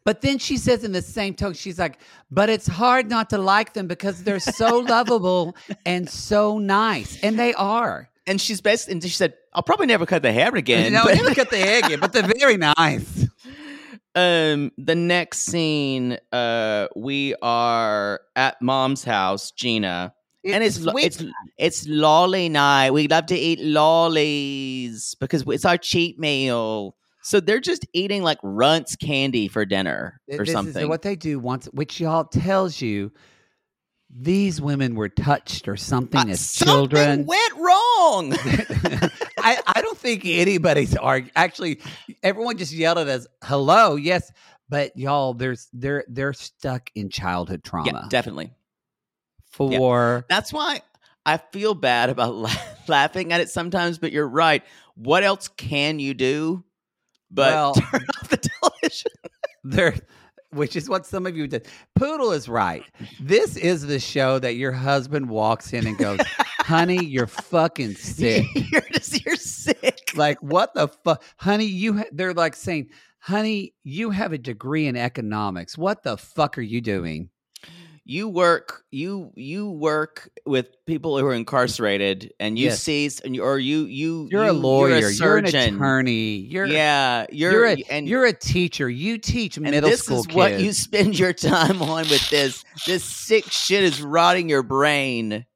But 0.05 0.21
then 0.21 0.39
she 0.39 0.59
says 0.59 0.85
in 0.85 0.93
the 0.93 1.01
same 1.03 1.35
tone, 1.35 1.55
she's 1.55 1.79
like, 1.79 1.99
but 2.31 2.51
it's 2.51 2.67
hard 2.67 3.09
not 3.09 3.31
to 3.31 3.39
like 3.39 3.73
them 3.73 3.87
because 3.87 4.23
they're 4.23 4.39
so 4.39 4.79
lovable 4.95 5.57
and 5.87 6.09
so 6.09 6.59
nice. 6.59 7.19
And 7.23 7.39
they 7.39 7.55
are. 7.55 8.11
And 8.27 8.41
she's 8.41 8.61
best. 8.61 8.89
And 8.89 9.03
she 9.03 9.09
said, 9.11 9.35
"I'll 9.53 9.63
probably 9.63 9.87
never 9.87 10.07
cut 10.07 10.23
the 10.23 10.33
hair 10.33 10.55
again." 10.55 10.93
no, 10.93 11.05
but- 11.05 11.15
never 11.17 11.35
cut 11.35 11.51
the 11.51 11.59
hair 11.59 11.81
again, 11.85 12.01
but 12.01 12.13
they're 12.13 12.23
very 12.39 12.57
nice. 12.57 13.27
um 14.17 14.71
the 14.79 14.95
next 14.95 15.41
scene 15.41 16.17
uh 16.31 16.87
we 16.95 17.35
are 17.43 18.21
at 18.37 18.63
mom's 18.63 19.03
house 19.03 19.51
gina 19.51 20.15
and 20.45 20.63
it's 20.63 20.81
lo- 20.81 20.93
it's 20.97 21.25
it's 21.59 21.89
lolly 21.89 22.49
night 22.49 22.93
we 22.93 23.09
love 23.09 23.27
to 23.27 23.35
eat 23.35 23.59
lollies 23.61 25.17
because 25.17 25.43
it's 25.49 25.65
our 25.65 25.77
cheat 25.77 26.17
meal 26.19 26.95
so 27.25 27.41
they're 27.41 27.59
just 27.61 27.87
eating 27.93 28.23
like 28.23 28.39
runts 28.43 28.95
candy 28.97 29.49
for 29.49 29.65
dinner 29.65 30.21
or 30.31 30.39
this 30.45 30.53
something. 30.53 30.83
Is 30.83 30.89
what 30.89 31.03
they 31.03 31.17
do 31.17 31.39
once, 31.41 31.67
which 31.73 31.99
y'all 31.99 32.25
tells 32.25 32.81
you 32.81 33.11
these 34.17 34.61
women 34.61 34.95
were 34.95 35.09
touched 35.09 35.67
or 35.67 35.77
something 35.77 36.29
Uh, 36.29 36.33
as 36.33 36.41
something 36.41 36.73
children. 36.73 37.27
went 37.27 37.53
wrong! 37.55 38.33
I, 39.39 39.59
I 39.67 39.81
don't 39.83 39.99
think 39.99 40.25
anybody's 40.25 40.95
argue. 40.97 41.31
Actually, 41.35 41.81
everyone 42.23 42.57
just 42.59 42.73
yelled 42.73 42.99
at 42.99 43.09
us, 43.09 43.27
"Hello, 43.43 43.97
yes," 43.97 44.31
but 44.69 44.97
y'all, 44.97 45.35
there's 45.35 45.69
they're 45.73 46.05
they're 46.09 46.33
stuck 46.33 46.91
in 46.95 47.09
childhood 47.11 47.65
trauma. 47.65 47.91
yeah. 47.93 48.09
Definitely 48.09 48.53
for 49.51 50.25
that's 50.29 50.53
why 50.53 50.81
i 51.27 51.37
feel 51.37 51.75
bad 51.75 52.11
about 52.11 52.35
la- 52.35 52.51
laughing 52.89 53.33
at 53.33 53.41
it 53.41 53.49
sometimes 53.49 53.99
but 53.99 54.11
you're 54.13 54.29
right. 54.29 54.65
What 54.97 55.23
else 55.23 55.47
can 55.49 55.99
you 56.01 56.13
do 56.15 56.65
but 57.35 57.53
Well- 57.53 57.75
turn 57.91 58.07
off 58.21 58.29
the 58.29 58.37
television. 58.39 59.11
there 59.65 59.95
which 60.55 60.77
is 60.77 60.89
what 60.89 61.05
some 61.05 61.27
of 61.27 61.37
you 61.37 61.49
did. 61.49 61.67
Poodle 61.97 62.31
is 62.31 62.49
right. 62.49 62.85
This 63.21 63.57
is 63.57 63.87
the 63.87 63.99
show 63.99 64.39
that 64.39 64.55
your 64.55 64.71
husband 64.71 65.29
walks 65.29 65.73
in 65.73 65.85
and 65.87 65.99
goes 65.99 66.21
honey 66.61 67.05
you're 67.05 67.27
fucking 67.27 67.97
sick. 67.97 68.47
You're 68.55 68.83
just 68.93 69.25
you're 69.25 69.37
sick. 69.37 69.99
like 70.15 70.39
what 70.43 70.73
the 70.75 70.89
fuck 70.89 71.23
honey 71.39 71.67
you 71.67 71.99
ha-, 71.99 72.05
they're 72.13 72.35
like 72.35 72.55
saying 72.55 72.91
honey 73.19 73.75
you 73.83 74.11
have 74.11 74.33
a 74.33 74.39
degree 74.39 74.87
in 74.87 74.97
economics. 74.97 75.77
What 75.77 76.03
the 76.05 76.17
fuck 76.17 76.57
are 76.57 76.63
you 76.63 76.81
doing 76.81 77.31
You 78.07 78.29
work 78.29 78.83
you 78.91 79.33
you 79.35 79.71
work 79.71 80.29
with 80.45 80.67
people 80.85 81.19
who 81.19 81.25
are 81.27 81.33
incarcerated, 81.33 82.35
and 82.39 82.59
you 82.59 82.67
Yes. 82.67 82.83
see, 82.83 83.09
and 83.25 83.35
you, 83.35 83.43
or 83.43 83.59
you 83.59 83.87
you 83.87 84.29
you're 84.31 84.45
you, 84.45 84.51
a 84.51 84.53
lawyer 84.53 84.99
you're, 84.99 85.09
a 85.09 85.13
surgeon. 85.13 85.61
an 85.61 85.75
attorney 85.75 86.37
you're 86.37 86.67
yeah, 86.67 87.25
you're 87.31 87.53
you're 87.53 87.67
a, 87.67 87.85
and 87.89 88.07
you're 88.07 88.27
a 88.27 88.33
teacher 88.35 88.91
you 88.91 89.17
teach 89.17 89.57
and 89.57 89.65
middle 89.65 89.89
this 89.89 90.03
school 90.03 90.21
is 90.21 90.27
kids 90.27 90.37
what 90.37 90.61
you 90.61 90.73
spend 90.75 91.19
your 91.19 91.33
time 91.33 91.81
on 91.81 92.07
with 92.11 92.29
this. 92.31 92.63
This 92.87 93.03
sick 93.05 93.51
shit 93.51 93.83
is 93.83 94.03
rotting 94.03 94.51
your 94.51 94.63
brain. 94.63 95.47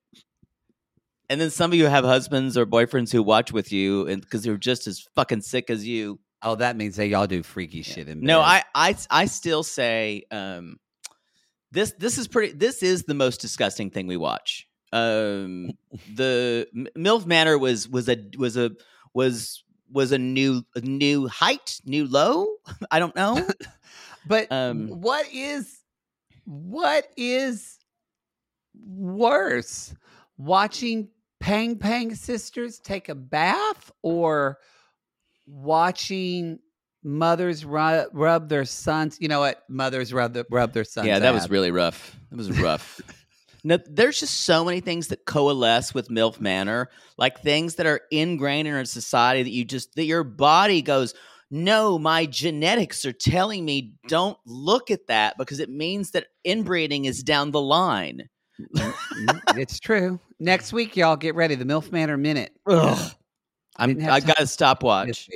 And 1.31 1.39
then 1.39 1.51
some 1.51 1.71
of 1.73 1.77
you 1.79 1.85
have 1.85 2.05
husbands 2.05 2.57
or 2.57 2.65
boyfriends 2.65 3.13
who 3.13 3.23
watch 3.23 3.53
with 3.53 3.71
you, 3.71 4.07
and 4.07 4.23
because 4.23 4.43
they're 4.43 4.57
just 4.57 4.87
as 4.87 5.07
fucking 5.15 5.43
sick 5.43 5.69
as 5.69 5.87
you. 5.87 6.19
oh 6.43 6.55
that 6.55 6.77
means 6.77 6.97
that 6.97 7.09
y'all 7.09 7.27
do 7.27 7.43
freaky 7.43 7.83
shit 7.83 8.09
in 8.09 8.21
No. 8.21 8.41
I, 8.41 8.65
I, 8.75 8.97
I 9.11 9.27
still 9.27 9.63
say 9.63 10.23
um, 10.31 10.79
this. 11.73 11.93
This 11.99 12.19
is 12.19 12.29
pretty. 12.29 12.53
This 12.55 12.83
is 12.83 13.05
the 13.05 13.15
most 13.15 13.41
disgusting 13.41 13.91
thing 13.91 14.07
we 14.07 14.17
watch. 14.17 14.67
Um, 14.93 15.73
the 16.15 16.67
MILF 16.97 17.27
Manor 17.27 17.59
was 17.59 17.89
was 17.89 18.09
a 18.09 18.17
was 18.39 18.57
a 18.57 18.71
was 19.15 19.63
was 19.91 20.13
a 20.13 20.19
new 20.19 20.65
a 20.75 20.81
new 20.81 21.29
height, 21.29 21.81
new 21.85 22.07
low. 22.07 22.47
I 22.91 22.99
don't 22.99 23.15
know. 23.17 23.47
But 24.27 24.51
Um, 24.53 24.89
what 25.01 25.27
is 25.33 25.79
what 26.45 27.07
is 27.17 27.79
worse? 28.87 29.95
Watching 30.37 31.09
Pang 31.41 31.79
Pang 31.79 32.15
sisters 32.15 32.79
take 32.79 33.09
a 33.09 33.15
bath 33.15 33.91
or 34.03 34.59
watching 35.47 36.59
mothers 37.09 37.65
rub, 37.65 38.09
rub 38.13 38.49
their 38.49 38.65
sons? 38.65 39.17
You 39.21 39.29
know 39.29 39.41
what? 39.41 39.65
Mothers 39.69 40.13
rub 40.13 40.35
the, 40.35 40.47
rub 40.51 40.73
their 40.73 40.85
sons. 40.85 41.07
yeah, 41.07 41.19
that 41.19 41.33
was 41.33 41.51
really 41.51 41.71
rough. 41.71 42.17
It 42.31 42.37
was 42.37 42.61
rough. 42.61 43.01
no, 43.65 43.79
there's 43.89 44.21
just 44.21 44.43
so 44.43 44.65
many 44.65 44.81
things 44.81 45.09
that 45.09 45.25
coalesce 45.25 45.95
with 45.95 46.09
MILF 46.11 46.41
Manor, 46.41 46.91
like 47.17 47.41
things 47.41 47.77
that 47.77 47.87
are 47.87 48.03
ingrained 48.11 48.69
in 48.69 48.75
our 48.75 48.85
society 48.85 49.43
that 49.43 49.51
you 49.51 49.65
just 49.65 49.95
that 49.97 50.05
your 50.05 50.25
body 50.25 50.83
goes. 50.83 51.15
No, 51.51 51.99
my 51.99 52.27
genetics 52.27 53.07
are 53.07 53.13
telling 53.13 53.65
me 53.65 53.95
don't 54.07 54.37
look 54.45 54.91
at 54.91 55.07
that 55.07 55.39
because 55.39 55.61
it 55.61 55.71
means 55.71 56.11
that 56.11 56.27
inbreeding 56.45 57.07
is 57.07 57.23
down 57.23 57.53
the 57.53 57.61
line. 57.61 58.29
Mm, 58.61 59.41
it's 59.57 59.81
true. 59.81 60.21
Next 60.39 60.75
week, 60.75 60.95
y'all 60.95 61.17
get 61.17 61.35
ready. 61.35 61.55
The 61.55 61.65
MILF 61.65 61.91
Manor 61.91 62.19
Minute. 62.19 62.53
Ugh. 62.67 63.13
I'm, 63.79 64.01
I 64.09 64.21
got 64.21 64.41
a 64.41 64.47
stopwatch. 64.47 65.29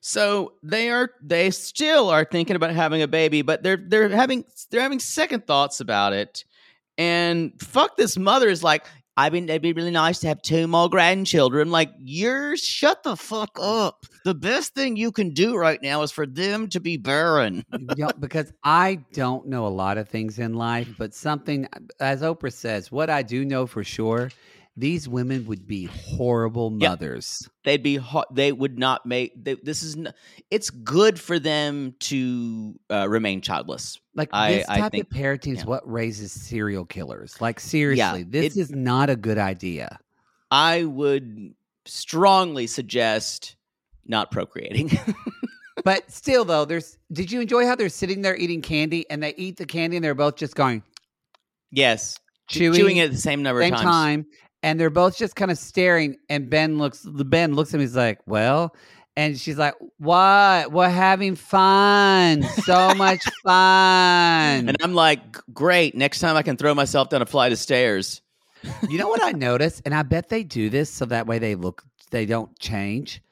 So 0.00 0.52
they 0.62 0.90
are 0.90 1.10
they 1.22 1.50
still 1.50 2.08
are 2.10 2.24
thinking 2.24 2.56
about 2.56 2.70
having 2.70 3.02
a 3.02 3.08
baby, 3.08 3.42
but 3.42 3.62
they're 3.62 3.76
they're 3.78 4.08
having 4.08 4.44
they're 4.70 4.82
having 4.82 5.00
second 5.00 5.46
thoughts 5.46 5.80
about 5.80 6.12
it. 6.12 6.44
And 6.98 7.52
fuck 7.60 7.96
this 7.96 8.18
mother 8.18 8.48
is 8.48 8.62
like, 8.64 8.84
I 9.16 9.30
mean, 9.30 9.48
it'd 9.48 9.62
be 9.62 9.72
really 9.72 9.90
nice 9.90 10.20
to 10.20 10.28
have 10.28 10.42
two 10.42 10.68
more 10.68 10.88
grandchildren. 10.88 11.72
Like, 11.72 11.90
you're 11.98 12.56
shut 12.56 13.02
the 13.02 13.16
fuck 13.16 13.58
up. 13.60 14.04
The 14.24 14.34
best 14.34 14.74
thing 14.74 14.96
you 14.96 15.10
can 15.10 15.30
do 15.30 15.56
right 15.56 15.82
now 15.82 16.02
is 16.02 16.12
for 16.12 16.24
them 16.24 16.68
to 16.68 16.78
be 16.80 16.96
barren. 16.96 17.64
Because 18.20 18.52
I 18.62 19.00
don't 19.12 19.48
know 19.48 19.66
a 19.66 19.68
lot 19.68 19.98
of 19.98 20.08
things 20.08 20.38
in 20.38 20.54
life, 20.54 20.88
but 20.98 21.14
something, 21.14 21.66
as 21.98 22.22
Oprah 22.22 22.52
says, 22.52 22.92
what 22.92 23.10
I 23.10 23.22
do 23.22 23.44
know 23.44 23.66
for 23.66 23.82
sure, 23.82 24.30
these 24.78 25.08
women 25.08 25.46
would 25.46 25.66
be 25.66 25.86
horrible 25.86 26.76
Yeah. 26.78 26.90
mothers. 26.90 27.48
They'd 27.64 27.82
be 27.82 27.96
hot. 27.96 28.34
They 28.34 28.52
would 28.52 28.78
not 28.78 29.04
make. 29.06 29.32
They, 29.42 29.54
this 29.54 29.82
is. 29.82 29.96
n- 29.96 30.12
It's 30.50 30.70
good 30.70 31.18
for 31.18 31.38
them 31.38 31.94
to 32.00 32.78
uh, 32.90 33.08
remain 33.08 33.40
childless. 33.40 33.98
Like 34.14 34.30
I- 34.32 34.52
this 34.52 34.66
I 34.68 34.78
type 34.80 34.92
think- 34.92 35.04
of 35.04 35.10
parenting 35.10 35.52
is 35.54 35.58
yeah. 35.60 35.64
what 35.66 35.90
raises 35.90 36.32
serial 36.32 36.84
killers. 36.84 37.40
Like 37.40 37.60
seriously, 37.60 38.22
this 38.22 38.56
it- 38.56 38.60
is 38.60 38.70
not 38.70 39.10
a 39.10 39.16
good 39.16 39.38
idea. 39.38 39.98
I 40.50 40.84
would 40.84 41.54
strongly 41.84 42.66
suggest 42.66 43.56
not 44.06 44.30
procreating. 44.30 44.90
But 45.84 46.10
still, 46.10 46.44
though, 46.44 46.64
there's. 46.64 46.98
Did 47.12 47.30
you 47.30 47.40
enjoy 47.40 47.64
how 47.64 47.76
they're 47.76 47.88
sitting 47.88 48.20
there 48.20 48.36
eating 48.36 48.60
candy 48.62 49.08
and 49.08 49.22
they 49.22 49.32
eat 49.36 49.56
the 49.56 49.64
candy 49.64 49.96
and 49.96 50.04
they're 50.04 50.12
both 50.14 50.34
just 50.36 50.56
going 50.56 50.82
yes, 51.70 52.18
chewing, 52.48 52.76
chewing 52.78 52.96
it 52.96 53.10
the 53.12 53.16
same 53.16 53.42
number 53.44 53.62
same 53.62 53.72
of 53.74 53.80
times. 53.80 53.86
time, 53.90 54.26
and 54.62 54.78
they're 54.78 54.90
both 54.90 55.16
just 55.16 55.36
kind 55.36 55.50
of 55.50 55.58
staring. 55.58 56.16
And 56.28 56.48
Ben 56.50 56.78
looks, 56.78 57.02
the 57.02 57.24
Ben 57.24 57.54
looks 57.54 57.72
at 57.74 57.78
me. 57.78 57.84
He's 57.84 57.96
like, 57.96 58.20
"Well," 58.26 58.74
and 59.16 59.38
she's 59.38 59.58
like, 59.58 59.74
"What? 59.98 60.72
We're 60.72 60.88
having 60.88 61.34
fun, 61.36 62.42
so 62.42 62.94
much 62.94 63.20
fun." 63.44 64.68
And 64.68 64.76
I'm 64.82 64.94
like, 64.94 65.20
great. 65.52 65.94
Next 65.94 66.20
time 66.20 66.36
I 66.36 66.42
can 66.42 66.56
throw 66.56 66.74
myself 66.74 67.08
down 67.08 67.22
a 67.22 67.26
flight 67.26 67.52
of 67.52 67.58
stairs. 67.58 68.20
you 68.88 68.98
know 68.98 69.08
what 69.08 69.22
I 69.22 69.32
noticed, 69.32 69.82
and 69.84 69.94
I 69.94 70.02
bet 70.02 70.28
they 70.28 70.42
do 70.42 70.68
this 70.70 70.90
so 70.90 71.04
that 71.06 71.26
way 71.26 71.38
they 71.38 71.54
look, 71.54 71.82
they 72.10 72.26
don't 72.26 72.56
change. 72.58 73.22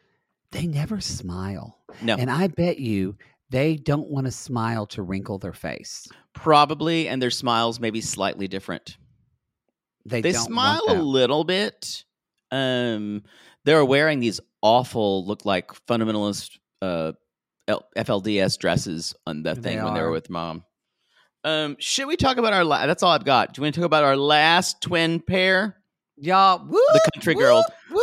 They 0.53 0.66
never 0.68 1.01
smile, 1.01 1.79
No, 2.03 2.14
and 2.14 2.31
I 2.31 2.47
bet 2.47 2.79
you 2.79 3.16
they 3.51 3.77
don't 3.77 4.09
want 4.09 4.27
to 4.27 4.31
smile 4.31 4.87
to 4.87 5.03
wrinkle 5.03 5.39
their 5.39 5.53
face. 5.53 6.07
probably, 6.33 7.09
and 7.09 7.20
their 7.20 7.31
smiles 7.31 7.81
may 7.81 7.91
be 7.91 8.01
slightly 8.01 8.47
different. 8.47 8.97
They, 10.09 10.21
They 10.21 10.33
smile 10.33 10.83
a 10.89 10.95
little 10.95 11.45
bit. 11.45 12.05
Um, 12.51 13.23
they're 13.65 13.85
wearing 13.85 14.21
these 14.21 14.41
awful, 14.63 15.27
look 15.27 15.45
like 15.45 15.73
fundamentalist 15.87 16.51
uh, 16.81 17.13
L- 17.69 17.87
FLDS 17.97 18.59
dresses 18.59 19.15
on 19.27 19.43
that 19.43 19.57
They 19.63 19.71
thing 19.75 19.83
when 19.85 19.95
they 19.95 20.01
were 20.03 20.13
with 20.13 20.31
mom. 20.31 20.65
Um, 21.43 21.77
should 21.79 22.07
we 22.07 22.17
talk 22.17 22.37
about 22.39 22.53
our? 22.53 22.65
La- 22.65 22.87
that's 22.87 23.03
all 23.03 23.11
I've 23.11 23.25
got. 23.25 23.53
Do 23.55 23.61
you 23.61 23.65
want 23.65 23.75
to 23.75 23.81
talk 23.81 23.87
about 23.87 24.05
our 24.05 24.17
last 24.17 24.81
twin 24.81 25.21
pair, 25.21 25.77
Y'all, 26.17 26.59
whoop, 26.59 26.81
the 26.93 27.11
country 27.15 27.35
girls, 27.35 27.65
whoop, 27.91 28.03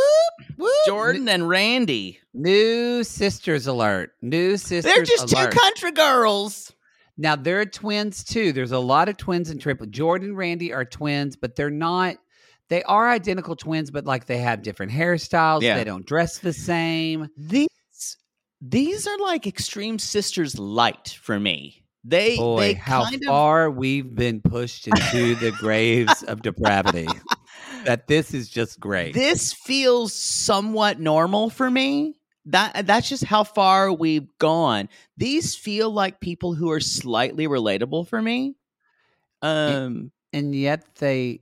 whoop. 0.58 0.72
Jordan 0.86 1.28
and 1.28 1.48
Randy? 1.50 2.20
New 2.34 3.04
sisters 3.04 3.68
alert. 3.68 4.12
New 4.22 4.56
sisters 4.58 4.84
They're 4.84 5.04
just 5.04 5.34
alert. 5.34 5.52
two 5.52 5.58
country 5.60 5.92
girls. 5.92 6.72
Now 7.18 7.36
they're 7.36 7.66
twins 7.66 8.24
too. 8.24 8.54
There's 8.54 8.72
a 8.72 8.80
lot 8.80 9.10
of 9.10 9.18
twins 9.18 9.50
and 9.50 9.62
triplets. 9.62 9.92
Jordan 9.92 10.30
and 10.30 10.38
Randy 10.38 10.74
are 10.74 10.86
twins, 10.86 11.36
but 11.36 11.56
they're 11.56 11.70
not 11.70 12.18
they 12.70 12.82
are 12.84 13.10
identical 13.10 13.56
twins, 13.56 13.92
but 13.92 14.06
like 14.06 14.26
they 14.26 14.40
have 14.40 14.64
different 14.64 14.92
hairstyles. 14.92 15.62
Yeah. 15.62 15.78
They 15.78 15.84
don't 15.84 16.06
dress 16.06 16.40
the 16.40 16.54
same. 16.54 17.30
These 17.38 17.68
these 18.62 19.08
are 19.08 19.18
like 19.20 19.46
extreme 19.46 20.00
sisters 20.00 20.58
light 20.58 21.18
for 21.22 21.40
me. 21.40 21.84
They 22.06 22.38
Boy, 22.38 22.60
they 22.60 22.74
how 22.74 23.04
kind 23.04 23.16
of 23.16 23.22
far 23.28 23.70
we've 23.70 24.14
been 24.16 24.42
pushed 24.42 24.88
into 24.88 25.36
the 25.36 25.52
graves 25.52 26.24
of 26.24 26.42
depravity. 26.42 27.08
That 27.86 28.08
this 28.08 28.34
is 28.34 28.48
just 28.48 28.80
great. 28.80 29.14
this 29.14 29.52
feels 29.52 30.14
somewhat 30.14 31.02
normal 31.02 31.50
for 31.50 31.70
me. 31.70 32.16
That 32.46 32.86
that's 32.86 33.08
just 33.08 33.24
how 33.24 33.44
far 33.44 33.92
we've 33.94 34.28
gone. 34.38 34.90
These 35.18 35.56
feel 35.56 35.90
like 35.90 36.20
people 36.20 36.54
who 36.54 36.72
are 36.72 36.82
slightly 36.82 37.48
relatable 37.48 38.08
for 38.08 38.22
me. 38.22 38.56
Um 39.42 40.12
and 40.34 40.54
yet 40.54 40.96
they 40.96 41.42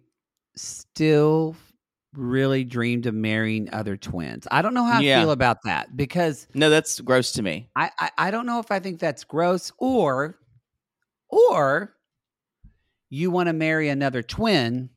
still 0.56 1.56
really 2.14 2.64
dreamed 2.64 3.06
of 3.06 3.14
marrying 3.14 3.74
other 3.74 3.96
twins. 3.96 4.48
I 4.52 4.62
don't 4.62 4.74
know 4.74 4.84
how 4.84 5.00
Yeah. 5.00 5.20
I 5.20 5.24
feel 5.24 5.32
about 5.32 5.58
that 5.64 5.96
because 5.96 6.48
no, 6.54 6.70
that's 6.70 7.00
gross 7.00 7.32
to 7.34 7.42
me. 7.42 7.70
I, 7.76 7.90
I 7.98 8.10
I 8.18 8.32
don't 8.32 8.46
know 8.46 8.60
if 8.60 8.70
I 8.72 8.80
think 8.80 9.00
that's 9.00 9.24
gross 9.24 9.72
or 9.78 10.38
or 11.30 11.96
you 13.10 13.32
want 13.32 13.48
to 13.48 13.54
marry 13.54 13.90
another 13.90 14.22
twin 14.22 14.90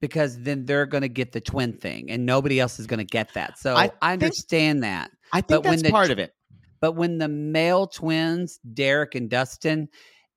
because 0.00 0.38
then 0.40 0.64
they're 0.66 0.86
going 0.86 1.02
to 1.02 1.08
get 1.08 1.32
the 1.32 1.40
twin 1.40 1.72
thing 1.72 2.10
and 2.10 2.26
nobody 2.26 2.60
else 2.60 2.78
is 2.78 2.86
going 2.86 2.98
to 2.98 3.04
get 3.04 3.32
that. 3.34 3.58
So 3.58 3.74
I 3.74 3.90
I, 4.02 4.12
understand 4.14 4.82
that. 4.82 5.10
I 5.34 5.40
But 5.40 5.48
think 5.48 5.64
when 5.64 5.72
that's 5.72 5.82
the 5.82 5.90
part 5.90 6.10
of 6.10 6.18
it. 6.18 6.32
But 6.80 6.92
when 6.92 7.18
the 7.18 7.28
male 7.28 7.86
twins, 7.86 8.60
Derek 8.72 9.14
and 9.14 9.28
Dustin, 9.28 9.88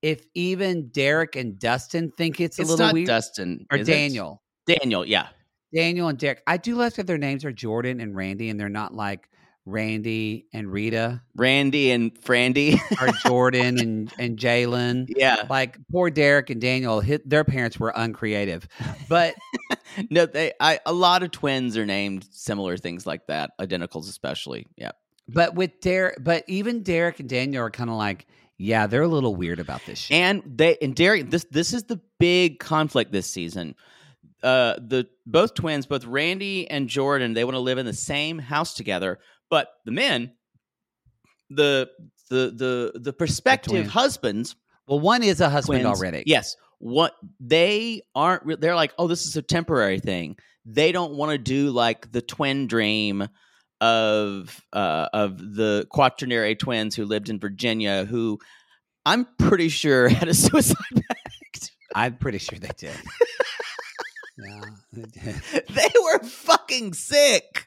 if 0.02 0.26
even 0.34 0.90
Derek 0.90 1.36
and 1.36 1.60
Dustin 1.60 2.12
think 2.18 2.42
it's 2.42 2.58
a 2.58 2.64
It's 2.64 2.72
little 2.72 2.88
not 2.88 2.94
weird, 2.94 3.08
Dustin 3.08 3.66
or 3.72 3.78
is 3.78 3.88
it? 3.88 3.92
Daniel, 3.92 4.42
Daniel, 4.66 5.06
yeah. 5.06 5.28
Daniel 5.74 6.08
and 6.08 6.18
Derek, 6.18 6.42
I 6.48 6.58
do 6.58 6.76
love 6.76 6.96
that 6.96 7.08
their 7.08 7.18
names 7.18 7.46
are 7.46 7.52
Jordan 7.52 8.00
and 8.00 8.16
Randy, 8.16 8.50
and 8.50 8.60
they're 8.60 8.70
not 8.70 8.94
like 8.96 9.30
Randy 9.68 10.48
and 10.54 10.72
Rita 10.72 11.22
Randy 11.36 11.92
and 11.92 12.14
Frandy. 12.22 12.80
or 13.02 13.12
Jordan 13.30 13.80
and 13.80 14.14
and 14.18 14.40
Jalen. 14.40 15.08
yeah. 15.16 15.46
Like 15.50 15.78
poor 15.92 16.10
Derek 16.10 16.50
and 16.50 16.62
Daniel, 16.62 17.02
hit, 17.02 17.30
their 17.30 17.44
parents 17.44 17.78
were 17.80 17.92
uncreative, 17.96 18.68
but 19.10 19.36
No, 20.10 20.26
they 20.26 20.54
I 20.60 20.80
a 20.86 20.94
lot 20.94 21.24
of 21.24 21.32
twins 21.32 21.76
are 21.76 21.86
named 21.86 22.26
similar 22.32 22.78
things 22.78 23.06
like 23.06 23.28
that, 23.28 23.52
identicals 23.60 24.08
especially. 24.10 24.68
Yeah. 24.78 24.92
but 25.28 25.54
with 25.56 25.82
Derek, 25.82 26.24
but 26.24 26.44
even 26.48 26.84
Derek 26.84 27.20
and 27.20 27.28
Daniel 27.28 27.66
are 27.66 27.72
kind 27.72 27.90
of 27.90 27.96
like, 27.98 28.26
yeah, 28.58 28.88
they're 28.88 29.02
a 29.02 29.08
little 29.08 29.36
weird 29.36 29.60
about 29.60 29.82
this 29.86 30.00
shit. 30.00 30.16
And 30.16 30.44
they 30.46 30.78
and 30.82 30.96
Derek 30.96 31.30
this 31.30 31.46
this 31.52 31.74
is 31.74 31.84
the 31.84 32.00
big 32.20 32.60
conflict 32.60 33.12
this 33.12 33.28
season. 33.28 33.76
Uh 34.44 34.76
the 34.76 35.08
both 35.26 35.56
twins, 35.56 35.86
both 35.88 36.06
Randy 36.06 36.70
and 36.70 36.88
Jordan, 36.88 37.34
they 37.34 37.44
want 37.44 37.56
to 37.56 37.60
live 37.60 37.80
in 37.80 37.86
the 37.88 37.94
same 37.94 38.38
house 38.40 38.76
together, 38.76 39.20
but 39.50 39.70
the 39.86 39.92
men 39.92 40.34
the 41.50 41.90
the 42.30 42.92
the 42.94 43.00
the 43.00 43.14
prospective 43.14 43.88
husbands 43.88 44.56
well, 44.88 45.00
one 45.00 45.22
is 45.22 45.42
a 45.42 45.50
husband 45.50 45.82
twins, 45.82 46.00
already. 46.00 46.24
Yes. 46.26 46.56
What 46.80 47.14
they 47.40 48.02
aren't 48.16 48.46
re- 48.46 48.56
they're 48.56 48.76
like, 48.76 48.94
"Oh, 48.98 49.08
this 49.08 49.26
is 49.26 49.36
a 49.36 49.42
temporary 49.42 50.00
thing." 50.00 50.38
They 50.66 50.92
don't 50.92 51.14
want 51.14 51.32
to 51.32 51.38
do 51.38 51.72
like 51.72 52.12
the 52.12 52.22
twin 52.22 52.68
dream 52.68 53.28
of 53.80 54.64
uh 54.74 55.08
of 55.14 55.38
the 55.38 55.86
quaternary 55.92 56.56
twins 56.56 56.96
who 56.96 57.06
lived 57.06 57.30
in 57.30 57.40
Virginia 57.40 58.06
who 58.06 58.40
I'm 59.06 59.28
pretty 59.38 59.70
sure 59.70 60.08
had 60.10 60.28
a 60.28 60.34
suicide 60.34 60.76
pact. 60.96 61.72
I'm 61.94 62.16
pretty 62.18 62.38
sure 62.40 62.58
they 62.60 62.72
did. 62.78 62.96
yeah, 64.38 64.62
they 64.94 65.04
did. 65.04 65.36
they 65.70 65.90
were 66.04 66.20
fucking 66.24 66.94
sick. 66.94 67.67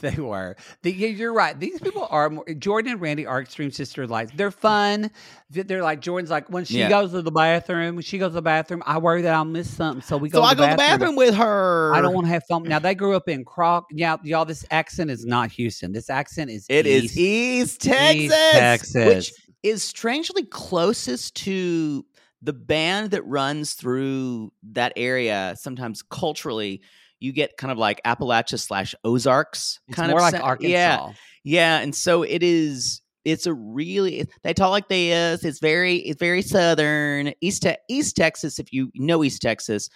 They 0.00 0.16
were. 0.16 0.56
The, 0.82 0.92
yeah, 0.92 1.08
you're 1.08 1.32
right. 1.32 1.58
These 1.58 1.80
people 1.80 2.06
are 2.10 2.30
more. 2.30 2.44
Jordan 2.54 2.92
and 2.92 3.00
Randy 3.00 3.26
are 3.26 3.40
extreme 3.40 3.70
sister 3.70 4.06
lights. 4.06 4.32
They're 4.34 4.50
fun. 4.50 5.10
They're 5.50 5.82
like 5.82 6.00
Jordan's 6.00 6.30
like 6.30 6.48
when 6.48 6.64
she 6.64 6.78
Yeah. 6.78 6.88
goes 6.88 7.10
to 7.12 7.22
the 7.22 7.30
bathroom. 7.30 7.96
When 7.96 8.02
she 8.02 8.16
goes 8.18 8.30
to 8.30 8.34
the 8.34 8.42
bathroom, 8.42 8.82
I 8.86 8.98
worry 8.98 9.22
that 9.22 9.34
I'll 9.34 9.44
miss 9.44 9.72
something. 9.72 10.02
So 10.02 10.16
we 10.16 10.28
go. 10.30 10.38
So 10.38 10.42
to 10.42 10.46
I 10.46 10.54
the 10.54 10.56
go 10.58 10.64
to 10.66 10.70
the 10.72 10.76
bathroom 10.76 11.16
with 11.16 11.34
her. 11.34 11.92
I 11.94 12.00
don't 12.00 12.14
want 12.14 12.26
to 12.26 12.32
have 12.32 12.44
fun. 12.48 12.62
Now 12.62 12.78
they 12.78 12.94
grew 12.94 13.14
up 13.14 13.28
in 13.28 13.44
Croc. 13.44 13.86
Yeah, 13.90 14.16
y'all. 14.22 14.44
This 14.44 14.64
accent 14.70 15.10
is 15.10 15.24
not 15.26 15.50
Houston. 15.52 15.92
This 15.92 16.08
accent 16.08 16.50
is 16.50 16.66
It 16.68 16.86
is 16.86 17.16
East. 17.16 17.18
East 17.18 17.80
Texas, 17.82 18.52
Texas. 18.52 19.06
which 19.06 19.32
is 19.62 19.82
strangely 19.82 20.44
closest 20.44 21.34
to 21.36 22.06
the 22.42 22.52
band 22.54 23.10
that 23.10 23.22
runs 23.26 23.74
through 23.74 24.50
that 24.72 24.94
area. 24.96 25.54
Sometimes 25.58 26.00
culturally, 26.02 26.80
you 27.20 27.32
get 27.32 27.56
kind 27.56 27.70
of 27.70 27.78
like 27.78 28.02
Appalachia 28.04 28.58
slash 28.58 28.94
Ozarks 29.04 29.78
It's 29.86 29.96
kind 29.96 30.10
more 30.10 30.18
of 30.18 30.22
like 30.22 30.36
sa- 30.36 30.46
Arkansas. 30.46 30.70
Yeah, 30.70 31.12
yeah, 31.44 31.78
and 31.78 31.94
so 31.94 32.22
it 32.22 32.42
is. 32.42 33.02
It's 33.24 33.46
a 33.46 33.52
really 33.52 34.26
they 34.42 34.54
talk 34.54 34.70
like 34.70 34.88
this. 34.88 35.44
It's 35.44 35.60
very 35.60 35.96
it's 35.96 36.18
very 36.18 36.40
southern 36.40 37.34
East 37.42 37.62
Te- 37.62 37.76
East 37.88 38.16
Texas. 38.16 38.58
If 38.58 38.72
you 38.72 38.90
know 38.94 39.22
East 39.22 39.42
Texas, 39.42 39.90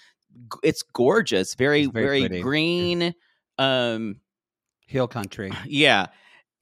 it's 0.62 0.82
gorgeous. 0.82 1.54
Very 1.54 1.84
It's 1.84 1.92
very 1.92 2.28
very, 2.28 2.42
green. 2.42 3.14
Um, 3.58 4.20
Hill 4.86 5.08
country. 5.08 5.52
yeah. 5.64 6.06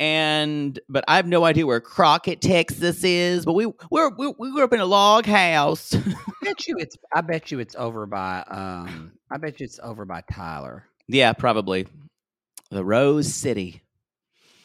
And 0.01 0.79
but 0.89 1.05
I 1.07 1.17
have 1.17 1.27
no 1.29 1.45
idea 1.45 1.67
where 1.67 1.81
Crockett, 1.81 2.41
Texas 2.41 3.05
is. 3.05 3.45
But 3.45 3.53
we 3.53 3.67
we're, 3.91 4.11
we 4.17 4.35
we 4.39 4.51
grew 4.53 4.65
up 4.65 4.73
in 4.73 4.81
a 4.81 4.85
log 4.87 5.27
house. 5.27 5.95
I 5.95 6.03
bet 6.43 6.67
you 6.67 6.77
it's. 6.79 6.97
I 7.15 7.21
bet 7.21 7.51
you 7.53 7.61
it's 7.61 7.77
over 7.77 8.07
by. 8.07 8.43
Um. 8.49 9.13
I 9.31 9.37
bet 9.39 9.61
you 9.61 9.65
it's 9.65 9.79
over 9.83 10.05
by 10.05 10.23
Tyler. 10.33 10.85
yeah, 11.09 11.33
probably 11.33 11.87
the 12.71 12.85
Rose 12.85 13.33
City, 13.33 13.83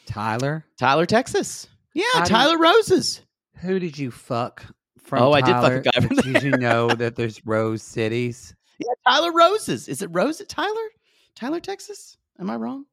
Tyler. 0.06 0.66
Tyler, 0.80 1.06
Texas. 1.06 1.68
Yeah, 1.94 2.04
you- 2.18 2.26
Tyler 2.26 2.58
Roses. 2.58 3.22
Who 3.62 3.80
did 3.80 3.98
you 3.98 4.12
fuck 4.12 4.64
from? 5.00 5.24
Oh, 5.24 5.32
I 5.34 5.42
did 5.42 5.54
fuck 5.54 5.72
a 5.74 5.82
guy 5.82 6.08
from 6.08 6.18
Did 6.18 6.44
you 6.44 6.52
know 6.52 6.88
that 6.90 7.16
there's 7.16 7.46
Rose 7.46 7.84
cities? 7.84 8.54
Yeah, 8.80 8.94
Tyler 9.08 9.34
Roses. 9.34 9.88
Is 9.88 10.04
it 10.04 10.10
Rose 10.12 10.40
at 10.40 10.48
Tyler? 10.50 10.88
Tyler, 11.34 11.60
Texas? 11.60 12.16
Am 12.40 12.48
I 12.48 12.58
wrong? 12.58 12.86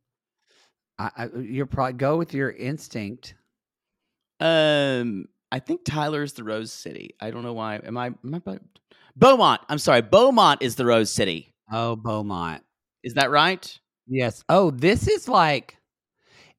I, 0.98 1.10
I, 1.16 1.28
you're 1.38 1.66
probably 1.66 1.94
go 1.94 2.16
with 2.16 2.34
your 2.34 2.50
instinct. 2.50 3.34
Um, 4.40 5.26
I 5.50 5.58
think 5.58 5.84
Tyler's 5.84 6.32
the 6.32 6.44
Rose 6.44 6.72
City. 6.72 7.14
I 7.20 7.30
don't 7.30 7.42
know 7.42 7.52
why. 7.52 7.76
Am 7.76 7.96
I? 7.96 8.06
Am 8.06 8.42
I? 8.46 8.58
Beaumont. 9.16 9.60
I'm 9.68 9.78
sorry. 9.78 10.02
Beaumont 10.02 10.62
is 10.62 10.76
the 10.76 10.84
Rose 10.84 11.10
City. 11.10 11.52
Oh, 11.70 11.96
Beaumont. 11.96 12.62
Is 13.02 13.14
that 13.14 13.30
right? 13.30 13.78
Yes. 14.06 14.44
Oh, 14.48 14.70
this 14.70 15.08
is 15.08 15.28
like 15.28 15.78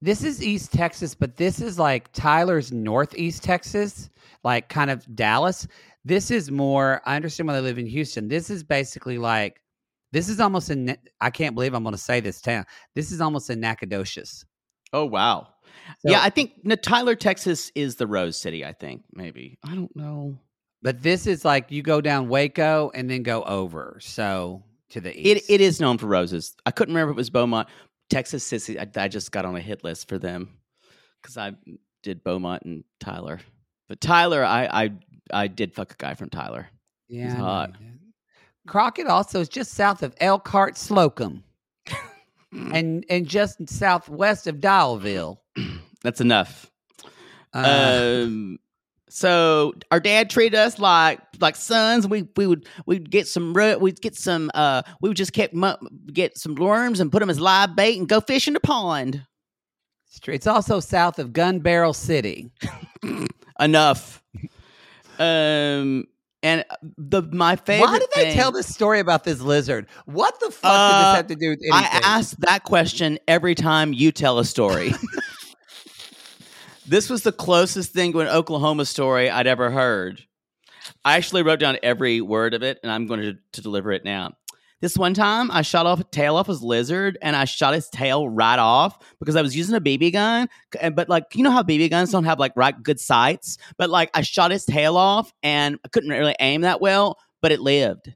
this 0.02 0.24
is 0.24 0.44
East 0.44 0.72
Texas, 0.72 1.16
but 1.16 1.38
this 1.38 1.60
is 1.60 1.80
like 1.80 2.12
Tyler's 2.12 2.72
Northeast 2.72 3.44
Texas, 3.44 4.10
like 4.44 4.70
kind 4.70 4.92
of 4.92 5.16
Dallas. 5.16 5.68
This 6.04 6.30
is 6.32 6.52
more. 6.52 7.02
I 7.06 7.16
understand 7.16 7.48
why 7.48 7.56
they 7.56 7.62
live 7.62 7.80
in 7.80 7.88
Houston. 7.88 8.28
This 8.28 8.50
is 8.50 8.64
basically 8.64 9.18
like 9.18 9.62
this 10.16 10.30
is 10.30 10.39
almost 10.39 10.70
in. 10.70 10.97
I 11.22 11.30
can't 11.30 11.53
believe 11.53 11.74
I'm 11.74 11.84
going 11.84 11.93
to 11.93 11.97
say 12.01 12.22
this 12.22 12.41
town. 12.41 12.66
This 12.95 13.11
is 13.11 13.20
almost 13.22 13.49
in 13.49 13.59
Nacogdoches. 13.59 14.45
Oh 14.93 15.05
wow. 15.05 15.49
So- 15.99 16.11
yeah, 16.11 16.22
I 16.24 16.30
think 16.30 16.53
no, 16.63 16.76
Tyler, 16.76 17.16
Texas 17.16 17.72
is 17.76 17.97
the 17.97 18.07
Rose 18.07 18.38
City. 18.38 18.63
I 18.66 18.72
think 18.72 19.03
maybe. 19.13 19.57
I 19.68 19.76
don't 19.76 19.93
know. 19.95 20.38
But 20.82 21.01
this 21.03 21.28
is 21.28 21.43
like 21.43 21.70
you 21.72 21.82
go 21.82 21.99
down 21.99 22.30
Waco 22.30 22.91
and 22.93 23.09
then 23.09 23.24
go 23.24 23.43
over. 23.43 23.97
So 24.01 24.63
to 24.91 25.01
the 25.01 25.09
It 25.11 25.38
east. 25.38 25.49
it 25.49 25.59
is 25.61 25.80
known 25.82 25.97
for 25.97 26.05
roses. 26.07 26.55
I 26.66 26.72
couldn't 26.72 26.93
remember 26.93 27.11
if 27.11 27.16
it 27.16 27.18
was 27.18 27.30
Beaumont, 27.30 27.68
Texas 28.09 28.49
Sissy. 28.49 28.78
I, 28.80 29.03
I 29.03 29.07
just 29.07 29.32
got 29.32 29.45
on 29.45 29.55
a 29.55 29.59
hit 29.61 29.84
list 29.84 30.07
for 30.07 30.18
them 30.20 30.57
because 31.22 31.38
I 31.38 31.53
did 32.03 32.24
Beaumont 32.24 32.63
and 32.63 32.84
Tyler. 32.99 33.39
But 33.89 33.99
Tyler, 33.99 34.45
I 34.45 34.66
I 34.86 34.91
I 35.34 35.47
did 35.47 35.74
fuck 35.74 35.91
a 35.91 35.95
guy 35.97 36.13
from 36.13 36.30
Tyler. 36.30 36.68
yeah. 37.09 37.26
He's 37.26 37.34
I 37.34 37.38
hot. 37.38 37.74
did. 37.80 37.95
Crockett 38.68 39.07
also 39.07 39.41
is 39.41 39.49
just 39.49 39.74
south 39.74 40.03
of 40.03 40.16
Elkhart 40.20 40.78
Slocum. 40.78 41.43
and 42.51 43.05
and 43.09 43.28
just 43.28 43.68
southwest 43.70 44.47
of 44.47 44.57
Dialville. 44.57 45.38
That's 46.01 46.22
enough. 46.22 46.72
Uh, 47.53 48.24
um 48.26 48.59
so 49.07 49.74
our 49.91 49.99
dad 49.99 50.30
treated 50.30 50.57
us 50.57 50.78
like 50.78 51.20
like 51.39 51.55
sons 51.55 52.05
we 52.07 52.28
we 52.36 52.47
would 52.47 52.68
we'd 52.86 53.09
get 53.09 53.28
some 53.28 53.53
we'd 53.53 54.01
get 54.01 54.16
some 54.16 54.51
uh 54.53 54.82
we 54.99 55.09
would 55.09 55.16
just 55.16 55.32
kept 55.32 55.55
get 56.11 56.38
some 56.38 56.55
worms 56.55 56.99
and 56.99 57.11
put 57.11 57.20
them 57.20 57.30
as 57.30 57.39
live 57.39 57.76
bait 57.76 57.97
and 57.97 58.09
go 58.09 58.20
fish 58.20 58.47
in 58.47 58.53
the 58.53 58.59
pond 58.59 59.26
it's 60.28 60.47
also 60.47 60.80
south 60.80 61.20
of 61.20 61.34
Gun 61.34 61.59
Barrel 61.59 61.93
City. 61.93 62.49
enough 63.59 64.24
um 65.20 66.05
and 66.46 66.64
the 66.98 67.24
my 67.24 67.56
favorite 67.56 67.88
Why 67.88 68.00
did 68.00 68.10
they 68.16 68.22
thing- 68.26 68.36
tell 68.36 68.52
this 68.52 68.68
story 68.68 69.00
about 69.00 69.24
this 69.24 69.41
lizard? 69.41 69.88
What 70.06 70.39
the 70.39 70.52
fuck 70.52 70.62
did 70.62 70.70
Uh, 70.70 71.00
this 71.10 71.16
have 71.18 71.28
to 71.28 71.36
do 71.36 71.50
with 71.50 71.60
anything? 71.64 71.74
I 71.74 72.00
ask 72.04 72.38
that 72.38 72.64
question 72.64 73.18
every 73.28 73.56
time 73.56 73.93
you 73.93 74.12
tell 74.12 74.38
a 74.38 74.46
story. 74.46 74.93
this 76.88 77.10
was 77.10 77.24
the 77.24 77.32
closest 77.32 77.93
thing 77.93 78.12
to 78.14 78.20
an 78.20 78.28
Oklahoma 78.28 78.86
story 78.86 79.28
I'd 79.30 79.48
ever 79.48 79.72
heard. 79.72 80.24
I 81.04 81.16
actually 81.18 81.41
wrote 81.41 81.60
down 81.60 81.78
every 81.82 82.22
word 82.22 82.54
of 82.54 82.62
it, 82.62 82.80
and 82.84 82.91
I'm 82.91 83.08
going 83.08 83.22
to, 83.22 83.38
to 83.54 83.62
deliver 83.62 83.91
it 83.91 84.06
now. 84.06 84.34
This 84.82 84.98
one 84.98 85.14
time, 85.14 85.50
I 85.52 85.62
shot 85.62 85.86
off 85.86 86.00
a 86.00 86.04
tail 86.04 86.36
off 86.36 86.48
his 86.48 86.62
lizard, 86.62 87.18
and 87.22 87.36
I 87.36 87.46
shot 87.46 87.74
his 87.74 87.90
tail 87.90 88.28
right 88.30 88.60
off 88.60 88.98
because 89.20 89.36
I 89.36 89.42
was 89.42 89.56
using 89.56 89.76
a 89.76 89.82
BB 89.82 90.12
gun. 90.14 90.48
and- 90.80 90.96
But 90.96 91.10
like, 91.10 91.24
you 91.34 91.44
know 91.44 91.52
how 91.52 91.64
BB 91.64 91.90
guns 91.90 92.12
don't 92.12 92.26
have 92.26 92.40
like 92.40 92.52
right 92.56 92.76
good 92.84 93.00
sights. 93.00 93.58
But 93.78 93.90
like, 93.90 94.10
I 94.14 94.22
shot 94.22 94.52
his 94.52 94.66
tail 94.66 94.98
off, 94.98 95.32
and 95.42 95.80
I 95.86 95.88
couldn't 95.88 96.10
really 96.10 96.36
aim 96.40 96.62
that 96.62 96.82
well, 96.82 97.18
but 97.42 97.52
it 97.52 97.62
lived. 97.62 98.14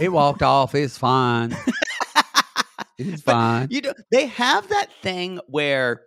It 0.00 0.10
walked 0.12 0.42
off. 0.42 0.74
It's 0.74 0.98
fine. 0.98 1.56
It's 3.00 3.22
fine. 3.22 3.68
You 3.70 3.80
know, 3.80 3.94
they 4.10 4.26
have 4.26 4.68
that 4.70 4.88
thing 5.02 5.38
where 5.46 6.02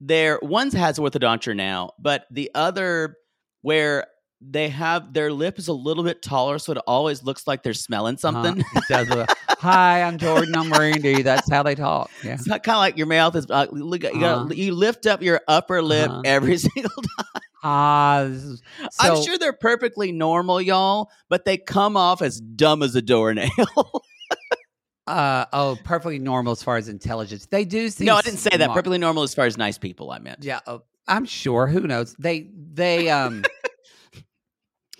their 0.00 0.40
one's 0.42 0.72
has 0.74 0.98
orthodonture 0.98 1.54
now, 1.54 1.92
but 2.00 2.24
the 2.28 2.50
other 2.56 3.14
where 3.62 4.08
they 4.50 4.68
have 4.68 5.12
their 5.12 5.32
lip 5.32 5.58
is 5.58 5.68
a 5.68 5.72
little 5.72 6.04
bit 6.04 6.22
taller, 6.22 6.58
so 6.58 6.72
it 6.72 6.78
always 6.86 7.22
looks 7.22 7.46
like 7.46 7.62
they're 7.62 7.72
smelling 7.74 8.16
something. 8.16 8.60
Uh-huh. 8.60 8.80
Does 8.88 9.10
a, 9.10 9.26
Hi, 9.58 10.02
I'm 10.02 10.18
Jordan. 10.18 10.54
I'm 10.56 10.70
Randy. 10.72 11.22
That's 11.22 11.50
how 11.50 11.62
they 11.62 11.74
talk. 11.74 12.10
Yeah. 12.24 12.34
It's 12.34 12.46
not 12.46 12.62
kind 12.62 12.76
of 12.76 12.80
like 12.80 12.96
your 12.98 13.06
mouth 13.06 13.34
is. 13.36 13.46
Uh, 13.50 13.66
look, 13.70 14.02
you, 14.02 14.12
gotta- 14.12 14.26
Uh-huh. 14.42 14.48
you 14.54 14.74
lift 14.74 15.06
up 15.06 15.22
your 15.22 15.40
upper 15.48 15.82
lip 15.82 16.10
Uh-huh. 16.10 16.22
every 16.24 16.56
single 16.58 16.90
time. 16.90 17.42
Ah, 17.66 18.24
this 18.28 18.42
is, 18.44 18.62
I'm 19.00 19.22
sure 19.22 19.38
they're 19.38 19.52
perfectly 19.54 20.12
normal, 20.12 20.60
y'all, 20.60 21.10
but 21.30 21.44
they 21.46 21.56
come 21.56 21.96
off 21.96 22.20
as 22.20 22.38
dumb 22.40 22.82
as 22.82 22.94
a 22.94 23.02
doornail. 23.02 23.48
Uh 25.06 25.44
oh, 25.52 25.76
perfectly 25.84 26.18
normal 26.18 26.52
as 26.52 26.62
far 26.62 26.78
as 26.78 26.88
intelligence. 26.88 27.44
They 27.44 27.66
do 27.66 27.90
seem. 27.90 28.06
no, 28.06 28.16
I 28.16 28.22
didn't 28.22 28.38
say 28.38 28.56
that. 28.56 28.68
Perfectly 28.70 28.96
normal 28.96 29.22
as 29.22 29.34
far 29.34 29.44
as 29.44 29.58
nice 29.58 29.76
people. 29.76 30.10
I 30.10 30.18
meant. 30.18 30.42
Yeah, 30.42 30.60
oh, 30.66 30.82
I'm 31.06 31.26
sure. 31.26 31.66
Who 31.66 31.80
knows? 31.80 32.14
They 32.18 32.48
they 32.72 33.10
um. 33.10 33.44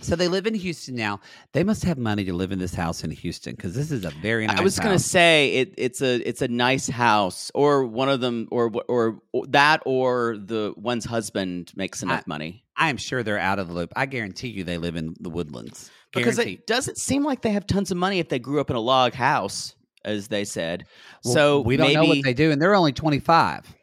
So 0.05 0.17
they 0.17 0.29
live 0.29 0.47
in 0.47 0.55
Houston 0.55 0.95
now. 0.95 1.21
They 1.53 1.65
must 1.65 1.85
have 1.85 1.99
money 1.99 2.25
to 2.25 2.33
live 2.33 2.53
in 2.53 2.59
this 2.59 2.75
house 2.75 3.05
in 3.05 3.11
Houston 3.11 3.55
because 3.55 3.75
this 3.75 3.91
is 3.91 4.05
a 4.05 4.11
very 4.11 4.47
nice. 4.47 4.59
I 4.59 4.63
was 4.63 4.79
gonna 4.79 4.99
say 4.99 5.55
it, 5.55 5.75
it's 5.77 6.03
a 6.03 6.17
it's 6.29 6.43
a 6.43 6.49
nice 6.49 6.89
house, 6.89 7.51
or 7.55 7.85
one 7.85 8.09
of 8.09 8.21
them, 8.21 8.49
or 8.51 8.71
or, 8.89 9.21
or 9.33 9.47
that, 9.49 9.83
or 9.87 10.37
the 10.37 10.75
one's 10.77 11.05
husband 11.05 11.73
makes 11.77 12.03
enough 12.03 12.27
money 12.27 12.65
I 12.77 12.91
am 12.91 12.97
sure 12.97 13.23
they're 13.23 13.39
out 13.39 13.59
of 13.59 13.69
the 13.69 13.75
loop. 13.75 13.93
I 13.95 14.07
guarantee 14.07 14.49
you 14.49 14.65
they 14.65 14.79
live 14.79 14.97
in 14.97 15.15
the 15.21 15.31
woodlands. 15.31 15.91
because 16.13 16.39
it 16.39 16.67
doesn't 16.67 16.99
seem 16.99 17.25
like 17.25 17.43
they 17.43 17.51
have 17.51 17.67
tons 17.67 17.91
of 17.91 17.97
money 17.97 18.19
if 18.19 18.29
they 18.29 18.39
grew 18.39 18.61
up 18.61 18.71
in 18.71 18.77
a 18.77 18.81
log 18.81 19.15
house, 19.15 19.75
as 20.05 20.29
they 20.29 20.45
said. 20.45 20.87
Well, 21.25 21.35
so 21.35 21.61
we 21.61 21.77
don't 21.77 21.89
maybe, 21.89 21.95
know 21.97 22.05
what 22.05 22.23
they 22.25 22.35
do, 22.35 22.51
and 22.51 22.61
they're 22.61 22.75
only 22.75 22.93
25. 22.93 23.75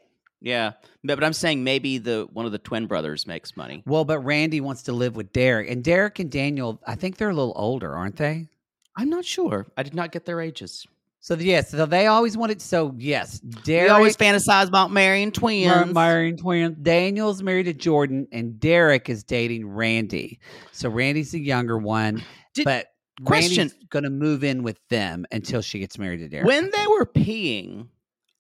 Yeah, 0.42 0.72
but, 1.04 1.16
but 1.16 1.24
I'm 1.24 1.34
saying 1.34 1.64
maybe 1.64 2.00
the 2.00 2.28
one 2.34 2.46
of 2.46 2.52
the 2.52 2.58
twin 2.58 2.88
brothers 2.88 3.28
makes 3.28 3.56
money. 3.56 3.84
Well, 3.86 4.06
but 4.06 4.20
Randy 4.20 4.60
wants 4.60 4.84
to 4.84 4.92
live 4.92 5.16
with 5.16 5.32
Derek, 5.32 5.70
and 5.70 5.84
Derek 5.84 6.18
and 6.20 6.32
Daniel, 6.32 6.82
I 6.88 6.96
think 6.96 7.18
they're 7.18 7.30
a 7.30 7.36
little 7.36 7.54
older, 7.56 7.96
aren't 7.96 8.18
they? 8.18 8.48
I'm 8.98 9.10
not 9.10 9.24
sure. 9.24 9.68
I 9.78 9.84
did 9.84 9.94
not 9.94 10.12
get 10.12 10.26
their 10.26 10.42
ages. 10.42 10.86
So 11.24 11.36
yes, 11.36 11.70
so 11.70 11.86
they 11.86 12.08
always 12.08 12.36
wanted. 12.36 12.60
So 12.64 12.96
yes, 12.98 13.40
Derek 13.40 13.90
We 13.90 13.94
always 13.94 14.18
fantasize 14.18 14.68
about 14.68 14.90
marrying 14.92 15.32
twins. 15.32 15.68
Mar- 15.68 15.86
marrying 15.86 16.38
twins. 16.38 16.76
Daniel's 16.82 17.44
married 17.44 17.66
to 17.66 17.74
Jordan, 17.74 18.28
and 18.32 18.60
Derek 18.60 19.08
is 19.08 19.24
dating 19.24 19.70
Randy. 19.70 20.40
So 20.72 20.90
Randy's 20.90 21.32
the 21.32 21.40
younger 21.40 21.78
one, 21.78 22.24
Did- 22.56 22.66
but 22.66 22.88
question. 23.24 23.68
Randy's 23.68 23.78
going 23.90 24.04
to 24.06 24.10
move 24.10 24.44
in 24.44 24.64
with 24.64 24.80
them 24.90 25.28
until 25.32 25.62
she 25.62 25.78
gets 25.78 26.00
married 26.00 26.18
to 26.22 26.28
Derek. 26.28 26.48
when 26.48 26.72
they 26.72 26.88
were 26.88 27.06
peeing, 27.06 27.90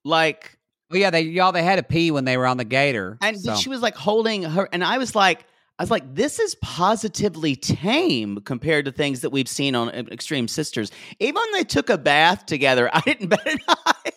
like 0.04 0.58
well, 0.92 1.00
yeah, 1.00 1.10
they 1.10 1.22
y'all 1.22 1.52
they 1.52 1.64
had 1.64 1.78
to 1.78 1.84
pee 1.84 2.12
when 2.12 2.26
they 2.26 2.38
were 2.38 2.46
on 2.46 2.58
the 2.58 2.66
gator, 2.66 3.18
And 3.22 3.40
so- 3.40 3.56
she 3.56 3.70
was 3.70 3.82
like 3.82 3.96
holding 3.96 4.44
her, 4.44 4.68
and 4.72 4.84
I 4.84 4.98
was 4.98 5.16
like, 5.16 5.46
I 5.80 5.84
was 5.84 5.90
like, 5.92 6.14
this 6.14 6.38
is 6.38 6.56
positively 6.62 7.56
tame 7.56 8.42
compared 8.42 8.86
to 8.86 8.92
things 8.92 9.22
that 9.22 9.32
we've 9.32 9.48
seen 9.48 9.74
on 9.74 9.90
uh, 9.90 10.04
Extreme 10.12 10.48
Sisters. 10.50 10.92
Even 11.20 11.36
when 11.36 11.52
they 11.54 11.64
took 11.64 11.90
a 11.90 11.98
bath 11.98 12.46
together, 12.46 12.90
I 12.94 13.00
didn't 13.02 13.28
bet 13.30 13.48
an 13.48 13.58
eye. 13.68 14.12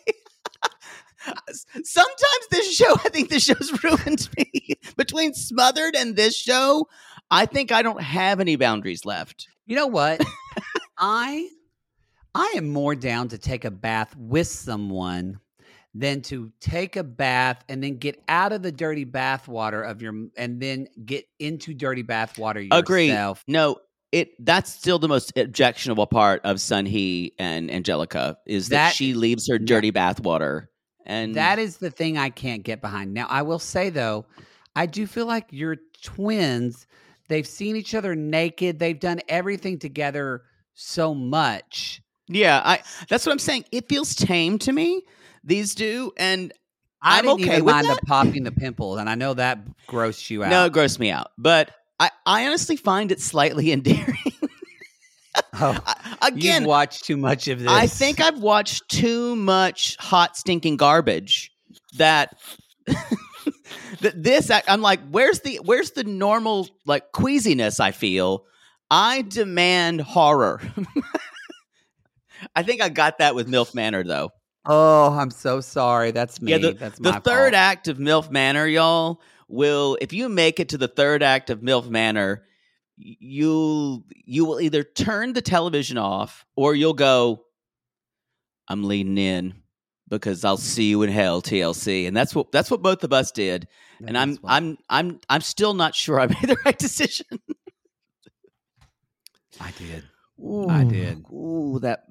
Sometimes 1.85 2.47
this 2.51 2.75
show, 2.77 2.93
I 3.05 3.09
think 3.09 3.31
this 3.31 3.45
show's 3.45 3.83
ruined 3.85 4.29
me. 4.37 4.75
Between 4.97 5.33
Smothered 5.33 5.97
and 5.97 6.17
this 6.17 6.37
show, 6.37 6.87
I 7.31 7.47
think 7.47 7.73
I 7.73 7.81
don't 7.81 8.03
have 8.03 8.41
any 8.41 8.57
boundaries 8.57 9.07
left. 9.07 9.49
You 9.67 9.77
know 9.77 9.87
what? 9.87 10.23
I 10.99 11.49
I 12.35 12.55
am 12.57 12.69
more 12.69 12.95
down 12.95 13.29
to 13.29 13.39
take 13.39 13.65
a 13.65 13.71
bath 13.71 14.15
with 14.17 14.49
someone 14.49 15.41
than 15.95 16.21
to 16.23 16.51
take 16.61 16.97
a 16.97 17.05
bath 17.05 17.65
and 17.69 17.83
then 17.83 17.97
get 17.99 18.21
out 18.29 18.53
of 18.53 18.63
the 18.63 18.73
dirty 18.73 19.05
bath 19.05 19.47
water 19.47 19.83
of 19.83 20.03
your 20.03 20.13
and 20.37 20.61
then 20.61 20.89
get 21.05 21.27
into 21.39 21.73
dirty 21.73 22.03
bath 22.03 22.37
water 22.39 22.61
yourself. 22.61 22.81
Agree. 22.81 23.17
No, 23.47 23.79
it 24.11 24.31
that's 24.45 24.73
still 24.73 24.99
the 24.99 25.09
most 25.09 25.33
objectionable 25.37 26.07
part 26.07 26.41
of 26.45 26.61
Sun 26.61 26.87
He 26.87 27.35
and 27.39 27.71
Angelica 27.71 28.39
is 28.47 28.69
that, 28.69 28.77
That- 28.77 28.95
she 28.95 29.15
leaves 29.15 29.49
her 29.49 29.59
dirty 29.59 29.91
bath 29.91 30.21
water. 30.21 30.71
And 31.07 31.35
That 31.35 31.59
is 31.59 31.77
the 31.77 31.91
thing 31.91 32.17
I 32.17 32.31
can't 32.31 32.63
get 32.63 32.81
behind. 32.81 33.13
Now, 33.13 33.27
I 33.29 33.43
will 33.43 33.59
say 33.59 33.91
though, 33.91 34.25
I 34.75 34.87
do 34.87 35.07
feel 35.07 35.27
like 35.27 35.47
your 35.51 35.77
twins, 36.03 36.87
they've 37.29 37.47
seen 37.47 37.77
each 37.77 37.95
other 37.95 38.17
naked, 38.17 38.79
they've 38.79 38.99
done 38.99 39.21
everything 39.29 39.79
together 39.79 40.43
so 40.73 41.15
much. 41.15 42.01
Yeah, 42.27 42.63
I 42.65 42.81
that's 43.09 43.27
what 43.27 43.33
I'm 43.33 43.39
saying. 43.39 43.67
It 43.71 43.89
feels 43.89 44.15
tame 44.15 44.59
to 44.61 44.73
me. 44.73 45.03
These 45.45 45.75
do, 45.75 46.13
and 46.17 46.53
I 47.03 47.19
I'm 47.19 47.25
didn't 47.25 47.41
okay 47.43 47.53
even 47.55 47.65
with 47.67 47.75
mind 47.75 47.87
that. 47.89 48.01
the 48.01 48.07
popping 48.07 48.45
the 48.45 48.53
pimples, 48.53 48.99
and 48.99 49.09
I 49.11 49.15
know 49.15 49.35
that 49.35 49.59
grossed 49.89 50.31
you 50.31 50.43
out. 50.43 50.51
No, 50.51 50.65
it 50.67 50.73
grossed 50.73 50.99
me 50.99 51.11
out. 51.11 51.33
But 51.37 51.71
I, 52.01 52.11
I 52.25 52.47
honestly 52.47 52.77
find 52.77 53.13
it 53.13 53.21
slightly 53.21 53.71
endearing. 53.73 54.17
Oh, 55.61 55.79
I- 55.87 56.29
again, 56.29 56.63
you've 56.63 56.69
watched 56.69 57.05
too 57.05 57.17
much 57.17 57.49
of 57.49 57.59
this. 57.61 57.69
I 57.69 57.87
think 57.87 58.21
I've 58.21 58.39
watched 58.39 58.89
too 58.89 59.37
much 59.37 59.97
hot 60.01 60.37
stinking 60.37 60.77
garbage 60.79 61.53
that 61.99 62.37
that 62.87 64.15
this 64.23 64.51
I- 64.51 64.63
I'm 64.67 64.81
like, 64.81 65.01
where's 65.11 65.41
the 65.41 65.61
where's 65.65 65.91
the 65.93 66.05
normal 66.05 66.69
like 66.87 67.13
queasiness 67.13 67.81
I 67.81 67.91
feel? 67.91 68.45
I 68.91 69.23
demand 69.23 70.01
horror. 70.03 70.61
I 72.55 72.63
think 72.63 72.81
I 72.83 72.89
got 72.89 73.19
that 73.19 73.35
with 73.35 73.49
MILF 73.49 73.75
Manor 73.75 74.05
though. 74.05 74.31
Oh, 74.67 75.13
I'm 75.13 75.31
so 75.31 75.61
sorry. 75.61 76.11
That's 76.11 76.41
me. 76.41 76.53
Yeah, 76.53 76.59
the, 76.59 76.73
That's 76.73 76.99
the 76.99 77.13
third 77.13 77.53
fault. 77.53 77.55
act 77.55 77.89
of 77.89 77.99
MILF 77.99 78.31
Manor, 78.31 78.67
y'all, 78.67 79.21
will 79.49 79.99
if 80.01 80.13
you 80.13 80.29
make 80.29 80.59
it 80.59 80.71
to 80.71 80.79
the 80.79 80.89
third 80.89 81.23
act 81.23 81.51
of 81.51 81.61
MILF 81.61 81.89
Manor, 81.89 82.45
you'll 82.97 84.05
you 84.25 84.45
will 84.45 84.61
either 84.61 84.83
turn 84.83 85.33
the 85.35 85.43
television 85.43 85.99
off 85.99 86.47
or 86.57 86.75
you'll 86.75 86.95
go, 86.95 87.45
I'm 88.69 88.85
leaning 88.85 89.19
in 89.19 89.55
because 90.09 90.45
I'll 90.45 90.57
see 90.57 90.85
you 90.85 91.03
in 91.03 91.11
hell, 91.11 91.43
TLC. 91.43 92.07
And 92.09 92.17
that's 92.17 92.35
what 92.35 92.51
that's 92.53 92.71
what 92.71 92.83
both 92.83 93.05
of 93.05 93.13
us 93.13 93.31
did. 93.33 93.69
and 94.07 94.17
I'm 94.17 94.39
I'm 94.45 94.79
I'm 94.89 95.21
I'm 95.29 95.41
still 95.43 95.75
not 95.75 95.95
sure 95.95 96.21
I 96.21 96.27
made 96.29 96.43
the 96.43 96.57
right 96.65 96.79
decision. 96.79 97.27
I 99.61 99.73
did. 99.73 100.05
I 100.69 100.85
did. 100.85 101.25
Ooh, 101.31 101.79
that 101.83 102.05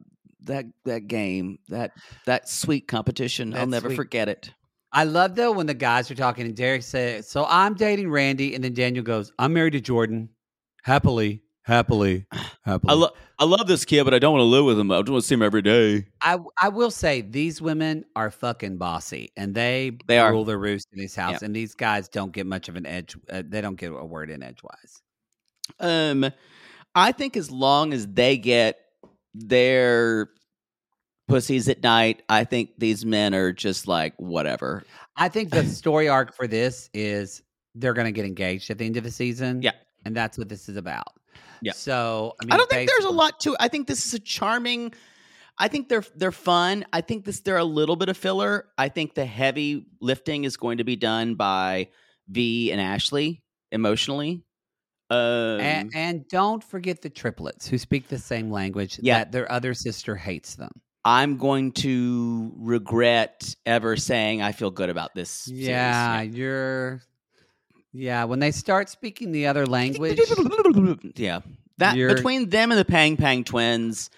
that 0.46 0.66
that 0.86 1.08
game, 1.08 1.60
that 1.70 1.92
that 2.26 2.50
sweet 2.50 2.88
competition. 2.88 3.54
I'll 3.54 3.68
never 3.68 3.90
sweet- 3.90 3.96
forget 3.96 4.30
it. 4.30 4.52
I 4.92 5.06
love 5.06 5.36
though 5.36 5.52
when 5.52 5.66
the 5.66 5.74
guys 5.74 6.12
are 6.12 6.16
talking 6.16 6.46
and 6.46 6.56
Derek 6.56 6.84
says, 6.84 7.28
"So 7.30 7.46
I'm 7.50 7.74
dating 7.74 8.12
Randy," 8.12 8.54
and 8.56 8.64
then 8.64 8.74
Daniel 8.74 9.04
goes, 9.04 9.32
"I'm 9.40 9.54
married 9.54 9.72
to 9.74 9.82
Jordan, 9.82 10.30
happily, 10.84 11.42
happily, 11.64 12.28
happily." 12.64 12.92
I 12.92 12.94
love 12.94 13.12
I 13.40 13.46
love 13.46 13.66
this 13.68 13.86
kid, 13.86 14.04
but 14.04 14.14
I 14.14 14.20
don't 14.20 14.34
want 14.34 14.42
to 14.42 14.46
live 14.46 14.66
with 14.66 14.80
him. 14.80 14.92
I 14.92 15.00
just 15.02 15.10
want 15.10 15.24
to 15.24 15.28
see 15.28 15.34
him 15.34 15.42
every 15.42 15.64
day. 15.64 16.06
I 16.22 16.38
I 16.62 16.70
will 16.70 16.92
say 16.92 17.22
these 17.22 17.60
women 17.62 18.06
are 18.16 18.30
fucking 18.30 18.78
bossy, 18.78 19.32
and 19.36 19.56
they 19.56 19.98
They 20.08 20.20
are. 20.20 20.32
rule 20.32 20.46
their 20.46 20.60
roost 20.60 20.88
in 20.94 21.00
these 21.00 21.16
house. 21.16 21.42
Yeah. 21.42 21.46
And 21.48 21.56
these 21.56 21.74
guys 21.74 22.08
don't 22.08 22.32
get 22.32 22.46
much 22.46 22.70
of 22.70 22.76
an 22.76 22.86
edge. 22.86 23.16
Uh, 23.32 23.42
they 23.44 23.62
don't 23.62 23.76
get 23.76 23.92
a 23.92 24.06
word 24.06 24.30
in 24.30 24.44
edgewise. 24.44 25.02
Um, 25.80 26.30
I 26.94 27.12
think 27.14 27.36
as 27.36 27.50
long 27.50 27.94
as 27.94 28.06
they 28.06 28.38
get 28.38 28.78
their 29.34 30.30
pussies 31.28 31.70
at 31.70 31.82
night, 31.84 32.24
I 32.30 32.44
think 32.44 32.72
these 32.78 33.06
men 33.06 33.34
are 33.34 33.52
just 33.52 33.88
like 33.88 34.14
whatever. 34.18 34.84
I 35.16 35.30
think 35.30 35.52
the 35.52 35.64
story 35.66 36.10
arc 36.10 36.36
for 36.36 36.48
this 36.48 36.90
is 36.94 37.42
they're 37.76 37.94
going 37.94 38.06
to 38.06 38.12
get 38.12 38.26
engaged 38.26 38.70
at 38.70 38.78
the 38.78 38.86
end 38.86 38.98
of 38.98 39.04
the 39.04 39.12
season. 39.12 39.62
Yeah. 39.62 39.72
and 40.06 40.16
that's 40.16 40.38
what 40.38 40.50
this 40.50 40.70
is 40.70 40.78
about. 40.78 41.14
Yeah. 41.62 41.72
So 41.74 42.36
I, 42.42 42.46
mean, 42.46 42.52
I 42.54 42.58
don't 42.58 42.70
think 42.70 42.90
there's 42.90 43.06
a 43.06 43.10
lot 43.10 43.40
to. 43.42 43.56
I 43.60 43.70
think 43.70 43.88
this 43.88 44.06
is 44.06 44.14
a 44.14 44.20
charming. 44.20 44.94
I 45.58 45.70
think 45.70 45.88
they're 45.88 46.04
they're 46.16 46.32
fun. 46.32 46.86
I 46.92 47.02
think 47.02 47.26
this 47.26 47.40
they're 47.40 47.58
a 47.58 47.64
little 47.64 47.96
bit 47.96 48.10
of 48.10 48.18
filler. 48.18 48.68
I 48.78 48.90
think 48.90 49.14
the 49.14 49.26
heavy 49.26 49.86
lifting 50.02 50.44
is 50.44 50.58
going 50.58 50.80
to 50.80 50.84
be 50.84 50.98
done 50.98 51.36
by 51.36 51.88
V 52.28 52.72
and 52.72 52.82
Ashley 52.82 53.44
emotionally. 53.72 54.44
Um, 55.14 55.60
and, 55.62 55.92
and 55.96 56.28
don't 56.28 56.64
forget 56.64 57.02
the 57.02 57.10
triplets 57.10 57.68
who 57.68 57.78
speak 57.78 58.08
the 58.08 58.18
same 58.18 58.50
language 58.52 59.00
Yeah. 59.02 59.20
that 59.20 59.32
their 59.32 59.52
other 59.52 59.74
sister 59.74 60.16
hates 60.16 60.56
them. 60.56 60.72
I'm 61.06 61.38
going 61.38 61.74
to 61.74 62.54
regret 62.56 63.56
ever 63.66 63.98
saying 63.98 64.42
I 64.42 64.54
feel 64.54 64.72
good 64.72 64.90
about 64.90 65.14
this. 65.14 65.30
series. 65.30 65.68
Yeah, 65.68 66.22
you're. 66.22 67.02
Yeah, 67.92 68.24
when 68.24 68.40
they 68.40 68.52
start 68.52 68.90
speaking 68.90 69.32
the 69.32 69.48
other 69.48 69.66
language, 69.68 70.20
yeah. 71.16 71.42
That 71.78 71.96
You're- 71.98 72.14
between 72.16 72.50
them 72.50 72.72
and 72.72 72.80
the 72.80 72.86
Pang 72.86 73.18
Pang 73.18 73.44
twins, 73.44 74.10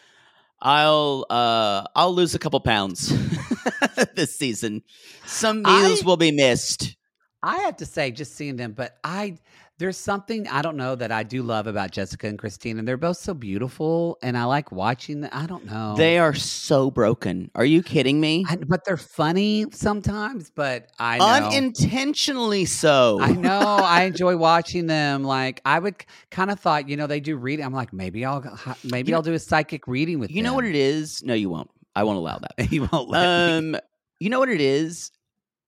I'll 0.62 1.26
uh 1.30 1.84
I'll 1.96 2.14
lose 2.14 2.36
a 2.36 2.40
couple 2.40 2.60
pounds 2.62 3.10
this 4.16 4.36
season. 4.36 4.84
Some 5.26 5.64
I- 5.66 5.84
meals 5.88 6.04
will 6.06 6.18
be 6.18 6.32
missed. 6.32 6.96
I 7.44 7.58
have 7.60 7.78
to 7.78 7.86
say, 7.86 8.12
just 8.12 8.36
seeing 8.36 8.56
them, 8.56 8.72
but 8.74 8.98
I 9.04 9.38
there's 9.78 9.98
something 9.98 10.48
I 10.48 10.62
don't 10.62 10.78
know 10.78 10.96
that 10.96 11.12
I 11.12 11.24
do 11.24 11.44
love 11.44 11.68
about 11.68 11.92
Jessica 11.92 12.28
and 12.28 12.40
Christine, 12.40 12.80
and 12.80 12.88
they're 12.88 12.96
both 12.96 13.18
so 13.18 13.34
beautiful, 13.34 14.18
and 14.22 14.38
I 14.38 14.46
like 14.46 14.72
watching. 14.72 15.22
them. 15.22 15.30
I 15.34 15.46
don't 15.46 15.66
know. 15.66 15.96
They 15.98 16.18
are 16.18 16.34
so 16.34 16.90
broken. 16.90 17.52
Are 17.56 17.66
you 17.66 17.84
kidding 17.84 18.22
me? 18.22 18.46
I, 18.48 18.56
but 18.56 18.86
they're 18.86 18.96
funny 18.96 19.66
sometimes. 19.72 20.50
But 20.50 20.92
I 20.98 21.18
know. 21.18 21.26
Unintentionally 21.26 22.66
so. 22.66 23.20
I 23.20 23.34
know. 23.34 23.60
I 23.60 24.04
enjoy 24.04 24.38
watching 24.38 24.88
them. 24.88 25.24
Like 25.24 25.62
I 25.66 25.80
would 25.80 26.06
kind 26.32 26.52
of 26.52 26.60
thought, 26.60 26.88
you 26.88 26.96
know, 26.96 27.08
they 27.08 27.20
do 27.20 27.36
reading. 27.36 27.66
I'm 27.66 27.74
like, 27.74 27.92
maybe 27.92 28.24
I'll 28.24 28.44
maybe 28.84 29.10
You 29.10 29.16
I'll 29.16 29.22
do 29.22 29.34
a 29.34 29.40
psychic 29.40 29.88
reading 29.88 30.20
with 30.20 30.32
You 30.32 30.38
You 30.38 30.44
know 30.44 30.54
what 30.54 30.66
it 30.66 30.76
is? 30.76 31.22
No, 31.24 31.34
you 31.34 31.50
won't. 31.50 31.70
I 31.96 32.04
won't 32.04 32.18
allow 32.18 32.40
that. 32.40 32.72
you 32.72 32.88
won't 32.92 33.10
let 33.10 33.22
me. 33.22 33.76
Um, 33.76 33.82
you 34.20 34.30
know 34.30 34.40
what 34.40 34.50
it 34.50 34.62
is? 34.62 35.12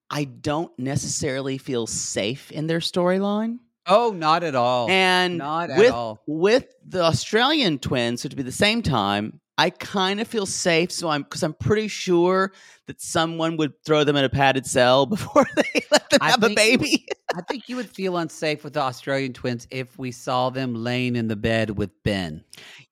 I 0.09 0.23
don't 0.23 0.71
necessarily 0.79 1.57
feel 1.57 1.85
safe 1.87 2.51
in 2.51 2.67
their 2.67 2.79
storyline. 2.79 3.59
Oh, 3.87 4.11
not 4.11 4.43
at 4.43 4.53
all. 4.55 4.89
And 4.89 5.37
not 5.37 5.69
at 5.69 5.79
with, 5.79 5.91
all. 5.91 6.21
with 6.27 6.65
the 6.85 7.01
Australian 7.03 7.79
twins, 7.79 8.21
so 8.21 8.29
to 8.29 8.35
be 8.35 8.43
the 8.43 8.51
same 8.51 8.81
time, 8.81 9.39
I 9.57 9.69
kind 9.71 10.19
of 10.19 10.27
feel 10.27 10.45
safe. 10.45 10.91
So 10.91 11.09
I'm 11.09 11.23
because 11.23 11.41
I'm 11.41 11.53
pretty 11.53 11.87
sure 11.87 12.51
that 12.85 13.01
someone 13.01 13.57
would 13.57 13.73
throw 13.83 14.03
them 14.03 14.15
in 14.15 14.23
a 14.23 14.29
padded 14.29 14.65
cell 14.65 15.05
before 15.15 15.45
they 15.55 15.81
let 15.91 16.09
them 16.09 16.19
I 16.21 16.29
have 16.31 16.43
a 16.43 16.49
baby. 16.49 17.05
I 17.35 17.41
think 17.41 17.67
you 17.67 17.75
would 17.75 17.89
feel 17.89 18.17
unsafe 18.17 18.63
with 18.63 18.73
the 18.73 18.81
Australian 18.81 19.33
twins 19.33 19.67
if 19.71 19.97
we 19.97 20.11
saw 20.11 20.49
them 20.49 20.75
laying 20.75 21.15
in 21.15 21.27
the 21.27 21.35
bed 21.35 21.71
with 21.71 21.91
Ben. 22.03 22.43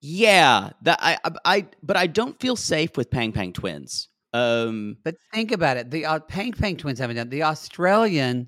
yeah, 0.01 0.71
that 0.81 0.99
I, 1.01 1.17
I, 1.23 1.31
I, 1.45 1.67
but 1.83 1.97
I 1.97 2.07
don't 2.07 2.39
feel 2.39 2.55
safe 2.55 2.97
with 2.97 3.09
Pang 3.11 3.31
Pang 3.31 3.53
twins. 3.53 4.09
Um, 4.33 4.97
But 5.03 5.15
think 5.33 5.51
about 5.53 5.77
it: 5.77 5.91
the 5.91 6.05
uh, 6.05 6.19
Pang 6.19 6.51
Pang 6.51 6.75
twins 6.75 6.99
haven't 6.99 7.15
done. 7.15 7.29
The 7.29 7.43
Australian, 7.43 8.47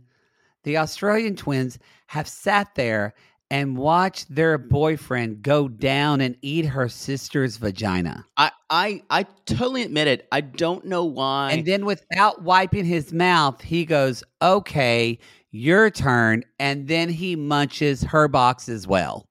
the 0.67 0.77
Australian 0.77 1.37
twins 1.37 1.79
have 2.07 2.27
sat 2.27 2.75
there 2.75 3.13
and 3.49 3.77
watched 3.77 4.35
their 4.35 4.57
boyfriend 4.57 5.41
go 5.41 5.69
down 5.69 6.19
and 6.19 6.35
eat 6.41 6.65
her 6.65 6.89
sister's 6.89 7.55
vagina, 7.55 8.25
I, 8.35 8.51
I, 8.69 9.01
I 9.09 9.23
totally 9.45 9.83
admit 9.83 10.09
it. 10.09 10.27
I 10.29 10.41
don't 10.41 10.83
know 10.83 11.05
why. 11.05 11.51
and 11.53 11.65
then 11.65 11.85
without 11.85 12.43
wiping 12.43 12.83
his 12.83 13.13
mouth, 13.13 13.61
he 13.61 13.85
goes, 13.85 14.25
"Okay, 14.41 15.19
your 15.51 15.89
turn," 15.89 16.43
and 16.59 16.89
then 16.89 17.07
he 17.07 17.37
munches 17.37 18.03
her 18.03 18.27
box 18.27 18.67
as 18.67 18.85
well. 18.85 19.25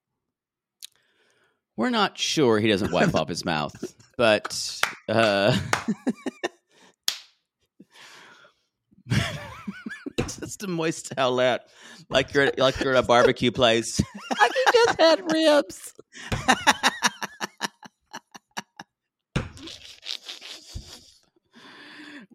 We're 1.76 1.90
not 1.90 2.16
sure 2.16 2.58
he 2.58 2.68
doesn't 2.68 2.92
wipe 2.92 3.14
off 3.14 3.28
his 3.28 3.44
mouth, 3.44 3.74
but 4.16 4.80
uh, 5.10 5.54
just 10.40 10.62
a 10.62 10.66
moist 10.66 11.12
towel 11.14 11.38
out, 11.40 11.60
like 12.08 12.32
you're 12.32 12.44
at, 12.44 12.58
like 12.58 12.80
you're 12.80 12.94
at 12.94 13.04
a 13.04 13.06
barbecue 13.06 13.50
place. 13.50 14.00
Like 14.38 14.52
he 14.52 14.72
just 14.72 15.00
had 15.00 15.32
ribs. 15.32 15.94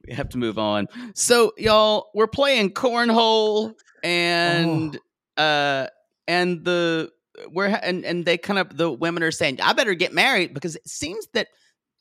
we 0.08 0.14
have 0.14 0.30
to 0.30 0.38
move 0.38 0.58
on. 0.58 0.88
So, 1.14 1.54
y'all, 1.58 2.10
we're 2.14 2.28
playing 2.28 2.74
cornhole, 2.74 3.74
and 4.04 4.98
uh, 5.38 5.88
and 6.28 6.66
the 6.66 7.12
we're 7.50 7.68
and 7.68 8.04
and 8.04 8.26
they 8.26 8.38
kind 8.38 8.60
of 8.60 8.78
the 8.78 8.92
women 8.92 9.24
are 9.24 9.32
saying, 9.32 9.62
"I 9.62 9.74
better 9.74 9.94
get 9.94 10.14
married," 10.14 10.54
because 10.54 10.76
it 10.76 10.88
seems 10.88 11.28
that 11.34 11.48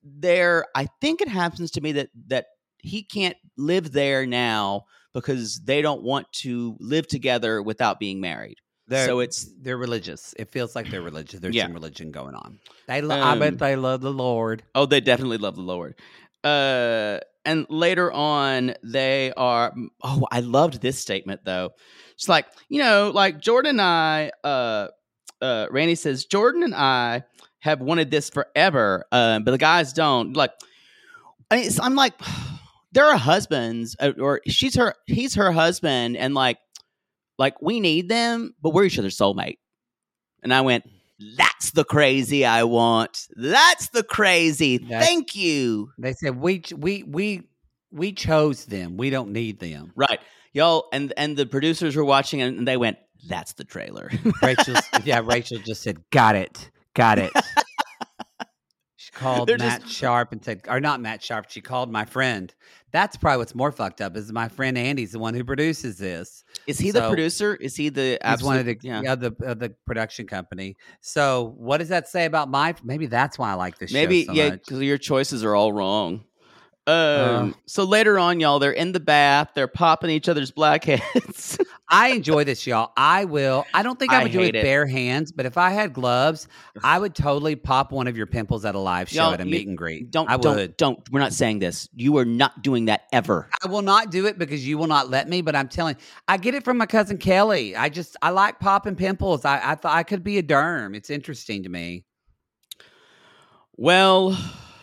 there. 0.03 0.66
I 0.74 0.89
think 1.01 1.20
it 1.20 1.28
happens 1.28 1.70
to 1.72 1.81
me 1.81 1.93
that 1.93 2.11
that 2.28 2.47
he 2.78 3.03
can't 3.03 3.37
live 3.57 3.93
there 3.93 4.26
now 4.26 4.87
because 5.14 5.61
they 5.64 5.82
don't 5.82 6.02
want 6.02 6.30
to 6.32 6.76
live 6.80 7.06
together 7.08 7.62
without 7.62 7.98
being 7.98 8.20
married. 8.20 8.56
They're, 8.88 9.06
so 9.06 9.20
it's 9.20 9.48
they're 9.61 9.76
religious. 9.76 10.34
It 10.36 10.50
feels 10.50 10.74
like 10.74 10.90
they're 10.90 11.02
religious. 11.02 11.38
There's 11.40 11.54
Yeah. 11.54 11.64
some 11.66 11.74
religion 11.74 12.11
going 12.11 12.34
on. 12.34 12.58
They, 12.88 13.00
lo- 13.02 13.14
I 13.16 13.32
Um, 13.32 13.38
bet 13.38 13.58
they 13.58 13.76
love 13.76 14.00
the 14.00 14.12
Lord. 14.12 14.64
Oh, 14.74 14.86
they 14.86 15.00
definitely 15.00 15.38
love 15.38 15.54
the 15.54 15.62
Lord. 15.62 15.94
Uh, 16.42 17.18
and 17.44 17.66
later 17.70 18.11
on, 18.12 18.74
they 18.82 19.32
are. 19.36 19.72
Oh, 20.02 20.26
I 20.30 20.40
loved 20.40 20.80
this 20.82 20.98
statement 20.98 21.42
though. 21.44 21.70
It's 22.14 22.28
like 22.28 22.46
you 22.68 22.80
know, 22.82 23.12
like 23.14 23.40
Jordan 23.40 23.70
and 23.78 23.80
I. 23.80 24.30
Uh, 24.42 24.88
uh, 25.40 25.66
Randy 25.70 25.94
says 25.94 26.24
Jordan 26.26 26.62
and 26.62 26.74
I 26.74 27.22
have 27.61 27.80
wanted 27.80 28.11
this 28.11 28.28
forever, 28.28 29.04
uh, 29.12 29.38
but 29.38 29.52
the 29.52 29.58
guys 29.58 29.92
don't. 29.92 30.34
Like, 30.36 30.50
I 31.50 31.56
mean, 31.56 31.70
I'm 31.80 31.94
like, 31.94 32.12
there 32.93 33.07
are 33.07 33.16
husbands, 33.16 33.97
uh, 34.01 34.12
or 34.18 34.41
she's 34.47 34.74
her, 34.76 34.95
he's 35.07 35.34
her 35.34 35.53
husband, 35.53 36.16
and 36.16 36.34
like, 36.34 36.59
like 37.38 37.61
we 37.62 37.80
need 37.80 38.09
them, 38.09 38.55
but 38.61 38.70
we're 38.70 38.84
each 38.84 38.99
other's 38.99 39.16
soulmate. 39.16 39.59
And 40.43 40.53
I 40.53 40.61
went, 40.62 40.84
that's 41.36 41.70
the 41.72 41.84
crazy 41.84 42.45
I 42.47 42.64
want. 42.64 43.26
That's 43.36 43.88
the 43.88 44.03
crazy. 44.03 44.78
That's- 44.78 45.05
Thank 45.07 45.36
you. 45.36 45.91
They 45.99 46.14
said 46.14 46.41
we 46.41 46.62
we 46.76 47.03
we 47.03 47.43
we 47.93 48.12
chose 48.12 48.64
them. 48.64 48.97
We 48.97 49.11
don't 49.11 49.32
need 49.32 49.61
them. 49.61 49.93
Right. 49.95 50.18
Y'all 50.53 50.88
and 50.93 51.12
and 51.16 51.36
the 51.36 51.47
producers 51.47 51.95
were 51.95 52.05
watching 52.05 52.41
and 52.41 52.66
they 52.66 52.76
went, 52.78 52.97
that's 53.28 53.53
the 53.53 53.64
trailer. 53.64 54.11
Rachel, 54.43 54.76
yeah, 55.05 55.20
Rachel 55.22 55.59
just 55.59 55.82
said, 55.82 55.99
"Got 56.11 56.36
it, 56.36 56.70
got 56.95 57.18
it." 57.18 57.30
she 59.12 59.20
called 59.20 59.48
Matt 59.58 59.82
just- 59.82 59.92
Sharp 59.92 60.32
and 60.32 60.44
said, 60.44 60.62
or 60.68 60.80
not 60.80 61.00
Matt 61.00 61.22
Sharp. 61.22 61.46
She 61.50 61.61
called 61.61 61.90
my 61.90 62.04
friend. 62.04 62.52
That's 62.92 63.16
probably 63.16 63.38
what's 63.38 63.54
more 63.54 63.70
fucked 63.70 64.00
up 64.00 64.16
is 64.16 64.32
my 64.32 64.48
friend 64.48 64.76
Andy's 64.76 65.12
the 65.12 65.20
one 65.20 65.32
who 65.34 65.44
produces 65.44 65.96
this. 65.96 66.42
Is 66.66 66.78
he 66.78 66.90
the 66.90 67.08
producer? 67.08 67.54
Is 67.54 67.76
he 67.76 67.88
the 67.88 68.18
He's 68.24 68.42
one 68.42 68.58
of 68.58 68.66
the 68.66 68.72
absolute- 68.72 69.04
yeah. 69.04 69.14
the 69.14 69.34
of 69.44 69.58
the 69.61 69.74
production 69.86 70.26
company. 70.26 70.76
So 71.00 71.54
what 71.56 71.78
does 71.78 71.88
that 71.90 72.08
say 72.08 72.24
about 72.24 72.48
my? 72.50 72.74
Maybe 72.82 73.06
that's 73.06 73.38
why 73.38 73.50
I 73.50 73.54
like 73.54 73.78
this 73.78 73.92
Maybe 73.92 74.22
show 74.24 74.32
so 74.32 74.38
yeah, 74.38 74.50
because 74.50 74.80
your 74.82 74.98
choices 74.98 75.44
are 75.44 75.54
all 75.54 75.72
wrong. 75.72 76.24
Um, 76.86 76.94
Uh. 76.96 77.50
so 77.66 77.84
later 77.84 78.18
on, 78.18 78.40
y'all, 78.40 78.58
they're 78.58 78.72
in 78.72 78.90
the 78.92 78.98
bath, 79.00 79.50
they're 79.54 79.68
popping 79.68 80.11
each 80.11 80.28
other's 80.28 80.50
blackheads. 80.50 81.58
I 81.93 82.09
enjoy 82.09 82.45
this, 82.45 82.66
y'all. 82.66 82.93
I 82.97 83.24
will. 83.24 83.66
I 83.74 83.82
don't 83.82 83.99
think 83.99 84.12
I 84.12 84.20
I 84.20 84.22
would 84.22 84.32
do 84.32 84.38
it 84.41 84.47
with 84.47 84.55
it. 84.57 84.62
bare 84.62 84.86
hands, 84.86 85.32
but 85.32 85.45
if 85.45 85.59
I 85.59 85.70
had 85.70 85.93
gloves, 85.93 86.47
I 86.84 86.99
would 86.99 87.14
totally 87.14 87.57
pop 87.57 87.91
one 87.91 88.07
of 88.07 88.16
your 88.16 88.26
pimples 88.26 88.64
at 88.64 88.74
a 88.74 88.78
live 88.78 89.09
show 89.09 89.24
Y'all, 89.24 89.34
at 89.34 89.41
a 89.41 89.45
you- 89.45 89.51
meet 89.51 89.66
and 89.66 89.76
greet. 89.76 90.11
don't 90.11 90.30
I 90.30 90.36
don't 90.36 90.55
would. 90.57 90.76
don't. 90.76 91.01
We're 91.11 91.20
not 91.20 91.32
saying 91.32 91.59
this. 91.59 91.88
You 91.95 92.16
are 92.18 92.24
not 92.24 92.62
doing 92.62 92.84
that 92.86 93.03
ever. 93.12 93.49
I 93.62 93.68
will 93.68 93.82
not 93.82 94.11
do 94.11 94.26
it 94.26 94.38
because 94.38 94.66
you 94.66 94.78
will 94.78 94.86
not 94.86 95.11
let 95.11 95.28
me. 95.28 95.43
But 95.43 95.57
I'm 95.57 95.68
telling, 95.68 95.97
I 96.28 96.36
get 96.36 96.55
it 96.55 96.64
from 96.64 96.78
my 96.78 96.86
cousin 96.86 97.18
Kelly. 97.18 97.74
I 97.74 97.88
just 97.88 98.16
I 98.22 98.30
like 98.30 98.61
popping 98.61 98.95
pimples. 98.95 99.45
I 99.45 99.72
I 99.72 99.74
thought 99.74 99.95
I 99.97 100.05
could 100.05 100.22
be 100.22 100.38
a 100.38 100.43
derm. 100.43 100.95
It's 100.97 101.11
interesting 101.11 101.64
to 101.64 101.68
me. 101.68 102.05
Well, 103.76 104.38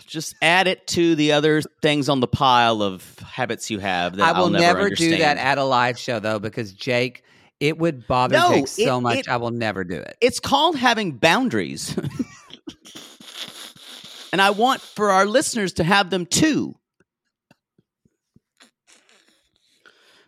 just 0.07 0.35
add 0.41 0.67
it 0.67 0.87
to 0.87 1.15
the 1.15 1.33
other 1.33 1.61
things 1.81 2.09
on 2.09 2.19
the 2.21 2.27
pile 2.27 2.81
of 2.81 3.19
habits 3.19 3.69
you 3.69 3.79
have. 3.79 4.15
That 4.17 4.35
I 4.35 4.39
will 4.39 4.45
I'll 4.45 4.49
never, 4.51 4.89
do 4.89 5.17
that 5.17 5.37
at 5.37 5.57
a 5.57 5.63
live 5.63 5.99
show 5.99 6.19
though 6.19 6.39
because 6.39 6.73
Jake, 6.73 7.23
it 7.59 7.77
would 7.77 8.07
bother 8.07 8.37
No, 8.37 8.49
Jake 8.53 8.67
so 8.67 8.97
it- 8.97 9.01
much. 9.01 9.17
it- 9.19 9.29
I 9.29 9.37
will 9.37 9.51
never 9.51 9.83
do 9.83 9.95
it. 9.95 10.17
It's 10.21 10.39
called 10.39 10.77
having 10.77 11.17
boundaries. 11.17 11.95
and 14.31 14.41
I 14.41 14.51
want 14.51 14.81
for 14.81 15.11
our 15.11 15.25
listeners 15.25 15.73
to 15.73 15.83
have 15.83 16.09
them 16.09 16.25
too. 16.25 16.75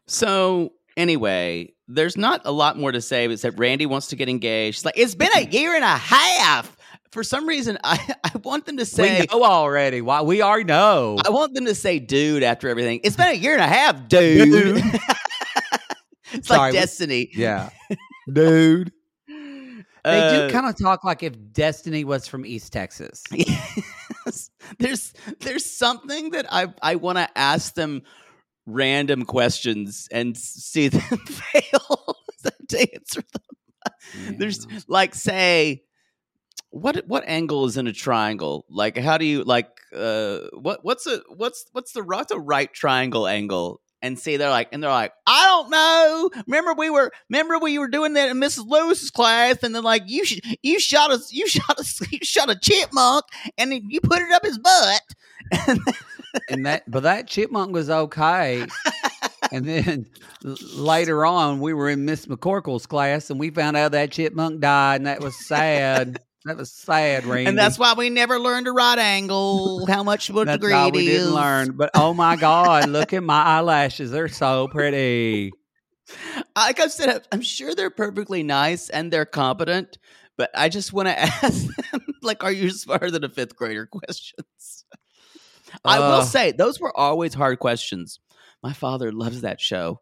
So, 0.08 0.74
anyway, 0.98 1.74
there's 1.88 2.18
not 2.18 2.42
a 2.46 2.52
lot 2.52 2.78
more 2.78 2.92
to 2.92 3.02
say 3.02 3.26
except 3.30 3.60
Randy 3.60 3.86
wants 3.86 4.08
to 4.08 4.16
get 4.16 4.30
engaged. 4.30 4.78
She's 4.78 4.86
like, 4.86 4.98
it's 4.98 5.16
been 5.16 5.30
a 5.36 5.42
year 5.42 5.76
and 5.76 5.84
a 5.84 5.88
half. 5.88 6.76
For 7.12 7.24
some 7.24 7.48
reason, 7.48 7.78
I, 7.84 7.98
I 8.24 8.32
want 8.44 8.66
them 8.66 8.78
to 8.78 8.86
say, 8.86 9.22
we 9.22 9.26
know 9.40 9.44
already. 9.44 10.02
Why 10.02 10.22
we 10.22 10.42
already 10.42 10.66
know. 10.66 11.18
I 11.26 11.30
want 11.30 11.54
them 11.56 11.66
to 11.66 11.76
say 11.76 12.00
dude 12.00 12.44
after 12.44 12.70
everything. 12.70 13.00
It's 13.04 13.16
been 13.16 13.30
a 13.30 13.34
year 13.34 13.54
and 13.54 13.62
a 13.62 13.68
half, 13.68 14.08
dude. 14.08 14.84
it's 16.32 16.48
Sorry, 16.48 16.60
like 16.60 16.74
we- 16.74 16.80
Destiny. 16.80 17.30
yeah, 17.34 17.70
dude. 18.32 18.92
They 20.06 20.22
Uh, 20.22 20.48
do 20.48 20.54
kind 20.54 20.66
of 20.66 20.78
talk 20.78 21.04
like 21.04 21.24
if 21.24 21.34
Destiny 21.52 22.04
was 22.06 22.26
from 22.26 22.46
East 22.46 22.72
Texas. 22.72 23.22
Yes. 23.34 24.50
There's 24.78 25.14
there's 25.42 25.66
something 25.66 26.32
that 26.32 26.46
I 26.52 26.68
I 26.82 26.96
want 26.96 27.18
to 27.18 27.28
ask 27.38 27.74
them 27.74 28.04
random 28.66 29.26
questions 29.26 30.08
and 30.12 30.38
see 30.38 30.88
them 30.88 31.02
fail 31.02 32.16
to 32.44 32.80
answer 32.94 33.22
them. 33.34 34.38
There's 34.38 34.66
like 34.88 35.16
say 35.16 35.84
what 36.70 37.04
what 37.08 37.24
angle 37.28 37.66
is 37.66 37.78
in 37.78 37.88
a 37.88 37.94
triangle? 37.94 38.66
Like 38.70 38.98
how 38.98 39.18
do 39.18 39.26
you 39.26 39.44
like 39.44 39.70
uh 39.96 40.40
what 40.54 40.84
what's 40.84 41.08
a 41.08 41.22
what's 41.36 41.66
what's 41.72 41.94
the 41.94 42.04
what's 42.04 42.32
a 42.32 42.40
right 42.40 42.74
triangle 42.74 43.28
angle? 43.28 43.82
and 44.02 44.18
see 44.18 44.38
they're 44.38 44.50
like 44.50 44.70
and 44.72 44.82
they're 44.82 44.90
like 44.90 45.12
i 45.28 45.46
don't 45.46 45.70
know 45.70 46.30
remember 46.48 46.74
we 46.74 46.90
were 46.90 47.12
remember 47.30 47.60
we 47.60 47.78
were 47.78 47.90
doing 47.90 48.14
that 48.14 48.30
in 48.30 48.38
mrs 48.38 48.66
lewis's 48.66 49.12
class 49.12 49.62
and 49.62 49.76
then 49.76 49.84
like 49.84 50.04
you 50.06 50.24
sh- 50.24 50.40
you 50.64 50.80
shot 50.80 51.12
a 51.12 51.20
you 51.32 51.46
shot 51.50 51.78
a 51.78 51.84
you 52.10 52.20
shot 52.22 52.50
a 52.50 52.58
chipmunk 52.58 53.26
and 53.58 53.74
you 53.90 54.00
put 54.00 54.22
it 54.22 54.32
up 54.32 54.46
his 54.46 54.58
butt 54.58 55.02
and 56.50 56.66
that 56.66 56.90
but 56.90 57.04
that 57.04 57.28
chipmunk 57.28 57.74
was 57.74 57.90
okay. 57.90 58.66
and 59.52 59.66
then 59.66 60.06
later 60.44 61.26
on, 61.26 61.60
we 61.60 61.74
were 61.74 61.90
in 61.90 62.06
Miss 62.06 62.26
McCorkle's 62.26 62.86
class, 62.86 63.30
and 63.30 63.40
we 63.40 63.50
found 63.50 63.78
out 63.78 63.92
that 63.92 64.12
chipmunk 64.12 64.62
died, 64.62 64.98
and 64.98 65.08
that 65.08 65.22
was 65.22 65.36
sad. 65.36 66.20
That 66.46 66.58
was 66.58 66.72
sad, 66.72 67.26
Randy. 67.26 67.48
and 67.48 67.58
that's 67.58 67.78
why 67.78 67.94
we 67.94 68.10
never 68.10 68.40
learned 68.40 68.68
a 68.68 68.72
right 68.72 68.98
angle 68.98 69.86
how 69.88 70.04
much 70.04 70.30
That's 70.30 70.52
degree 70.52 70.92
we 70.92 71.06
didn't 71.06 71.34
learn. 71.34 71.72
But 71.76 71.92
oh 71.96 72.14
my 72.14 72.36
God, 72.36 72.90
look 72.90 73.14
at 73.14 73.24
my 73.24 73.44
eyelashes. 73.44 74.12
They're 74.12 74.30
so 74.30 74.68
pretty. 74.70 75.52
like 76.56 76.80
I've 76.80 76.92
said, 76.92 77.28
I'm 77.32 77.42
sure 77.42 77.76
they're 77.76 77.90
perfectly 77.90 78.44
nice 78.44 78.90
and 78.90 79.12
they're 79.12 79.26
competent, 79.26 79.98
but 80.38 80.50
I 80.56 80.70
just 80.70 80.94
want 80.94 81.08
to 81.10 81.20
ask 81.20 81.68
them, 81.92 82.06
like, 82.22 82.44
are 82.44 82.52
you 82.52 82.70
smarter 82.70 83.12
than 83.12 83.24
a 83.24 83.30
fifth 83.30 83.56
grader 83.56 83.86
questions? 83.86 84.86
I 85.86 86.00
will 86.00 86.24
say, 86.24 86.52
those 86.52 86.80
were 86.80 86.96
always 86.98 87.34
hard 87.34 87.60
questions. 87.60 88.20
My 88.64 88.74
father 88.74 89.12
loves 89.12 89.42
that 89.42 89.62
show. 89.62 90.02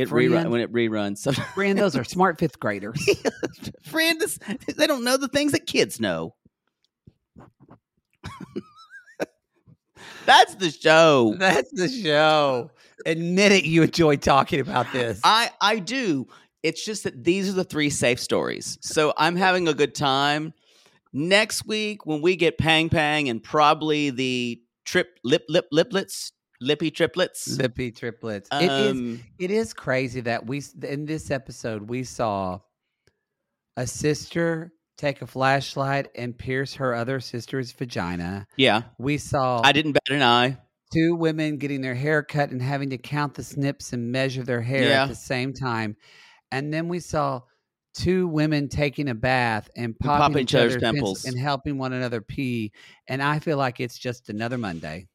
It 0.00 0.08
rerun 0.08 0.48
when 0.50 0.62
it 0.62 0.72
reruns. 0.72 1.32
Friend, 1.54 1.78
those 1.78 1.94
are 1.94 2.04
smart 2.04 2.38
fifth 2.38 2.58
graders. 2.58 3.06
Friend, 3.82 4.18
this, 4.18 4.38
they 4.76 4.86
don't 4.86 5.04
know 5.04 5.18
the 5.18 5.28
things 5.28 5.52
that 5.52 5.66
kids 5.66 6.00
know. 6.00 6.34
That's 10.24 10.54
the 10.54 10.70
show. 10.70 11.34
That's 11.38 11.70
the 11.72 11.88
show. 11.88 12.70
Admit 13.04 13.52
it, 13.52 13.64
you 13.64 13.82
enjoy 13.82 14.16
talking 14.16 14.60
about 14.60 14.90
this. 14.92 15.20
I 15.22 15.50
I 15.60 15.78
do. 15.80 16.26
It's 16.62 16.82
just 16.82 17.04
that 17.04 17.22
these 17.22 17.50
are 17.50 17.54
the 17.54 17.64
three 17.64 17.90
safe 17.90 18.20
stories. 18.20 18.78
So 18.80 19.12
I'm 19.18 19.36
having 19.36 19.68
a 19.68 19.74
good 19.74 19.94
time. 19.94 20.54
Next 21.12 21.66
week 21.66 22.06
when 22.06 22.22
we 22.22 22.36
get 22.36 22.56
Pang 22.56 22.88
Pang 22.88 23.28
and 23.28 23.42
probably 23.42 24.08
the 24.10 24.62
trip 24.84 25.18
lip 25.24 25.44
lip 25.48 25.66
liplets, 25.72 26.32
lippy 26.60 26.90
triplets. 26.90 27.48
Lippy 27.58 27.90
triplets. 27.90 28.48
it 28.52 28.70
is. 28.70 28.90
Um, 28.92 29.22
It 29.38 29.50
is 29.50 29.72
crazy 29.74 30.20
that 30.22 30.46
we 30.46 30.62
in 30.82 31.06
this 31.06 31.30
episode 31.30 31.88
we 31.88 32.04
saw 32.04 32.60
a 33.76 33.86
sister 33.86 34.72
take 34.98 35.22
a 35.22 35.26
flashlight 35.26 36.08
and 36.14 36.36
pierce 36.36 36.74
her 36.74 36.94
other 36.94 37.20
sister's 37.20 37.72
vagina. 37.72 38.46
Yeah. 38.56 38.82
We 38.98 39.16
saw 39.18 39.62
I 39.64 39.72
didn't 39.72 39.92
bat 39.92 40.02
an 40.10 40.22
eye. 40.22 40.58
two 40.92 41.14
women 41.16 41.56
getting 41.56 41.80
their 41.80 41.94
hair 41.94 42.22
cut 42.22 42.50
and 42.50 42.60
having 42.60 42.90
to 42.90 42.98
count 42.98 43.34
the 43.34 43.42
snips 43.44 43.92
and 43.94 44.12
measure 44.12 44.42
their 44.42 44.60
hair 44.60 44.88
Yeah. 44.88 45.04
at 45.04 45.08
the 45.08 45.14
same 45.14 45.54
time. 45.54 45.96
And 46.52 46.74
then 46.74 46.88
we 46.88 47.00
saw 47.00 47.42
two 47.94 48.28
women 48.28 48.68
taking 48.68 49.08
a 49.08 49.14
bath 49.14 49.70
and 49.76 49.98
popping, 49.98 50.38
each 50.40 50.54
other's 50.54 50.76
pimples. 50.76 51.24
and 51.24 51.38
helping 51.38 51.78
one 51.78 51.92
another 51.92 52.20
pee. 52.20 52.72
And 53.08 53.22
I 53.22 53.38
feel 53.38 53.56
like 53.56 53.80
it's 53.80 53.98
just 53.98 54.28
another 54.28 54.58
Monday. 54.58 55.06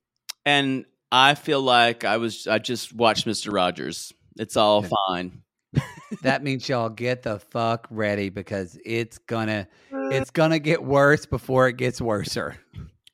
And 0.46 0.86
I 1.12 1.36
feel 1.36 1.62
like 1.62 2.04
I 2.04 2.18
was 2.18 2.48
I 2.48 2.60
just 2.60 2.94
watched 2.94 3.26
Mr. 3.26 3.54
Rogers. 3.54 4.12
It's 4.38 4.58
all 4.58 4.84
Yeah. 4.84 4.90
fine. 5.08 5.42
that 6.22 6.44
means 6.44 6.68
y'all 6.70 6.90
get 6.90 7.24
the 7.24 7.40
fuck 7.40 7.88
ready 7.90 8.30
because 8.30 8.78
it's 8.86 9.18
gonna 9.18 9.68
it's 9.92 10.32
gonna 10.32 10.60
get 10.60 10.84
worse 10.84 11.26
before 11.26 11.68
it 11.68 11.78
gets 11.78 12.02
worser. 12.02 12.58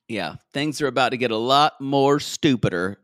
Yeah. 0.07 0.35
Things 0.53 0.81
are 0.81 0.87
about 0.87 1.09
to 1.09 1.17
get 1.17 1.31
a 1.31 1.37
lot 1.37 1.79
more 1.79 2.19
stupider. 2.19 2.99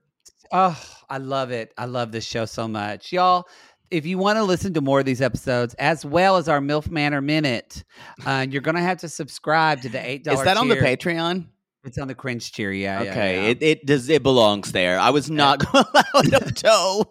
Oh, 0.51 0.77
I 1.09 1.17
love 1.17 1.51
it. 1.51 1.73
I 1.77 1.85
love 1.85 2.11
this 2.11 2.25
show 2.25 2.45
so 2.45 2.67
much. 2.67 3.11
Y'all, 3.11 3.47
if 3.91 4.05
you 4.05 4.17
want 4.17 4.37
to 4.37 4.43
listen 4.43 4.73
to 4.73 4.81
more 4.81 4.99
of 4.99 5.05
these 5.05 5.21
episodes, 5.21 5.73
as 5.75 6.03
well 6.05 6.35
as 6.37 6.49
our 6.49 6.59
MILF 6.59 6.89
Manor 6.89 7.21
Minute, 7.21 7.83
uh, 8.25 8.45
you're 8.49 8.61
going 8.61 8.75
to 8.75 8.81
have 8.81 8.97
to 8.99 9.09
subscribe 9.09 9.81
to 9.81 9.89
the 9.89 9.97
$8 9.97 10.27
Is 10.33 10.43
that 10.43 10.57
on 10.57 10.67
the. 10.67 10.75
Patreon? 10.75 11.47
It's 11.87 11.97
on 11.97 12.07
the 12.07 12.15
cringe 12.15 12.51
tier, 12.51 12.71
yeah. 12.71 13.01
yeah, 13.01 13.11
Okay, 13.11 13.35
yeah. 13.43 13.49
it 13.49 13.63
it 13.63 13.85
does 13.85 14.09
it 14.09 14.21
belongs 14.21 14.71
there. 14.73 14.99
I 14.99 15.09
was 15.09 15.31
not 15.31 15.59
going 15.71 15.83
to 15.85 15.89
allow 15.93 16.21
it 16.21 16.45
to 16.45 16.53
toe. 16.53 17.05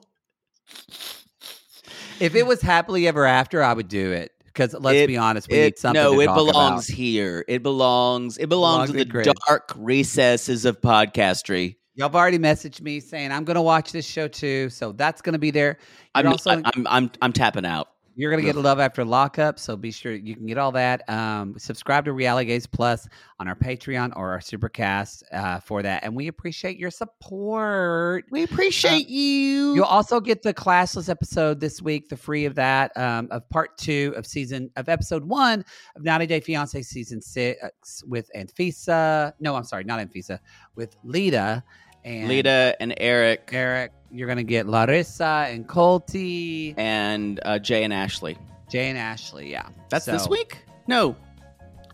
if 2.21 2.35
it 2.35 2.47
was 2.47 2.61
happily 2.61 3.09
ever 3.09 3.25
after, 3.27 3.63
I 3.63 3.73
would 3.73 3.89
do 3.89 4.13
it. 4.13 4.33
Because 4.45 4.75
let's 4.75 4.97
It- 4.97 5.07
be 5.07 5.17
honest, 5.17 5.49
we 5.51 5.59
it- 5.59 5.65
need 5.65 5.79
something 5.79 6.03
no, 6.03 6.15
to 6.15 6.21
it 6.21 6.27
talk 6.27 6.37
belongs 6.37 6.89
about. 6.89 6.97
here. 6.97 7.45
It 7.49 7.63
belongs. 7.63 8.39
It 8.39 8.49
belongs 8.49 8.91
Belongs 8.91 8.91
in 8.91 9.11
in 9.11 9.23
the 9.25 9.35
dark 9.49 9.73
recesses 9.77 10.65
of 10.65 10.81
podcastry. 10.81 11.77
Y'all 11.95 12.09
have 12.09 12.15
already 12.17 12.39
messaged 12.39 12.83
me 12.83 13.01
saying 13.01 13.33
I'm 13.33 13.45
going 13.45 13.55
to 13.55 13.63
watch 13.63 13.93
this 13.93 14.07
show 14.07 14.29
too, 14.29 14.69
so 14.71 14.93
that's 14.93 15.23
going 15.23 15.33
to 15.33 15.39
be 15.39 15.51
there. 15.51 15.79
You're 16.15 16.27
I'm, 16.27 16.33
also 16.33 16.51
I'm, 16.51 16.63
I'm 16.67 16.87
I'm 16.89 17.11
I'm 17.23 17.33
tapping 17.33 17.65
out. 17.65 17.89
You're 18.19 18.31
gonna 18.31 18.43
get 18.43 18.57
love 18.57 18.81
after 18.81 19.05
lockup, 19.05 19.59
so 19.59 19.77
be 19.77 19.91
sure 19.91 20.15
you 20.15 20.35
can 20.35 20.47
get 20.47 20.57
all 20.57 20.73
that. 20.73 21.07
Um, 21.07 21.55
subscribe 21.59 22.07
to 22.07 22.15
Reality 22.15 22.47
Gaze 22.47 22.67
Plus 22.67 23.07
on 23.39 23.47
our 23.47 23.55
Patreon 23.55 24.15
or 24.17 24.31
our 24.31 24.39
Supercast 24.39 25.23
uh, 25.33 25.61
for 25.61 25.83
that, 25.83 26.03
and 26.03 26.17
we 26.17 26.29
appreciate 26.29 26.79
your 26.79 26.91
support. 26.91 28.25
We 28.31 28.43
appreciate 28.43 29.09
you. 29.11 29.75
You'll 29.75 29.85
also 29.85 30.19
get 30.19 30.41
the 30.41 30.55
classless 30.55 31.11
episode 31.11 31.61
this 31.61 31.83
week, 31.83 32.09
the 32.09 32.17
free 32.17 32.47
of 32.47 32.55
that, 32.55 32.97
um, 32.97 33.29
of 33.31 33.47
part 33.51 33.77
two 33.77 34.15
of 34.17 34.25
season 34.27 34.71
of 34.77 34.89
episode 34.89 35.25
one 35.25 35.63
of 35.95 36.03
90 36.03 36.27
Day 36.27 36.41
Fiance 36.41 36.81
season 36.83 37.21
six 37.21 38.03
with 38.05 38.31
Anfisa. 38.35 39.35
No, 39.41 39.57
I'm 39.57 39.65
sorry, 39.65 39.85
not 39.85 40.01
Anfisa, 40.01 40.39
with 40.75 40.97
Leida 41.05 41.63
and 42.07 42.31
Leida 42.31 42.75
and 42.81 42.95
Eric 42.97 43.51
Eric. 43.53 43.93
You're 44.11 44.29
gonna 44.29 44.45
get 44.45 44.67
Larissa 44.67 45.47
and 45.49 45.67
Colty, 45.69 46.75
and 46.79 47.41
uh, 47.45 47.59
Jay 47.59 47.83
and 47.85 47.93
Ashley. 47.93 48.39
Jay 48.71 48.89
and 48.89 48.99
Ashley. 48.99 49.51
Yeah, 49.51 49.69
That's 49.91 50.07
this 50.07 50.29
week. 50.29 50.59
No. 50.87 51.17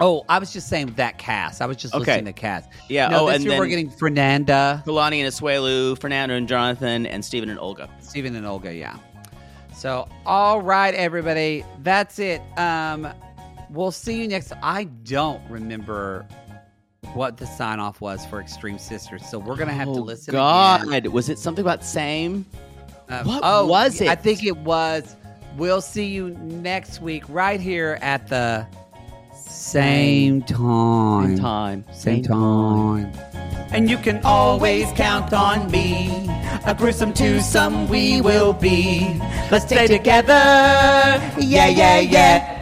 Oh, 0.00 0.24
I 0.28 0.38
was 0.38 0.52
just 0.52 0.68
saying 0.68 0.94
that 0.96 1.18
cast. 1.18 1.62
I 1.62 1.66
was 1.66 1.76
just 1.76 1.94
Okay. 1.94 2.00
listening 2.00 2.24
to 2.26 2.32
cast. 2.32 2.68
Yeah. 2.88 3.08
No, 3.08 3.20
oh, 3.22 3.26
this 3.26 3.36
and 3.36 3.44
year 3.44 3.50
then 3.52 3.60
we're 3.60 3.66
getting 3.68 3.90
Fernanda, 3.90 4.82
Kalani 4.86 5.18
and 5.18 5.32
Asuelu, 5.32 5.98
Fernando 6.00 6.34
and 6.34 6.48
Jonathan, 6.48 7.06
and 7.06 7.24
Steven 7.24 7.48
and 7.50 7.58
Olga. 7.58 7.88
Steven, 8.00 8.34
and 8.34 8.46
Olga. 8.46 8.74
Yeah. 8.74 8.96
So, 9.74 10.08
all 10.26 10.60
right, 10.60 10.94
everybody, 10.94 11.64
that's 11.82 12.18
it. 12.18 12.40
Um, 12.58 13.08
we'll 13.70 13.92
see 13.92 14.20
you 14.20 14.28
next. 14.28 14.52
I 14.62 14.84
don't 14.84 15.42
remember 15.48 16.26
what 17.14 17.36
the 17.36 17.46
sign 17.46 17.80
off 17.80 18.00
was 18.00 18.24
for 18.26 18.40
Extreme 18.40 18.78
Sisters, 18.78 19.28
so 19.28 19.38
we're 19.38 19.56
gonna 19.56 19.72
have 19.72 19.86
to 19.86 20.00
oh 20.00 20.02
listen. 20.02 20.32
God, 20.32 20.86
again. 20.88 21.12
was 21.12 21.28
it 21.28 21.38
something 21.38 21.64
about 21.64 21.84
same? 21.84 22.46
Uh, 23.08 23.22
What 23.24 23.40
oh, 23.44 23.66
was 23.66 24.00
it? 24.00 24.08
I 24.08 24.14
think 24.14 24.44
it 24.44 24.56
was. 24.58 25.16
We'll 25.56 25.82
see 25.82 26.06
you 26.06 26.30
next 26.30 27.02
week, 27.02 27.24
right 27.28 27.60
here 27.60 27.98
at 28.00 28.28
the 28.28 28.66
same 29.34 30.42
time. 30.42 31.36
Same 31.36 31.38
time. 31.38 31.84
Same 31.92 32.22
time. 32.22 33.12
And 33.72 33.90
you 33.90 33.98
can 33.98 34.20
always 34.24 34.90
count 34.92 35.32
on 35.32 35.70
me. 35.70 36.28
A 36.66 36.74
gruesome 36.74 37.12
twosome 37.12 37.88
we 37.88 38.20
will 38.20 38.52
be. 38.52 39.20
Let's 39.50 39.66
stay 39.66 39.86
together. 39.86 40.32
Yeah, 41.38 41.68
yeah, 41.68 41.98
yeah. 42.00 42.61